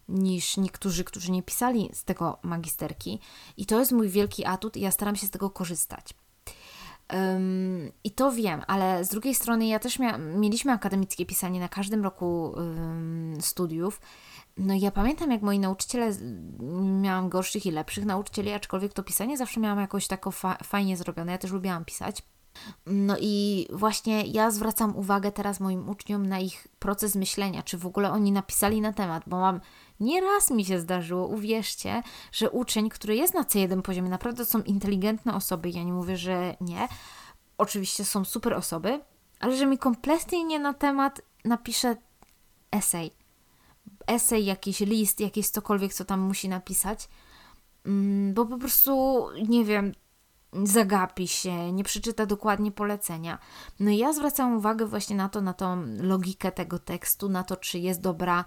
niż 0.08 0.58
niektórzy, 0.58 1.04
którzy 1.04 1.32
nie 1.32 1.44
pisali 1.44 1.90
z 1.94 2.04
tego 2.04 2.38
magisterki 2.44 3.20
i 3.58 3.66
to 3.66 3.80
jest 3.80 3.92
mój 3.92 4.10
wielki 4.10 4.46
atut 4.46 4.78
i 4.78 4.82
ja 4.82 4.92
staram 4.92 5.16
się 5.16 5.28
z 5.28 5.32
tego 5.32 5.50
korzystać. 5.50 6.14
Um, 7.14 7.92
I 8.04 8.12
to 8.12 8.32
wiem, 8.32 8.62
ale 8.68 9.06
z 9.06 9.10
drugiej 9.10 9.36
strony 9.36 9.68
ja 9.68 9.80
też 9.80 10.00
mia- 10.00 10.20
mieliśmy 10.20 10.72
akademickie 10.72 11.26
pisanie 11.26 11.60
na 11.60 11.70
każdym 11.70 12.04
roku 12.04 12.50
um, 12.50 13.38
studiów. 13.42 14.02
No 14.58 14.74
ja 14.74 14.92
pamiętam, 14.92 15.32
jak 15.32 15.42
moi 15.42 15.60
nauczyciele, 15.60 16.12
miałam 17.02 17.30
gorszych 17.30 17.66
i 17.66 17.72
lepszych 17.72 18.06
nauczycieli, 18.06 18.52
aczkolwiek 18.52 18.94
to 18.94 19.04
pisanie 19.04 19.38
zawsze 19.38 19.60
miałam 19.60 19.80
jakoś 19.80 20.08
tako 20.08 20.32
fa- 20.32 20.58
fajnie 20.64 20.98
zrobione. 20.98 21.32
Ja 21.32 21.38
też 21.38 21.52
lubiłam 21.52 21.86
pisać. 21.86 22.24
No 22.86 23.16
i 23.20 23.68
właśnie 23.74 24.24
ja 24.24 24.52
zwracam 24.52 24.96
uwagę 24.96 25.32
teraz 25.32 25.60
moim 25.60 25.90
uczniom 25.90 26.26
na 26.26 26.40
ich 26.40 26.68
proces 26.80 27.16
myślenia, 27.16 27.64
czy 27.64 27.78
w 27.78 27.86
ogóle 27.86 28.12
oni 28.12 28.32
napisali 28.32 28.82
na 28.82 28.94
temat, 28.94 29.24
bo 29.28 29.40
mam 29.40 29.60
nieraz 30.00 30.52
mi 30.52 30.66
się 30.66 30.80
zdarzyło, 30.80 31.28
uwierzcie, 31.28 32.04
że 32.32 32.50
uczeń, 32.50 32.90
który 32.90 33.16
jest 33.16 33.34
na 33.34 33.44
C1 33.44 33.82
poziomie, 33.82 34.10
naprawdę 34.10 34.46
są 34.46 34.62
inteligentne 34.62 35.36
osoby, 35.36 35.70
ja 35.70 35.84
nie 35.84 35.94
mówię, 35.94 36.18
że 36.18 36.56
nie. 36.62 36.88
Oczywiście 37.58 38.06
są 38.06 38.26
super 38.26 38.54
osoby, 38.54 39.02
ale 39.40 39.58
że 39.58 39.66
mi 39.66 39.78
kompletnie 39.78 40.44
nie 40.44 40.60
na 40.60 40.74
temat 40.74 41.22
napisze 41.46 41.96
esej. 42.72 43.12
Esej, 44.08 44.46
jakiś 44.46 44.80
list, 44.80 45.20
jakieś 45.20 45.50
cokolwiek, 45.50 45.94
co 45.94 46.06
tam 46.06 46.20
musi 46.20 46.50
napisać, 46.50 47.10
mm, 47.86 48.34
bo 48.34 48.46
po 48.46 48.58
prostu, 48.58 49.26
nie 49.48 49.66
wiem, 49.66 49.94
zagapi 50.64 51.28
się, 51.28 51.72
nie 51.72 51.84
przeczyta 51.84 52.26
dokładnie 52.26 52.72
polecenia. 52.72 53.38
No 53.80 53.92
i 53.92 53.98
ja 53.98 54.14
zwracam 54.14 54.58
uwagę 54.58 54.86
właśnie 54.86 55.16
na 55.16 55.30
to, 55.30 55.42
na 55.42 55.54
tą 55.54 55.84
logikę 56.02 56.52
tego 56.52 56.80
tekstu, 56.80 57.30
na 57.30 57.44
to, 57.44 57.58
czy 57.58 57.80
jest 57.80 58.02
dobra, 58.02 58.46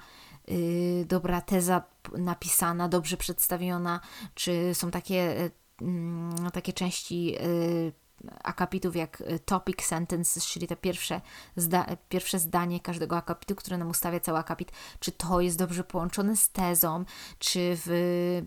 dobra 1.06 1.40
teza 1.40 1.82
napisana, 2.18 2.88
dobrze 2.88 3.16
przedstawiona, 3.16 4.00
czy 4.34 4.74
są 4.74 4.90
takie, 4.90 5.50
yy, 5.80 6.50
takie 6.52 6.72
części 6.72 7.26
yy, 7.26 7.92
akapitów 8.42 8.96
jak 8.96 9.20
y, 9.20 9.38
topic 9.38 9.82
sentences, 9.82 10.46
czyli 10.46 10.66
te 10.66 10.76
pierwsze, 10.76 11.20
zda 11.56 11.86
pierwsze 12.08 12.38
zdanie 12.38 12.80
każdego 12.80 13.16
akapitu, 13.16 13.54
które 13.54 13.78
nam 13.78 13.90
ustawia 13.90 14.20
cały 14.20 14.38
akapit, 14.38 14.72
czy 15.00 15.12
to 15.12 15.40
jest 15.40 15.58
dobrze 15.58 15.84
połączone 15.84 16.36
z 16.36 16.48
tezą, 16.48 17.04
czy 17.38 17.76
w 17.76 18.42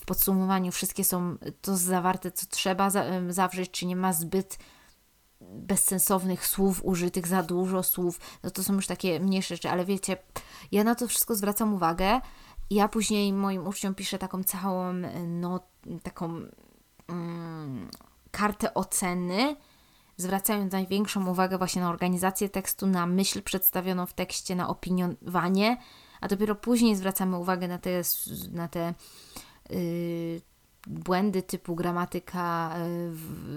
w 0.00 0.04
podsumowaniu 0.06 0.72
wszystkie 0.72 1.04
są 1.04 1.36
to 1.62 1.76
zawarte, 1.76 2.30
co 2.30 2.46
trzeba 2.46 2.90
zawrzeć, 3.28 3.70
czy 3.70 3.86
nie 3.86 3.96
ma 3.96 4.12
zbyt 4.12 4.58
bezsensownych 5.40 6.46
słów 6.46 6.84
użytych, 6.84 7.26
za 7.26 7.42
dużo 7.42 7.82
słów, 7.82 8.20
no 8.42 8.50
to 8.50 8.64
są 8.64 8.74
już 8.74 8.86
takie 8.86 9.20
mniejsze 9.20 9.56
rzeczy, 9.56 9.70
ale 9.70 9.84
wiecie, 9.84 10.16
ja 10.72 10.84
na 10.84 10.94
to 10.94 11.08
wszystko 11.08 11.34
zwracam 11.34 11.74
uwagę. 11.74 12.20
Ja 12.70 12.88
później 12.88 13.32
moim 13.32 13.66
uczniom 13.66 13.94
piszę 13.94 14.18
taką 14.18 14.44
całą, 14.44 14.92
no, 15.26 15.60
taką 16.02 16.40
mm, 17.08 17.90
kartę 18.30 18.74
oceny, 18.74 19.56
zwracając 20.16 20.72
największą 20.72 21.26
uwagę 21.26 21.58
właśnie 21.58 21.82
na 21.82 21.90
organizację 21.90 22.48
tekstu, 22.48 22.86
na 22.86 23.06
myśl 23.06 23.42
przedstawioną 23.42 24.06
w 24.06 24.12
tekście, 24.12 24.56
na 24.56 24.68
opiniowanie, 24.68 25.76
a 26.20 26.28
dopiero 26.28 26.54
później 26.54 26.96
zwracamy 26.96 27.36
uwagę 27.36 27.68
na 27.68 27.78
te, 27.78 28.02
na 28.52 28.68
te 28.68 28.94
yy, 29.70 30.40
błędy 30.86 31.42
typu 31.42 31.74
gramatyka, 31.74 32.74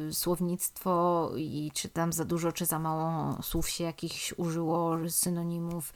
yy, 0.05 0.13
słownictwo 0.13 1.32
i 1.38 1.71
czy 1.73 1.89
tam 1.89 2.13
za 2.13 2.25
dużo, 2.25 2.51
czy 2.51 2.65
za 2.65 2.80
mało 2.80 3.38
słów 3.41 3.69
się 3.69 3.84
jakichś 3.84 4.34
użyło, 4.38 4.97
synonimów. 5.09 5.93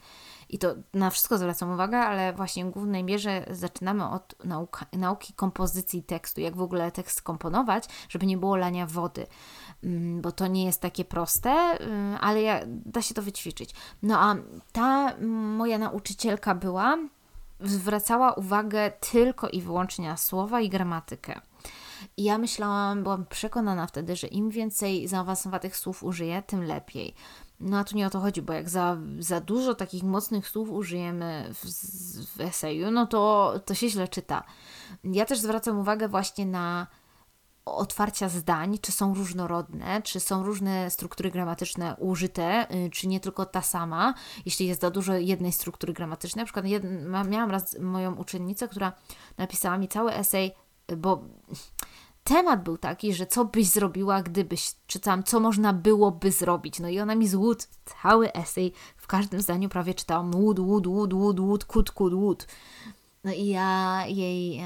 I 0.48 0.58
to 0.58 0.74
na 0.94 1.10
wszystko 1.10 1.38
zwracam 1.38 1.72
uwagę, 1.72 1.98
ale 1.98 2.32
właśnie 2.32 2.64
w 2.64 2.70
głównej 2.70 3.04
mierze 3.04 3.46
zaczynamy 3.50 4.08
od 4.10 4.44
nauka, 4.44 4.86
nauki 4.92 5.32
kompozycji 5.32 6.02
tekstu, 6.02 6.40
jak 6.40 6.56
w 6.56 6.62
ogóle 6.62 6.92
tekst 6.92 7.22
komponować, 7.22 7.84
żeby 8.08 8.26
nie 8.26 8.36
było 8.36 8.56
lania 8.56 8.86
wody. 8.86 9.26
Mm, 9.84 10.20
bo 10.20 10.32
to 10.32 10.46
nie 10.46 10.64
jest 10.64 10.80
takie 10.80 11.04
proste, 11.04 11.50
mm, 11.50 12.18
ale 12.20 12.42
ja, 12.42 12.60
da 12.66 13.02
się 13.02 13.14
to 13.14 13.22
wyćwiczyć. 13.22 13.74
No 14.02 14.18
a 14.20 14.36
ta 14.72 15.16
moja 15.56 15.78
nauczycielka 15.78 16.54
była, 16.54 16.98
zwracała 17.60 18.32
uwagę 18.32 18.90
tylko 18.90 19.48
i 19.48 19.60
wyłącznie 19.60 20.08
na 20.08 20.16
słowa 20.16 20.60
i 20.60 20.68
gramatykę. 20.68 21.40
I 22.16 22.24
ja 22.24 22.38
myślałam, 22.38 23.02
byłam 23.02 23.26
przekonana 23.26 23.86
wtedy, 23.86 24.16
że 24.16 24.26
im 24.26 24.50
więcej 24.50 25.08
zaawansowanych 25.08 25.76
słów 25.76 26.04
użyję, 26.04 26.42
tym 26.42 26.64
lepiej. 26.64 27.14
No 27.60 27.78
a 27.78 27.84
tu 27.84 27.96
nie 27.96 28.06
o 28.06 28.10
to 28.10 28.20
chodzi, 28.20 28.42
bo 28.42 28.52
jak 28.52 28.68
za, 28.68 28.96
za 29.18 29.40
dużo 29.40 29.74
takich 29.74 30.02
mocnych 30.02 30.48
słów 30.48 30.70
użyjemy 30.70 31.50
w, 31.54 31.66
w 32.36 32.40
eseju, 32.40 32.90
no 32.90 33.06
to, 33.06 33.54
to 33.64 33.74
się 33.74 33.88
źle 33.88 34.08
czyta. 34.08 34.44
Ja 35.04 35.24
też 35.24 35.38
zwracam 35.38 35.78
uwagę 35.78 36.08
właśnie 36.08 36.46
na 36.46 36.86
otwarcia 37.64 38.28
zdań, 38.28 38.78
czy 38.78 38.92
są 38.92 39.14
różnorodne, 39.14 40.02
czy 40.02 40.20
są 40.20 40.42
różne 40.42 40.90
struktury 40.90 41.30
gramatyczne 41.30 41.96
użyte, 41.96 42.74
y, 42.74 42.90
czy 42.90 43.08
nie 43.08 43.20
tylko 43.20 43.46
ta 43.46 43.62
sama, 43.62 44.14
jeśli 44.46 44.66
jest 44.66 44.80
za 44.80 44.90
dużo 44.90 45.14
jednej 45.14 45.52
struktury 45.52 45.92
gramatycznej. 45.92 46.42
Na 46.42 46.44
przykład 46.44 46.64
miałam 47.28 47.50
raz 47.50 47.78
moją 47.80 48.14
uczennicę, 48.14 48.68
która 48.68 48.92
napisała 49.38 49.78
mi 49.78 49.88
cały 49.88 50.14
esej, 50.14 50.54
bo 50.96 51.24
temat 52.24 52.62
był 52.62 52.78
taki, 52.78 53.14
że 53.14 53.26
co 53.26 53.44
byś 53.44 53.66
zrobiła, 53.66 54.22
gdybyś, 54.22 54.74
czytałam, 54.86 55.22
co 55.22 55.40
można 55.40 55.72
byłoby 55.72 56.32
zrobić. 56.32 56.80
No 56.80 56.88
i 56.88 57.00
ona 57.00 57.14
mi 57.14 57.28
z 57.28 57.34
łód 57.34 57.68
cały 58.02 58.32
esej, 58.32 58.72
w 58.96 59.06
każdym 59.06 59.40
zdaniu 59.40 59.68
prawie 59.68 59.94
czytałam 59.94 60.34
łód, 60.34 60.58
łód, 60.58 60.86
łód, 60.86 61.12
łód, 61.12 61.40
łód, 61.40 61.64
kut, 61.64 61.90
kut, 61.90 62.12
łód. 62.12 62.46
No 63.24 63.32
i 63.32 63.46
ja 63.46 64.02
jej 64.06 64.58
e, 64.58 64.64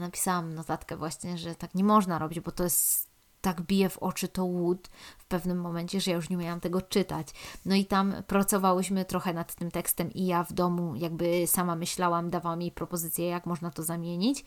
napisałam 0.00 0.54
notatkę 0.54 0.96
właśnie, 0.96 1.38
że 1.38 1.54
tak 1.54 1.74
nie 1.74 1.84
można 1.84 2.18
robić, 2.18 2.40
bo 2.40 2.52
to 2.52 2.64
jest 2.64 3.10
tak 3.40 3.60
bije 3.62 3.88
w 3.88 3.98
oczy 3.98 4.28
to 4.28 4.44
łód 4.44 4.88
w 5.18 5.24
pewnym 5.24 5.60
momencie, 5.60 6.00
że 6.00 6.10
ja 6.10 6.16
już 6.16 6.30
nie 6.30 6.36
miałam 6.36 6.60
tego 6.60 6.82
czytać. 6.82 7.28
No 7.66 7.74
i 7.74 7.84
tam 7.84 8.14
pracowałyśmy 8.26 9.04
trochę 9.04 9.34
nad 9.34 9.54
tym 9.54 9.70
tekstem 9.70 10.12
i 10.12 10.26
ja 10.26 10.44
w 10.44 10.52
domu 10.52 10.94
jakby 10.96 11.46
sama 11.46 11.76
myślałam, 11.76 12.30
dawałam 12.30 12.62
jej 12.62 12.70
propozycje, 12.70 13.26
jak 13.26 13.46
można 13.46 13.70
to 13.70 13.82
zamienić. 13.82 14.44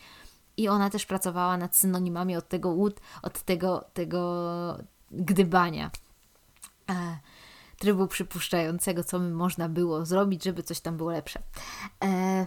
I 0.58 0.68
ona 0.68 0.90
też 0.90 1.06
pracowała 1.06 1.58
nad 1.58 1.76
synonimami 1.76 2.36
od 2.36 2.48
tego 2.50 2.70
łód, 2.70 3.00
od 3.22 3.42
tego, 3.42 3.86
tego 3.94 4.78
gdybania. 5.12 5.92
E, 6.90 7.18
trybu 7.84 8.08
przypuszczającego, 8.08 9.04
co 9.04 9.20
można 9.20 9.70
było 9.70 10.06
zrobić, 10.06 10.44
żeby 10.44 10.64
coś 10.64 10.80
tam 10.80 10.98
było 10.98 11.12
lepsze. 11.12 11.42
E, 12.04 12.46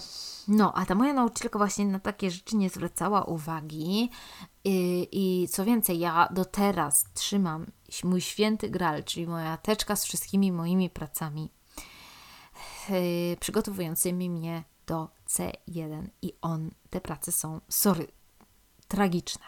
no, 0.48 0.72
a 0.74 0.86
ta 0.86 0.94
moja 0.94 1.12
nauczycielka 1.12 1.58
właśnie 1.58 1.86
na 1.86 2.00
takie 2.00 2.30
rzeczy 2.30 2.56
nie 2.56 2.70
zwracała 2.70 3.24
uwagi. 3.24 4.10
I, 4.64 5.08
I, 5.12 5.48
co 5.48 5.64
więcej, 5.64 5.98
ja 5.98 6.28
do 6.30 6.44
teraz 6.44 7.04
trzymam 7.14 7.66
mój 8.04 8.20
święty 8.20 8.70
gral, 8.70 9.04
czyli 9.04 9.26
moja 9.26 9.56
teczka 9.56 9.96
z 9.96 10.04
wszystkimi 10.04 10.52
moimi 10.52 10.90
pracami 10.90 11.50
yy, 12.88 13.36
przygotowującymi 13.40 14.30
mnie 14.30 14.64
do 14.86 15.08
C1 15.28 16.08
i 16.22 16.32
on, 16.42 16.70
te 16.90 17.00
prace 17.00 17.32
są, 17.32 17.60
sorry, 17.68 18.06
tragiczne. 18.88 19.44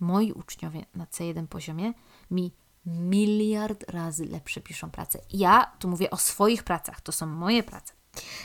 Moi 0.00 0.32
uczniowie 0.32 0.84
na 0.94 1.04
C1 1.04 1.46
poziomie 1.46 1.92
mi 2.30 2.52
miliard 2.86 3.90
razy 3.90 4.24
lepsze 4.24 4.60
piszą 4.60 4.90
pracę. 4.90 5.18
Ja 5.32 5.72
tu 5.78 5.88
mówię 5.88 6.10
o 6.10 6.16
swoich 6.16 6.62
pracach, 6.62 7.00
to 7.00 7.12
są 7.12 7.26
moje 7.26 7.62
prace. 7.62 7.92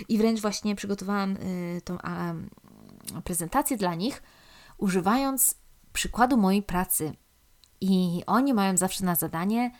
I 0.10 0.18
wręcz 0.18 0.42
właśnie 0.42 0.76
przygotowałam 0.76 1.38
y, 1.38 1.82
tą 1.86 1.98
a, 2.04 2.34
prezentację 3.24 3.78
dla 3.78 3.96
nich, 3.96 4.24
używając 4.78 5.56
przykładu 5.94 6.38
mojej 6.38 6.64
pracy. 6.64 7.14
I 7.82 8.24
oni 8.28 8.54
mają 8.54 8.78
zawsze 8.78 9.06
na 9.06 9.16
zadanie 9.16 9.72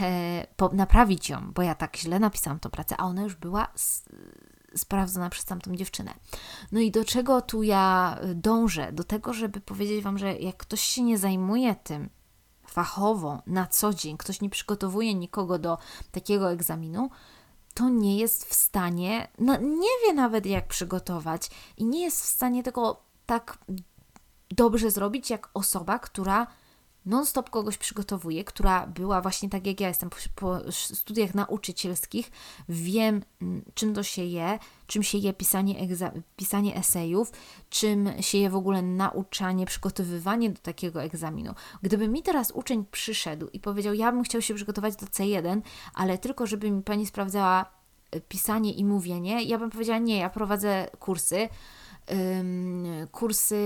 e, 0.00 0.46
po, 0.56 0.68
naprawić 0.68 1.28
ją, 1.28 1.52
bo 1.52 1.62
ja 1.62 1.74
tak 1.74 1.96
źle 1.96 2.18
napisałam 2.18 2.60
tą 2.60 2.70
pracę, 2.70 2.96
a 2.98 3.04
ona 3.04 3.22
już 3.22 3.34
była 3.34 3.68
sprawdzona 4.76 5.30
przez 5.30 5.44
tamtą 5.44 5.76
dziewczynę. 5.76 6.14
No 6.72 6.80
i 6.80 6.90
do 6.90 7.04
czego 7.04 7.42
tu 7.42 7.62
ja 7.62 8.18
dążę? 8.34 8.92
Do 8.92 9.04
tego, 9.04 9.32
żeby 9.32 9.60
powiedzieć 9.60 10.04
Wam, 10.04 10.18
że 10.18 10.36
jak 10.36 10.56
ktoś 10.56 10.80
się 10.80 11.02
nie 11.02 11.18
zajmuje 11.18 11.74
tym 11.74 12.10
fachowo 12.74 13.42
na 13.46 13.66
co 13.66 13.94
dzień, 13.94 14.16
ktoś 14.16 14.40
nie 14.40 14.50
przygotowuje 14.50 15.14
nikogo 15.14 15.58
do 15.58 15.78
takiego 16.12 16.50
egzaminu, 16.50 17.10
to 17.74 17.88
nie 17.88 18.18
jest 18.18 18.44
w 18.44 18.54
stanie, 18.54 19.28
no 19.38 19.56
nie 19.56 19.88
wie 20.06 20.14
nawet 20.14 20.46
jak 20.46 20.66
przygotować 20.68 21.50
i 21.76 21.84
nie 21.84 22.02
jest 22.02 22.22
w 22.22 22.26
stanie 22.26 22.62
tego 22.62 23.00
tak 23.26 23.58
dobrze 24.50 24.90
zrobić 24.90 25.30
jak 25.30 25.50
osoba, 25.54 25.98
która 25.98 26.46
non-stop 27.06 27.50
kogoś 27.50 27.78
przygotowuje, 27.78 28.44
która 28.44 28.86
była 28.86 29.20
właśnie 29.20 29.50
tak 29.50 29.66
jak 29.66 29.80
ja 29.80 29.88
jestem 29.88 30.10
po, 30.10 30.16
po, 30.34 30.72
studiach 30.72 31.34
nauczycielskich, 31.34 32.30
wiem 32.68 33.22
czym 33.74 33.94
to 33.94 34.02
się 34.02 34.24
je, 34.24 34.58
czym 34.86 35.02
się 35.02 35.18
je 35.18 35.32
pisanie, 35.32 35.88
pisanie 36.36 36.76
esejów, 36.76 37.32
czym 37.70 38.10
się 38.20 38.38
je 38.38 38.50
w 38.50 38.56
ogóle 38.56 38.82
nauczanie, 38.82 39.66
przygotowywanie 39.66 40.50
do 40.50 40.60
takiego 40.60 41.02
egzaminu. 41.02 41.54
Gdyby 41.82 42.08
mi 42.08 42.22
teraz 42.22 42.50
uczeń 42.50 42.84
przyszedł 42.90 43.48
i 43.52 43.60
powiedział, 43.60 43.94
ja 43.94 44.12
bym 44.12 44.22
chciał 44.22 44.42
się 44.42 44.54
przygotować 44.54 44.96
do 44.96 45.06
C1, 45.06 45.60
ale 45.94 46.18
tylko 46.18 46.46
żeby 46.46 46.70
mi 46.70 46.82
pani 46.82 47.06
sprawdzała 47.06 47.64
e, 48.10 48.20
pisanie 48.20 48.72
i 48.72 48.84
mówienie, 48.84 49.42
ja 49.42 49.58
bym 49.58 49.70
powiedziała, 49.70 49.98
nie, 49.98 50.18
ja 50.18 50.30
prowadzę 50.30 50.90
kursy, 50.98 51.48
kursy 53.12 53.58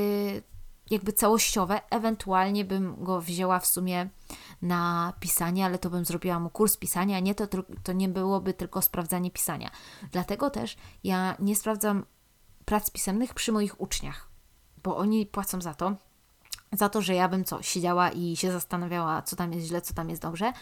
jakby 0.91 1.13
całościowe, 1.13 1.81
ewentualnie 1.91 2.65
bym 2.65 3.05
go 3.05 3.21
wzięła 3.21 3.61
w 3.61 3.67
sumie 3.67 4.09
na 4.63 5.13
pisanie, 5.21 5.65
ale 5.65 5.79
to 5.79 5.91
bym 5.91 6.05
zrobiła 6.05 6.41
mu 6.41 6.51
kurs 6.51 6.77
pisania, 6.77 7.21
nie 7.21 7.35
to, 7.35 7.47
to 7.83 7.93
nie 7.93 8.09
byłoby 8.09 8.55
tylko 8.55 8.83
sprawdzanie 8.83 9.31
pisania. 9.31 9.71
Dlatego 10.13 10.51
też 10.51 10.77
ja 11.05 11.37
nie 11.39 11.57
sprawdzam 11.57 12.05
prac 12.65 12.91
pisemnych 12.91 13.35
przy 13.35 13.53
moich 13.53 13.81
uczniach, 13.81 14.29
bo 14.83 14.97
oni 14.97 15.27
płacą 15.27 15.61
za 15.61 15.75
to 15.75 15.97
za 16.73 16.89
to, 16.89 17.03
że 17.03 17.15
ja 17.15 17.29
bym 17.29 17.45
co, 17.45 17.63
siedziała 17.63 18.11
i 18.11 18.37
się 18.37 18.53
zastanawiała, 18.53 19.23
co 19.23 19.37
tam 19.37 19.53
jest 19.53 19.67
źle, 19.67 19.81
co 19.81 19.95
tam 19.95 20.11
jest 20.11 20.23
dobrze. 20.23 20.53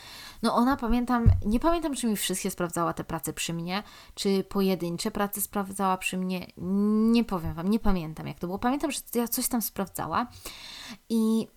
No 0.42 0.54
ona 0.54 0.76
pamiętam, 0.76 1.26
nie 1.46 1.60
pamiętam, 1.60 1.94
czy 1.94 2.06
mi 2.06 2.16
wszystkie 2.16 2.50
sprawdzała 2.50 2.92
te 2.92 3.04
prace 3.04 3.32
przy 3.32 3.54
mnie, 3.54 3.82
czy 4.14 4.44
pojedyncze 4.44 5.10
prace 5.10 5.40
sprawdzała 5.40 5.96
przy 5.96 6.18
mnie. 6.18 6.46
Nie 7.12 7.24
powiem 7.24 7.54
Wam, 7.54 7.70
nie 7.70 7.78
pamiętam 7.78 8.26
jak 8.26 8.38
to 8.38 8.46
było. 8.46 8.58
Pamiętam, 8.58 8.90
że 8.90 9.00
ja 9.14 9.28
coś 9.28 9.48
tam 9.48 9.62
sprawdzała 9.62 10.26
i 11.08 11.48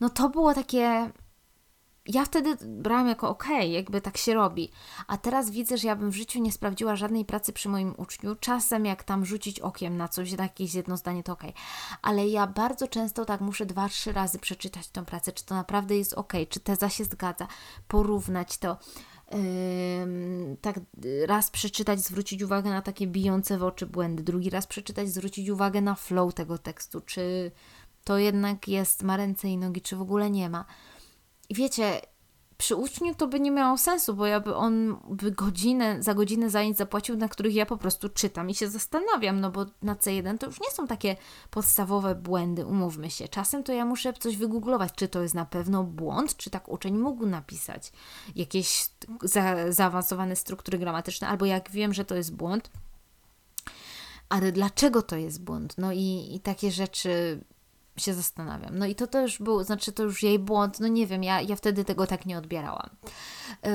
no 0.00 0.10
to 0.10 0.28
było 0.28 0.54
takie 0.54 1.10
ja 2.08 2.24
wtedy 2.24 2.56
brałam 2.66 3.08
jako 3.08 3.28
okej, 3.28 3.72
jakby 3.72 4.00
tak 4.00 4.16
się 4.16 4.34
robi. 4.34 4.70
A 5.06 5.16
teraz 5.16 5.50
widzę, 5.50 5.78
że 5.78 5.88
ja 5.88 5.96
bym 5.96 6.10
w 6.10 6.16
życiu 6.16 6.40
nie 6.40 6.52
sprawdziła 6.52 6.96
żadnej 6.96 7.24
pracy 7.24 7.52
przy 7.52 7.68
moim 7.68 7.94
uczniu. 7.96 8.36
Czasem 8.40 8.84
jak 8.84 9.04
tam 9.04 9.24
rzucić 9.24 9.60
okiem 9.60 9.96
na 9.96 10.08
coś, 10.08 10.32
na 10.32 10.42
jakieś 10.42 10.74
jedno 10.74 10.96
zdanie, 10.96 11.22
to 11.22 11.32
okej. 11.32 11.52
Ale 12.02 12.28
ja 12.28 12.46
bardzo 12.46 12.88
często 12.88 13.24
tak 13.24 13.40
muszę 13.40 13.66
dwa, 13.66 13.88
trzy 13.88 14.12
razy 14.12 14.38
przeczytać 14.38 14.88
tą 14.88 15.04
pracę, 15.04 15.32
czy 15.32 15.44
to 15.44 15.54
naprawdę 15.54 15.96
jest 15.96 16.14
okej, 16.14 16.46
czy 16.46 16.60
teza 16.60 16.88
się 16.88 17.04
zgadza, 17.04 17.46
porównać 17.88 18.58
to. 18.58 18.76
Yy, 19.32 20.56
tak 20.60 20.80
raz 21.26 21.50
przeczytać, 21.50 22.00
zwrócić 22.00 22.42
uwagę 22.42 22.70
na 22.70 22.82
takie 22.82 23.06
bijące 23.06 23.58
w 23.58 23.64
oczy 23.64 23.86
błędy, 23.86 24.22
drugi 24.22 24.50
raz 24.50 24.66
przeczytać, 24.66 25.08
zwrócić 25.08 25.48
uwagę 25.48 25.80
na 25.80 25.94
flow 25.94 26.34
tego 26.34 26.58
tekstu, 26.58 27.00
czy 27.00 27.50
to 28.04 28.18
jednak 28.18 28.68
jest, 28.68 29.02
ma 29.02 29.16
ręce 29.16 29.48
i 29.48 29.56
nogi, 29.56 29.80
czy 29.80 29.96
w 29.96 30.02
ogóle 30.02 30.30
nie 30.30 30.50
ma. 30.50 30.64
I 31.48 31.54
wiecie, 31.54 32.00
przy 32.58 32.76
uczniu 32.76 33.14
to 33.14 33.26
by 33.26 33.40
nie 33.40 33.50
miało 33.50 33.78
sensu, 33.78 34.14
bo 34.14 34.26
ja 34.26 34.40
by 34.40 34.54
on 34.54 34.96
by 35.10 35.30
godzinę, 35.30 36.02
za 36.02 36.14
godzinę 36.14 36.50
zajęć 36.50 36.76
zapłacił, 36.76 37.16
na 37.16 37.28
których 37.28 37.54
ja 37.54 37.66
po 37.66 37.76
prostu 37.76 38.08
czytam 38.08 38.50
i 38.50 38.54
się 38.54 38.68
zastanawiam, 38.68 39.40
no 39.40 39.50
bo 39.50 39.66
na 39.82 39.94
C1 39.94 40.38
to 40.38 40.46
już 40.46 40.60
nie 40.60 40.70
są 40.70 40.86
takie 40.86 41.16
podstawowe 41.50 42.14
błędy, 42.14 42.66
umówmy 42.66 43.10
się. 43.10 43.28
Czasem 43.28 43.62
to 43.62 43.72
ja 43.72 43.84
muszę 43.84 44.12
coś 44.12 44.36
wygooglować, 44.36 44.92
czy 44.96 45.08
to 45.08 45.22
jest 45.22 45.34
na 45.34 45.44
pewno 45.44 45.84
błąd, 45.84 46.36
czy 46.36 46.50
tak 46.50 46.68
uczeń 46.68 46.98
mógł 46.98 47.26
napisać 47.26 47.92
jakieś 48.36 48.88
za, 49.22 49.72
zaawansowane 49.72 50.36
struktury 50.36 50.78
gramatyczne, 50.78 51.28
albo 51.28 51.46
jak 51.46 51.70
wiem, 51.70 51.94
że 51.94 52.04
to 52.04 52.14
jest 52.14 52.34
błąd, 52.34 52.70
ale 54.28 54.52
dlaczego 54.52 55.02
to 55.02 55.16
jest 55.16 55.44
błąd? 55.44 55.74
No 55.78 55.92
i, 55.92 56.34
i 56.34 56.40
takie 56.40 56.70
rzeczy 56.70 57.40
się 57.98 58.14
zastanawiam. 58.14 58.78
No 58.78 58.86
i 58.86 58.94
to 58.94 59.06
też 59.06 59.38
był, 59.38 59.64
znaczy 59.64 59.92
to 59.92 60.02
już 60.02 60.22
jej 60.22 60.38
błąd, 60.38 60.80
no 60.80 60.88
nie 60.88 61.06
wiem, 61.06 61.22
ja, 61.22 61.40
ja 61.40 61.56
wtedy 61.56 61.84
tego 61.84 62.06
tak 62.06 62.26
nie 62.26 62.38
odbierałam. 62.38 62.90
Yy, 63.62 63.70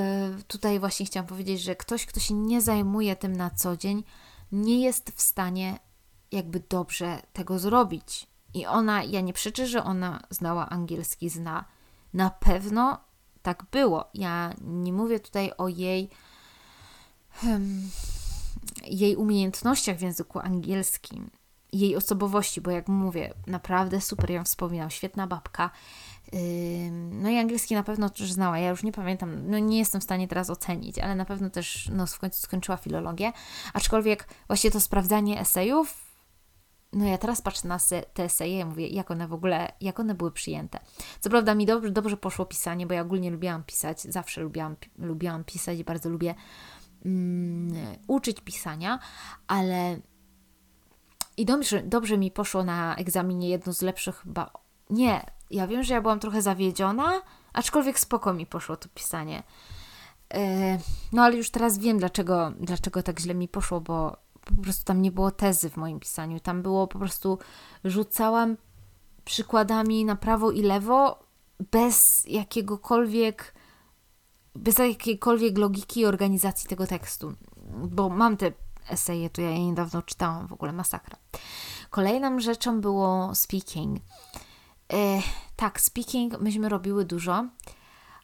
tutaj 0.48 0.80
właśnie 0.80 1.06
chciałam 1.06 1.28
powiedzieć, 1.28 1.62
że 1.62 1.76
ktoś, 1.76 2.06
kto 2.06 2.20
się 2.20 2.34
nie 2.34 2.62
zajmuje 2.62 3.16
tym 3.16 3.36
na 3.36 3.50
co 3.50 3.78
dzień, 3.78 4.04
nie 4.52 4.82
jest 4.82 5.12
w 5.16 5.22
stanie 5.22 5.80
jakby 6.32 6.64
dobrze 6.70 7.22
tego 7.34 7.60
zrobić. 7.60 8.28
I 8.54 8.66
ona, 8.66 9.04
ja 9.04 9.22
nie 9.22 9.34
przeczę, 9.34 9.68
że 9.68 9.84
ona 9.84 10.20
znała 10.30 10.70
angielski, 10.70 11.30
zna. 11.30 11.66
Na 12.14 12.30
pewno 12.30 13.00
tak 13.42 13.66
było. 13.72 14.10
Ja 14.14 14.54
nie 14.62 14.94
mówię 14.94 15.20
tutaj 15.20 15.52
o 15.58 15.68
jej 15.68 16.10
hmm, 17.32 17.90
jej 18.86 19.16
umiejętnościach 19.16 19.98
w 19.98 20.02
języku 20.02 20.40
angielskim, 20.40 21.30
jej 21.74 21.96
osobowości, 21.96 22.62
bo 22.62 22.72
jak 22.72 22.88
mówię, 22.88 23.34
naprawdę 23.48 24.02
super 24.02 24.32
ją 24.32 24.44
wspominał, 24.44 24.90
świetna 24.90 25.28
babka. 25.28 25.70
No 27.12 27.30
i 27.30 27.38
angielski 27.38 27.76
na 27.76 27.84
pewno 27.84 28.10
też 28.10 28.32
znała, 28.32 28.60
ja 28.60 28.70
już 28.70 28.84
nie 28.84 28.92
pamiętam, 28.92 29.50
no 29.50 29.60
nie 29.60 29.80
jestem 29.80 30.02
w 30.02 30.04
stanie 30.04 30.28
teraz 30.28 30.50
ocenić, 30.50 31.00
ale 31.00 31.16
na 31.16 31.26
pewno 31.26 31.50
też 31.50 31.90
no, 31.94 32.06
w 32.08 32.20
końcu 32.20 32.40
skończyła 32.42 32.78
filologię, 32.78 33.32
aczkolwiek 33.74 34.28
właśnie 34.48 34.72
to 34.72 34.80
sprawdzanie 34.80 35.40
esejów, 35.40 36.14
no 36.94 37.06
ja 37.06 37.18
teraz 37.18 37.42
patrzę 37.42 37.68
na 37.68 37.78
te 38.14 38.24
eseje 38.24 38.60
i 38.60 38.66
mówię, 38.66 38.88
jak 38.88 39.12
one 39.12 39.28
w 39.28 39.34
ogóle, 39.34 39.72
jak 39.82 40.00
one 40.00 40.16
były 40.16 40.32
przyjęte. 40.32 40.80
Co 41.20 41.30
prawda 41.30 41.56
mi 41.56 41.66
dobrze, 41.66 41.92
dobrze 41.92 42.18
poszło 42.18 42.46
pisanie, 42.46 42.88
bo 42.88 42.94
ja 42.94 43.02
ogólnie 43.02 43.32
lubiłam 43.32 43.64
pisać, 43.64 44.02
zawsze 44.02 44.42
lubiłam, 44.42 44.76
lubiłam 44.98 45.44
pisać 45.44 45.80
i 45.80 45.84
bardzo 45.84 46.10
lubię 46.10 46.36
um, 47.06 47.74
uczyć 48.08 48.42
pisania, 48.42 49.00
ale 49.48 49.98
i 51.38 51.46
dobrze, 51.46 51.84
dobrze 51.84 52.18
mi 52.18 52.32
poszło 52.32 52.64
na 52.64 52.96
egzaminie 52.96 53.50
jedno 53.50 53.74
z 53.74 53.82
lepszych 53.82 54.16
chyba. 54.16 54.52
Nie, 54.90 55.26
ja 55.50 55.68
wiem, 55.68 55.84
że 55.84 55.94
ja 55.94 56.02
byłam 56.02 56.20
trochę 56.20 56.42
zawiedziona, 56.42 57.22
aczkolwiek 57.54 58.00
spoko 58.00 58.34
mi 58.34 58.46
poszło 58.46 58.78
to 58.78 58.90
pisanie. 58.96 59.44
E, 60.34 60.78
no 61.12 61.24
ale 61.24 61.38
już 61.38 61.50
teraz 61.50 61.78
wiem, 61.78 61.98
dlaczego, 61.98 62.52
dlaczego 62.60 63.04
tak 63.04 63.20
źle 63.20 63.36
mi 63.36 63.48
poszło, 63.48 63.82
bo 63.82 64.18
po 64.46 64.62
prostu 64.64 64.86
tam 64.86 65.02
nie 65.02 65.12
było 65.12 65.32
tezy 65.32 65.70
w 65.70 65.78
moim 65.78 66.00
pisaniu. 66.00 66.40
Tam 66.40 66.62
było 66.62 66.88
po 66.88 67.00
prostu 67.00 67.40
rzucałam 67.84 68.58
przykładami 69.26 70.06
na 70.06 70.16
prawo 70.16 70.52
i 70.52 70.62
lewo 70.62 71.24
bez 71.72 72.24
jakiegokolwiek 72.28 73.54
bez 74.56 74.78
jakiejkolwiek 74.78 75.58
logiki 75.58 76.00
i 76.00 76.06
organizacji 76.06 76.70
tego 76.70 76.88
tekstu. 76.88 77.34
Bo 77.88 78.10
mam 78.10 78.38
te 78.38 78.52
eseje, 78.90 79.30
to 79.30 79.42
ja 79.42 79.50
je 79.50 79.66
niedawno 79.66 80.02
czytałam, 80.02 80.48
w 80.48 80.54
ogóle 80.54 80.72
masakra. 80.72 81.18
Kolejną 81.90 82.40
rzeczą 82.40 82.82
było 82.82 83.36
speaking. 83.36 84.00
E, 84.94 85.22
tak, 85.56 85.82
speaking 85.82 86.40
myśmy 86.40 86.70
robiły 86.70 87.06
dużo, 87.06 87.46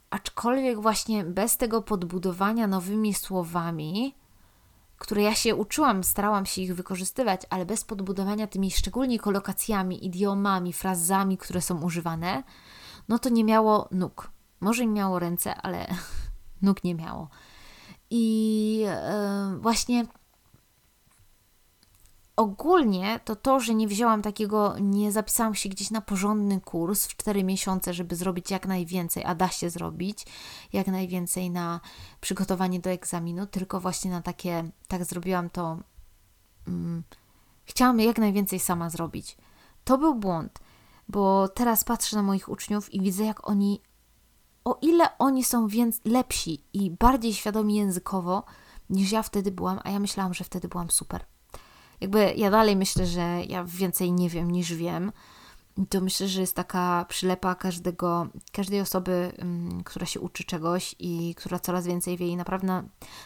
aczkolwiek 0.10 0.82
właśnie 0.82 1.24
bez 1.24 1.58
tego 1.58 1.82
podbudowania 1.82 2.68
nowymi 2.68 3.14
słowami, 3.14 4.16
które 4.98 5.22
ja 5.22 5.36
się 5.36 5.56
uczyłam, 5.56 6.04
starałam 6.04 6.46
się 6.46 6.62
ich 6.62 6.76
wykorzystywać, 6.76 7.42
ale 7.50 7.66
bez 7.66 7.84
podbudowania 7.84 8.48
tymi 8.48 8.72
szczególnie 8.72 9.20
kolokacjami, 9.20 10.06
idiomami, 10.06 10.74
frazami, 10.74 11.38
które 11.38 11.62
są 11.62 11.82
używane, 11.82 12.44
no 13.08 13.20
to 13.20 13.30
nie 13.30 13.44
miało 13.44 13.88
nóg. 13.92 14.32
Może 14.60 14.88
miało 14.88 15.20
ręce, 15.20 15.56
ale 15.56 15.88
nóg 16.62 16.84
nie 16.84 16.96
miało. 16.96 17.30
I 18.10 18.76
yy, 19.52 19.60
właśnie 19.60 20.06
ogólnie 22.40 23.20
to 23.26 23.36
to, 23.36 23.60
że 23.60 23.76
nie 23.76 23.88
wzięłam 23.88 24.22
takiego, 24.22 24.76
nie 24.80 25.12
zapisałam 25.12 25.56
się 25.56 25.70
gdzieś 25.70 25.92
na 25.92 26.02
porządny 26.02 26.62
kurs 26.62 27.06
w 27.08 27.16
4 27.16 27.44
miesiące, 27.44 27.94
żeby 27.94 28.16
zrobić 28.16 28.52
jak 28.52 28.68
najwięcej, 28.68 29.24
a 29.26 29.36
da 29.36 29.50
się 29.50 29.70
zrobić 29.70 30.26
jak 30.74 30.88
najwięcej 30.88 31.50
na 31.50 31.80
przygotowanie 32.22 32.80
do 32.80 32.90
egzaminu, 32.90 33.46
tylko 33.46 33.80
właśnie 33.80 34.12
na 34.12 34.22
takie, 34.22 34.70
tak 34.88 35.06
zrobiłam 35.06 35.50
to, 35.50 35.78
um, 36.68 37.04
chciałam 37.66 38.00
jak 38.00 38.18
najwięcej 38.18 38.60
sama 38.60 38.90
zrobić. 38.90 39.38
To 39.84 39.98
był 39.98 40.16
błąd, 40.16 40.60
bo 41.08 41.48
teraz 41.48 41.84
patrzę 41.84 42.16
na 42.16 42.24
moich 42.24 42.50
uczniów 42.50 42.94
i 42.94 43.02
widzę, 43.02 43.24
jak 43.24 43.50
oni, 43.50 43.82
o 44.66 44.78
ile 44.82 45.18
oni 45.18 45.44
są 45.44 45.68
więc 45.68 46.02
lepsi 46.06 46.64
i 46.74 46.92
bardziej 46.92 47.34
świadomi 47.34 47.76
językowo 47.76 48.44
niż 48.90 49.12
ja 49.12 49.24
wtedy 49.24 49.52
byłam, 49.52 49.80
a 49.84 49.90
ja 49.90 50.00
myślałam, 50.00 50.34
że 50.34 50.44
wtedy 50.44 50.68
byłam 50.68 50.92
super 50.92 51.26
jakby 52.02 52.34
ja 52.38 52.52
dalej 52.52 52.76
myślę, 52.76 53.06
że 53.06 53.42
ja 53.48 53.64
więcej 53.64 54.12
nie 54.12 54.30
wiem 54.30 54.52
niż 54.52 54.74
wiem. 54.74 55.12
To 55.90 56.02
myślę, 56.02 56.28
że 56.28 56.42
jest 56.42 56.56
taka 56.56 57.06
przylepa 57.10 57.56
każdego, 57.56 58.28
każdej 58.52 58.82
osoby, 58.82 59.32
um, 59.38 59.84
która 59.84 60.06
się 60.06 60.20
uczy 60.20 60.44
czegoś 60.44 60.96
i 61.00 61.36
która 61.36 61.60
coraz 61.60 61.88
więcej 61.88 62.18
wie 62.18 62.28
i 62.28 62.38
naprawdę 62.38 62.68
na, 62.68 62.84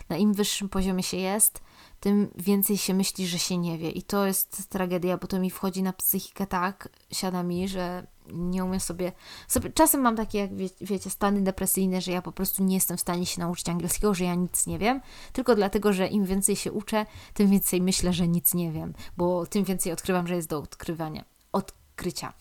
na 0.10 0.18
im 0.18 0.34
wyższym 0.34 0.70
poziomie 0.70 1.04
się 1.04 1.18
jest, 1.18 1.62
tym 2.00 2.32
więcej 2.36 2.78
się 2.78 2.94
myśli, 2.94 3.28
że 3.28 3.40
się 3.40 3.58
nie 3.58 3.78
wie. 3.78 3.92
I 3.92 4.04
to 4.04 4.26
jest 4.26 4.70
tragedia, 4.70 5.18
bo 5.18 5.28
to 5.28 5.40
mi 5.40 5.50
wchodzi 5.50 5.84
na 5.84 5.94
psychikę 5.94 6.48
tak, 6.48 6.90
siada 7.12 7.44
mi, 7.44 7.68
że 7.68 8.08
nie 8.32 8.66
umiem 8.66 8.80
sobie, 8.80 9.12
sobie 9.48 9.70
czasem 9.70 10.02
mam 10.02 10.16
takie, 10.16 10.38
jak 10.38 10.56
wie, 10.56 10.70
wiecie, 10.82 11.10
stany 11.10 11.42
depresyjne, 11.42 12.02
że 12.02 12.12
ja 12.12 12.22
po 12.22 12.32
prostu 12.32 12.64
nie 12.64 12.76
jestem 12.76 12.98
w 12.98 13.02
stanie 13.02 13.26
się 13.26 13.42
nauczyć 13.42 13.70
angielskiego, 13.70 14.14
że 14.14 14.24
ja 14.24 14.36
nic 14.36 14.68
nie 14.68 14.80
wiem, 14.80 15.02
tylko 15.34 15.56
dlatego, 15.56 15.94
że 15.94 16.08
im 16.08 16.26
więcej 16.26 16.56
się 16.56 16.72
uczę, 16.72 17.06
tym 17.34 17.50
więcej 17.50 17.82
myślę, 17.82 18.14
że 18.14 18.28
nic 18.28 18.54
nie 18.54 18.72
wiem, 18.72 18.94
bo 19.18 19.46
tym 19.46 19.64
więcej 19.64 19.92
odkrywam, 19.92 20.28
że 20.28 20.36
jest 20.36 20.50
do 20.50 20.58
odkrywania, 20.58 21.26
odkrycia. 21.52 22.34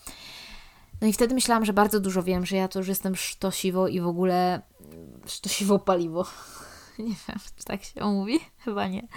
No 1.01 1.09
i 1.09 1.13
wtedy 1.13 1.35
myślałam, 1.35 1.65
że 1.65 1.73
bardzo 1.73 2.01
dużo 2.01 2.23
wiem, 2.23 2.47
że 2.47 2.57
ja 2.57 2.69
to 2.69 2.79
już 2.79 2.89
jestem 2.89 3.17
sztosiwo 3.17 3.89
i 3.89 4.01
w 4.01 4.07
ogóle 4.07 4.63
sztosiwo 5.27 5.79
paliwo. 5.79 6.27
Nie 6.99 7.05
wiem, 7.05 7.39
czy 7.57 7.65
tak 7.65 7.85
się 7.85 8.05
mówi? 8.05 8.41
Chyba 8.65 8.87
nie. 8.87 9.09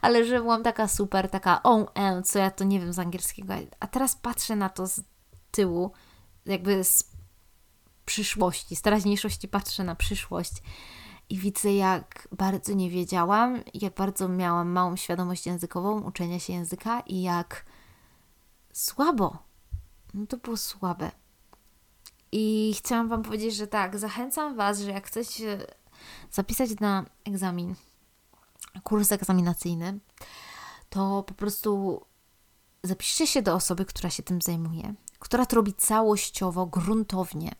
Ale 0.00 0.24
że 0.24 0.40
byłam 0.40 0.62
taka 0.62 0.88
super, 0.88 1.30
taka 1.30 1.62
on, 1.62 1.86
co 2.24 2.38
ja 2.38 2.50
to 2.50 2.64
nie 2.64 2.80
wiem 2.80 2.92
z 2.92 2.98
angielskiego. 2.98 3.54
A 3.80 3.86
teraz 3.86 4.16
patrzę 4.16 4.56
na 4.56 4.68
to 4.68 4.86
z 4.86 5.00
tyłu 5.50 5.92
jakby 6.48 6.84
z 6.84 7.10
przyszłości, 8.06 8.76
z 8.76 8.82
teraźniejszości 8.82 9.48
patrzę 9.48 9.84
na 9.84 9.94
przyszłość 9.94 10.52
i 11.30 11.38
widzę, 11.38 11.74
jak 11.74 12.28
bardzo 12.32 12.72
nie 12.72 12.90
wiedziałam, 12.90 13.62
jak 13.74 13.94
bardzo 13.94 14.28
miałam 14.28 14.68
małą 14.68 14.96
świadomość 14.96 15.46
językową, 15.46 16.00
uczenia 16.00 16.38
się 16.38 16.52
języka 16.52 17.00
i 17.00 17.22
jak 17.22 17.64
słabo. 18.72 19.38
No 20.14 20.26
to 20.26 20.36
było 20.36 20.56
słabe. 20.56 21.10
I 22.32 22.74
chciałam 22.78 23.08
Wam 23.08 23.22
powiedzieć, 23.22 23.54
że 23.54 23.66
tak, 23.66 23.98
zachęcam 23.98 24.56
Was, 24.56 24.80
że 24.80 24.90
jak 24.90 25.06
chcecie 25.06 25.66
zapisać 26.30 26.70
na 26.80 27.04
egzamin, 27.24 27.74
kurs 28.82 29.12
egzaminacyjny, 29.12 29.98
to 30.90 31.22
po 31.22 31.34
prostu 31.34 32.00
zapiszcie 32.82 33.26
się 33.26 33.42
do 33.42 33.54
osoby, 33.54 33.84
która 33.84 34.10
się 34.10 34.22
tym 34.22 34.42
zajmuje 34.42 34.94
która 35.18 35.46
to 35.46 35.56
robi 35.56 35.74
całościowo, 35.74 36.66
gruntownie, 36.66 37.54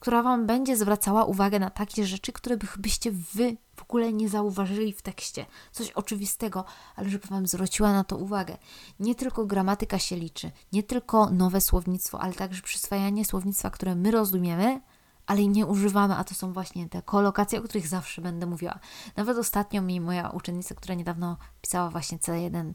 która 0.00 0.22
Wam 0.22 0.46
będzie 0.46 0.76
zwracała 0.76 1.24
uwagę 1.24 1.58
na 1.58 1.70
takie 1.70 2.06
rzeczy, 2.06 2.32
które 2.32 2.56
byście 2.78 3.12
Wy 3.12 3.56
w 3.76 3.82
ogóle 3.82 4.12
nie 4.12 4.28
zauważyli 4.28 4.92
w 4.92 5.02
tekście. 5.02 5.46
Coś 5.72 5.90
oczywistego, 5.90 6.64
ale 6.96 7.10
żeby 7.10 7.28
Wam 7.28 7.46
zwróciła 7.46 7.92
na 7.92 8.04
to 8.04 8.16
uwagę. 8.16 8.56
Nie 9.00 9.14
tylko 9.14 9.46
gramatyka 9.46 9.98
się 9.98 10.16
liczy, 10.16 10.50
nie 10.72 10.82
tylko 10.82 11.30
nowe 11.30 11.60
słownictwo, 11.60 12.20
ale 12.20 12.32
także 12.32 12.62
przyswajanie 12.62 13.24
słownictwa, 13.24 13.70
które 13.70 13.94
my 13.94 14.10
rozumiemy, 14.10 14.80
ale 15.26 15.46
nie 15.46 15.66
używamy, 15.66 16.14
a 16.14 16.24
to 16.24 16.34
są 16.34 16.52
właśnie 16.52 16.88
te 16.88 17.02
kolokacje, 17.02 17.58
o 17.58 17.62
których 17.62 17.88
zawsze 17.88 18.22
będę 18.22 18.46
mówiła. 18.46 18.78
Nawet 19.16 19.38
ostatnio 19.38 19.82
mi 19.82 20.00
moja 20.00 20.30
uczennica, 20.30 20.74
która 20.74 20.94
niedawno 20.94 21.36
pisała 21.62 21.90
właśnie 21.90 22.18
C1 22.18 22.72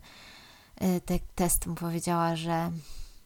y, 0.81 1.01
te, 1.01 1.19
test, 1.35 1.65
powiedziała, 1.79 2.35
że 2.35 2.71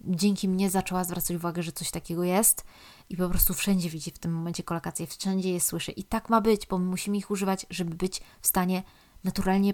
dzięki 0.05 0.49
mnie 0.49 0.69
zaczęła 0.69 1.03
zwracać 1.03 1.37
uwagę, 1.37 1.63
że 1.63 1.71
coś 1.71 1.91
takiego 1.91 2.23
jest 2.23 2.63
i 3.09 3.17
po 3.17 3.29
prostu 3.29 3.53
wszędzie 3.53 3.89
widzi 3.89 4.11
w 4.11 4.19
tym 4.19 4.33
momencie 4.33 4.63
kolokacje, 4.63 5.07
wszędzie 5.07 5.51
je 5.51 5.61
słyszy. 5.61 5.91
I 5.91 6.03
tak 6.03 6.29
ma 6.29 6.41
być, 6.41 6.67
bo 6.67 6.77
my 6.77 6.85
musimy 6.85 7.17
ich 7.17 7.31
używać, 7.31 7.65
żeby 7.69 7.95
być 7.95 8.21
w 8.41 8.47
stanie 8.47 8.83
naturalnie 9.23 9.73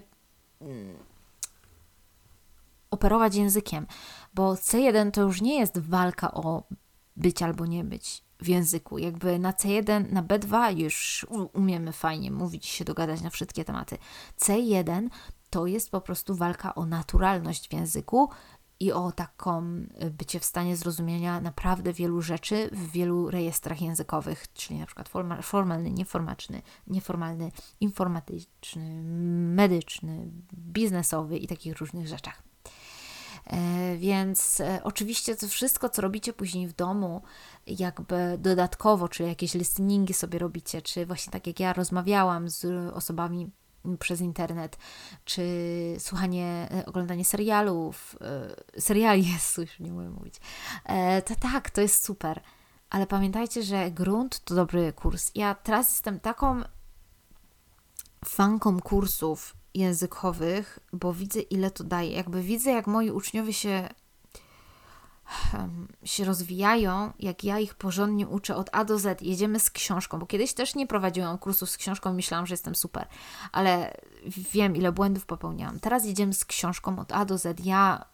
mm, 0.60 0.96
operować 2.90 3.34
językiem. 3.34 3.86
Bo 4.34 4.54
C1 4.54 5.10
to 5.10 5.22
już 5.22 5.40
nie 5.40 5.58
jest 5.58 5.78
walka 5.78 6.34
o 6.34 6.62
być 7.16 7.42
albo 7.42 7.66
nie 7.66 7.84
być 7.84 8.24
w 8.40 8.48
języku. 8.48 8.98
Jakby 8.98 9.38
na 9.38 9.52
C1, 9.52 10.12
na 10.12 10.22
B2 10.22 10.78
już 10.78 11.26
umiemy 11.52 11.92
fajnie 11.92 12.30
mówić, 12.30 12.66
się 12.66 12.84
dogadać 12.84 13.20
na 13.20 13.30
wszystkie 13.30 13.64
tematy. 13.64 13.98
C1 14.40 15.08
to 15.50 15.66
jest 15.66 15.90
po 15.90 16.00
prostu 16.00 16.34
walka 16.34 16.74
o 16.74 16.86
naturalność 16.86 17.68
w 17.68 17.72
języku 17.72 18.28
i 18.80 18.92
o 18.92 19.12
taką 19.12 19.62
y, 20.02 20.10
bycie 20.10 20.40
w 20.40 20.44
stanie 20.44 20.76
zrozumienia 20.76 21.40
naprawdę 21.40 21.92
wielu 21.92 22.22
rzeczy 22.22 22.70
w 22.72 22.90
wielu 22.90 23.30
rejestrach 23.30 23.82
językowych, 23.82 24.52
czyli 24.52 24.80
na 24.80 24.86
przykład 24.86 25.08
formalny, 25.42 25.90
nieformalny, 25.90 26.62
nieformalny, 26.86 27.52
informatyczny, 27.80 29.02
medyczny, 29.54 30.30
biznesowy 30.54 31.38
i 31.38 31.46
takich 31.46 31.78
różnych 31.78 32.08
rzeczach. 32.08 32.42
E, 33.46 33.96
więc 33.96 34.60
e, 34.60 34.80
oczywiście 34.84 35.36
to 35.36 35.48
wszystko, 35.48 35.88
co 35.88 36.02
robicie 36.02 36.32
później 36.32 36.68
w 36.68 36.72
domu, 36.72 37.22
jakby 37.66 38.38
dodatkowo, 38.38 39.08
czy 39.08 39.22
jakieś 39.22 39.54
listeningi 39.54 40.14
sobie 40.14 40.38
robicie, 40.38 40.82
czy 40.82 41.06
właśnie 41.06 41.32
tak 41.32 41.46
jak 41.46 41.60
ja 41.60 41.72
rozmawiałam 41.72 42.48
z 42.48 42.64
osobami 42.94 43.50
przez 43.98 44.20
internet, 44.20 44.78
czy 45.24 45.42
słuchanie, 45.98 46.68
e, 46.70 46.86
oglądanie 46.86 47.24
serialów, 47.24 48.16
seriali 48.78 49.28
jest, 49.32 49.58
już 49.58 49.80
nie 49.80 49.92
umiem 49.92 50.12
mówić, 50.12 50.34
to 51.26 51.34
tak, 51.40 51.70
to 51.70 51.80
jest 51.80 52.04
super. 52.04 52.40
Ale 52.90 53.06
pamiętajcie, 53.06 53.62
że 53.62 53.90
grunt 53.90 54.44
to 54.44 54.54
dobry 54.54 54.92
kurs. 54.92 55.30
Ja 55.34 55.54
teraz 55.54 55.88
jestem 55.90 56.20
taką 56.20 56.62
fanką 58.24 58.80
kursów 58.80 59.56
językowych, 59.74 60.78
bo 60.92 61.12
widzę, 61.12 61.40
ile 61.40 61.70
to 61.70 61.84
daje. 61.84 62.10
Jakby 62.10 62.42
widzę, 62.42 62.70
jak 62.70 62.86
moi 62.86 63.10
uczniowie 63.10 63.52
się, 63.52 63.88
się 66.04 66.24
rozwijają, 66.24 67.12
jak 67.18 67.44
ja 67.44 67.58
ich 67.58 67.74
porządnie 67.74 68.28
uczę 68.28 68.56
od 68.56 68.70
A 68.72 68.84
do 68.84 68.98
Z. 68.98 69.22
Jedziemy 69.22 69.60
z 69.60 69.70
książką, 69.70 70.18
bo 70.18 70.26
kiedyś 70.26 70.54
też 70.54 70.74
nie 70.74 70.86
prowadziłam 70.86 71.38
kursów 71.38 71.70
z 71.70 71.76
książką 71.76 72.12
i 72.12 72.16
myślałam, 72.16 72.46
że 72.46 72.52
jestem 72.52 72.74
super, 72.74 73.06
ale 73.52 73.96
wiem, 74.26 74.76
ile 74.76 74.92
błędów 74.92 75.26
popełniałam. 75.26 75.80
Teraz 75.80 76.04
jedziemy 76.04 76.34
z 76.34 76.44
książką 76.44 76.98
od 76.98 77.12
A 77.12 77.24
do 77.24 77.38
Z. 77.38 77.64
Ja 77.64 78.04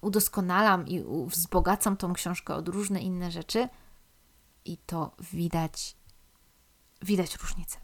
udoskonalam 0.00 0.88
i 0.88 1.04
wzbogacam 1.26 1.96
tą 1.96 2.12
książkę 2.12 2.54
od 2.54 2.68
różne 2.68 3.00
inne 3.00 3.30
rzeczy 3.30 3.68
i 4.64 4.76
to 4.76 5.16
widać, 5.32 5.96
widać 7.02 7.36
różnicę. 7.36 7.78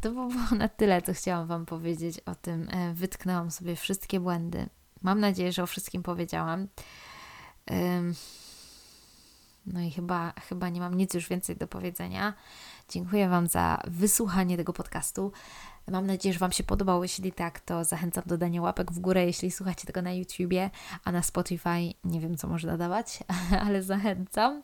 To 0.00 0.10
było 0.10 0.30
na 0.58 0.68
tyle, 0.68 1.02
co 1.02 1.14
chciałam 1.14 1.46
Wam 1.46 1.66
powiedzieć 1.66 2.20
o 2.20 2.34
tym. 2.34 2.68
E, 2.70 2.94
wytknęłam 2.94 3.50
sobie 3.50 3.76
wszystkie 3.76 4.20
błędy. 4.20 4.68
Mam 5.02 5.20
nadzieję, 5.20 5.52
że 5.52 5.62
o 5.62 5.66
wszystkim 5.66 6.02
powiedziałam. 6.02 6.68
No 9.66 9.80
i 9.80 9.90
chyba, 9.90 10.32
chyba 10.48 10.68
nie 10.68 10.80
mam 10.80 10.94
nic 10.94 11.14
już 11.14 11.28
więcej 11.28 11.56
do 11.56 11.68
powiedzenia. 11.68 12.34
Dziękuję 12.88 13.28
Wam 13.28 13.46
za 13.46 13.82
wysłuchanie 13.86 14.56
tego 14.56 14.72
podcastu. 14.72 15.32
Mam 15.90 16.06
nadzieję, 16.06 16.32
że 16.32 16.38
Wam 16.38 16.52
się 16.52 16.64
podobało. 16.64 17.02
Jeśli 17.02 17.32
tak, 17.32 17.60
to 17.60 17.84
zachęcam 17.84 18.24
do 18.26 18.38
dania 18.38 18.62
łapek 18.62 18.92
w 18.92 18.98
górę, 18.98 19.26
jeśli 19.26 19.50
słuchacie 19.50 19.86
tego 19.86 20.02
na 20.02 20.12
YouTubie, 20.12 20.70
a 21.04 21.12
na 21.12 21.22
Spotify 21.22 21.92
nie 22.04 22.20
wiem, 22.20 22.36
co 22.36 22.48
można 22.48 22.76
dawać, 22.76 23.18
ale 23.66 23.82
zachęcam. 23.82 24.62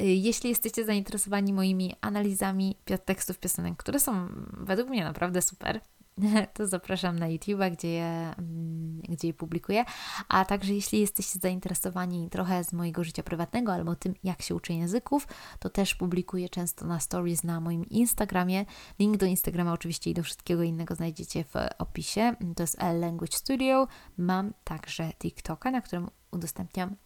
Y, 0.00 0.04
jeśli 0.04 0.50
jesteście 0.50 0.84
zainteresowani 0.84 1.52
moimi 1.52 1.94
analizami 2.00 2.76
tekstów 3.04 3.38
piosenek, 3.38 3.76
które 3.76 4.00
są 4.00 4.28
według 4.52 4.88
mnie 4.88 5.04
naprawdę 5.04 5.42
super, 5.42 5.80
to 6.54 6.66
zapraszam 6.66 7.18
na 7.18 7.26
YouTube'a, 7.26 7.72
gdzie 7.72 7.88
je, 7.88 8.34
mm, 8.38 8.87
gdzie 9.08 9.28
je 9.28 9.34
publikuję. 9.34 9.84
A 10.28 10.44
także 10.44 10.74
jeśli 10.74 11.00
jesteście 11.00 11.38
zainteresowani 11.38 12.30
trochę 12.30 12.64
z 12.64 12.72
mojego 12.72 13.04
życia 13.04 13.22
prywatnego 13.22 13.72
albo 13.72 13.96
tym, 13.96 14.14
jak 14.24 14.42
się 14.42 14.54
uczę 14.54 14.74
języków, 14.74 15.26
to 15.58 15.70
też 15.70 15.94
publikuję 15.94 16.48
często 16.48 16.86
na 16.86 17.00
stories 17.00 17.44
na 17.44 17.60
moim 17.60 17.84
Instagramie. 17.88 18.64
Link 18.98 19.16
do 19.16 19.26
Instagrama 19.26 19.72
oczywiście 19.72 20.10
i 20.10 20.14
do 20.14 20.22
wszystkiego 20.22 20.62
innego 20.62 20.94
znajdziecie 20.94 21.44
w 21.44 21.54
opisie. 21.78 22.36
To 22.56 22.62
jest 22.62 22.82
L 22.82 23.00
Language 23.00 23.36
Studio. 23.36 23.88
Mam 24.18 24.52
także 24.64 25.12
TikToka, 25.18 25.70
na 25.70 25.80
którym 25.80 26.10
udostępniam 26.30 26.96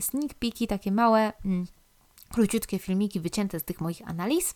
sneak 0.00 0.34
peeki, 0.34 0.66
takie 0.66 0.92
małe 0.92 1.32
mm, 1.44 1.66
króciutkie 2.28 2.78
filmiki 2.78 3.20
wycięte 3.20 3.60
z 3.60 3.64
tych 3.64 3.80
moich 3.80 4.08
analiz. 4.08 4.54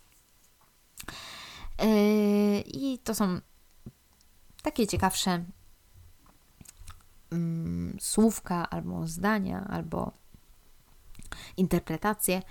Yy, 1.83 2.61
I 2.61 2.99
to 2.99 3.15
są 3.15 3.41
takie 4.63 4.87
ciekawsze 4.87 5.45
mm, 7.33 7.97
słówka, 8.01 8.71
albo 8.71 9.07
zdania, 9.07 9.67
albo 9.71 10.13
interpretacje 11.57 12.43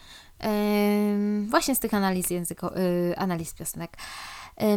właśnie 1.49 1.75
z 1.75 1.79
tych 1.79 1.93
analiz 1.93 2.29
języko, 2.29 2.71
yy, 2.79 3.17
analiz 3.17 3.53
piosenek. 3.53 3.97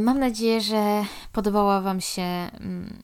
Mam 0.00 0.18
nadzieję, 0.18 0.60
że 0.60 1.04
podobała 1.32 1.80
Wam 1.80 2.00
się 2.00 2.22
mm, 2.22 3.02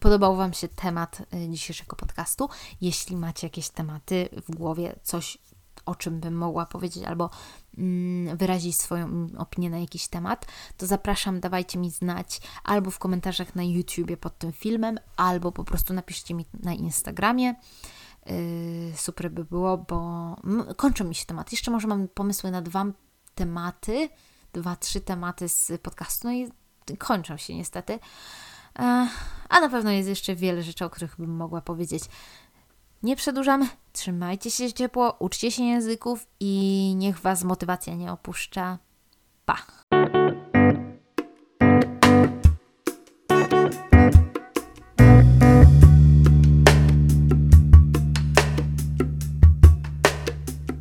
podobał 0.00 0.36
Wam 0.36 0.52
się 0.52 0.68
temat 0.68 1.22
dzisiejszego 1.48 1.96
podcastu. 1.96 2.48
Jeśli 2.80 3.16
macie 3.16 3.46
jakieś 3.46 3.68
tematy 3.68 4.28
w 4.48 4.56
głowie, 4.56 4.96
coś 5.02 5.38
o 5.86 5.94
czym 5.94 6.20
bym 6.20 6.34
mogła 6.34 6.66
powiedzieć, 6.66 7.04
albo 7.04 7.30
mm, 7.78 8.36
wyrazić 8.36 8.76
swoją 8.76 9.26
opinię 9.38 9.70
na 9.70 9.78
jakiś 9.78 10.08
temat, 10.08 10.46
to 10.76 10.86
zapraszam, 10.86 11.40
dawajcie 11.40 11.78
mi 11.78 11.90
znać 11.90 12.40
albo 12.64 12.90
w 12.90 12.98
komentarzach 12.98 13.54
na 13.54 13.62
YouTubie 13.62 14.16
pod 14.16 14.38
tym 14.38 14.52
filmem, 14.52 14.98
albo 15.16 15.52
po 15.52 15.64
prostu 15.64 15.94
napiszcie 15.94 16.34
mi 16.34 16.46
na 16.62 16.74
Instagramie. 16.74 17.54
Yy, 18.26 18.96
super 18.96 19.30
by 19.30 19.44
było, 19.44 19.78
bo 19.78 20.36
kończą 20.76 21.04
mi 21.04 21.14
się 21.14 21.26
temat. 21.26 21.52
Jeszcze 21.52 21.70
może 21.70 21.88
mam 21.88 22.08
pomysły 22.08 22.50
na 22.50 22.62
dwa 22.62 22.84
tematy, 23.34 24.08
dwa, 24.52 24.76
trzy 24.76 25.00
tematy 25.00 25.48
z 25.48 25.72
podcastu, 25.82 26.28
no 26.28 26.32
i 26.34 26.50
kończą 26.98 27.36
się 27.36 27.54
niestety. 27.54 27.98
A 29.48 29.60
na 29.60 29.68
pewno 29.68 29.90
jest 29.90 30.08
jeszcze 30.08 30.34
wiele 30.34 30.62
rzeczy, 30.62 30.84
o 30.84 30.90
których 30.90 31.16
bym 31.18 31.36
mogła 31.36 31.60
powiedzieć. 31.60 32.04
Nie 33.02 33.16
przedłużam, 33.16 33.68
trzymajcie 33.92 34.50
się 34.50 34.72
ciepło, 34.72 35.16
uczcie 35.18 35.50
się 35.50 35.62
języków 35.62 36.26
i 36.40 36.94
niech 36.96 37.18
Was 37.18 37.44
motywacja 37.44 37.94
nie 37.94 38.12
opuszcza. 38.12 38.78
Pa! 39.44 39.56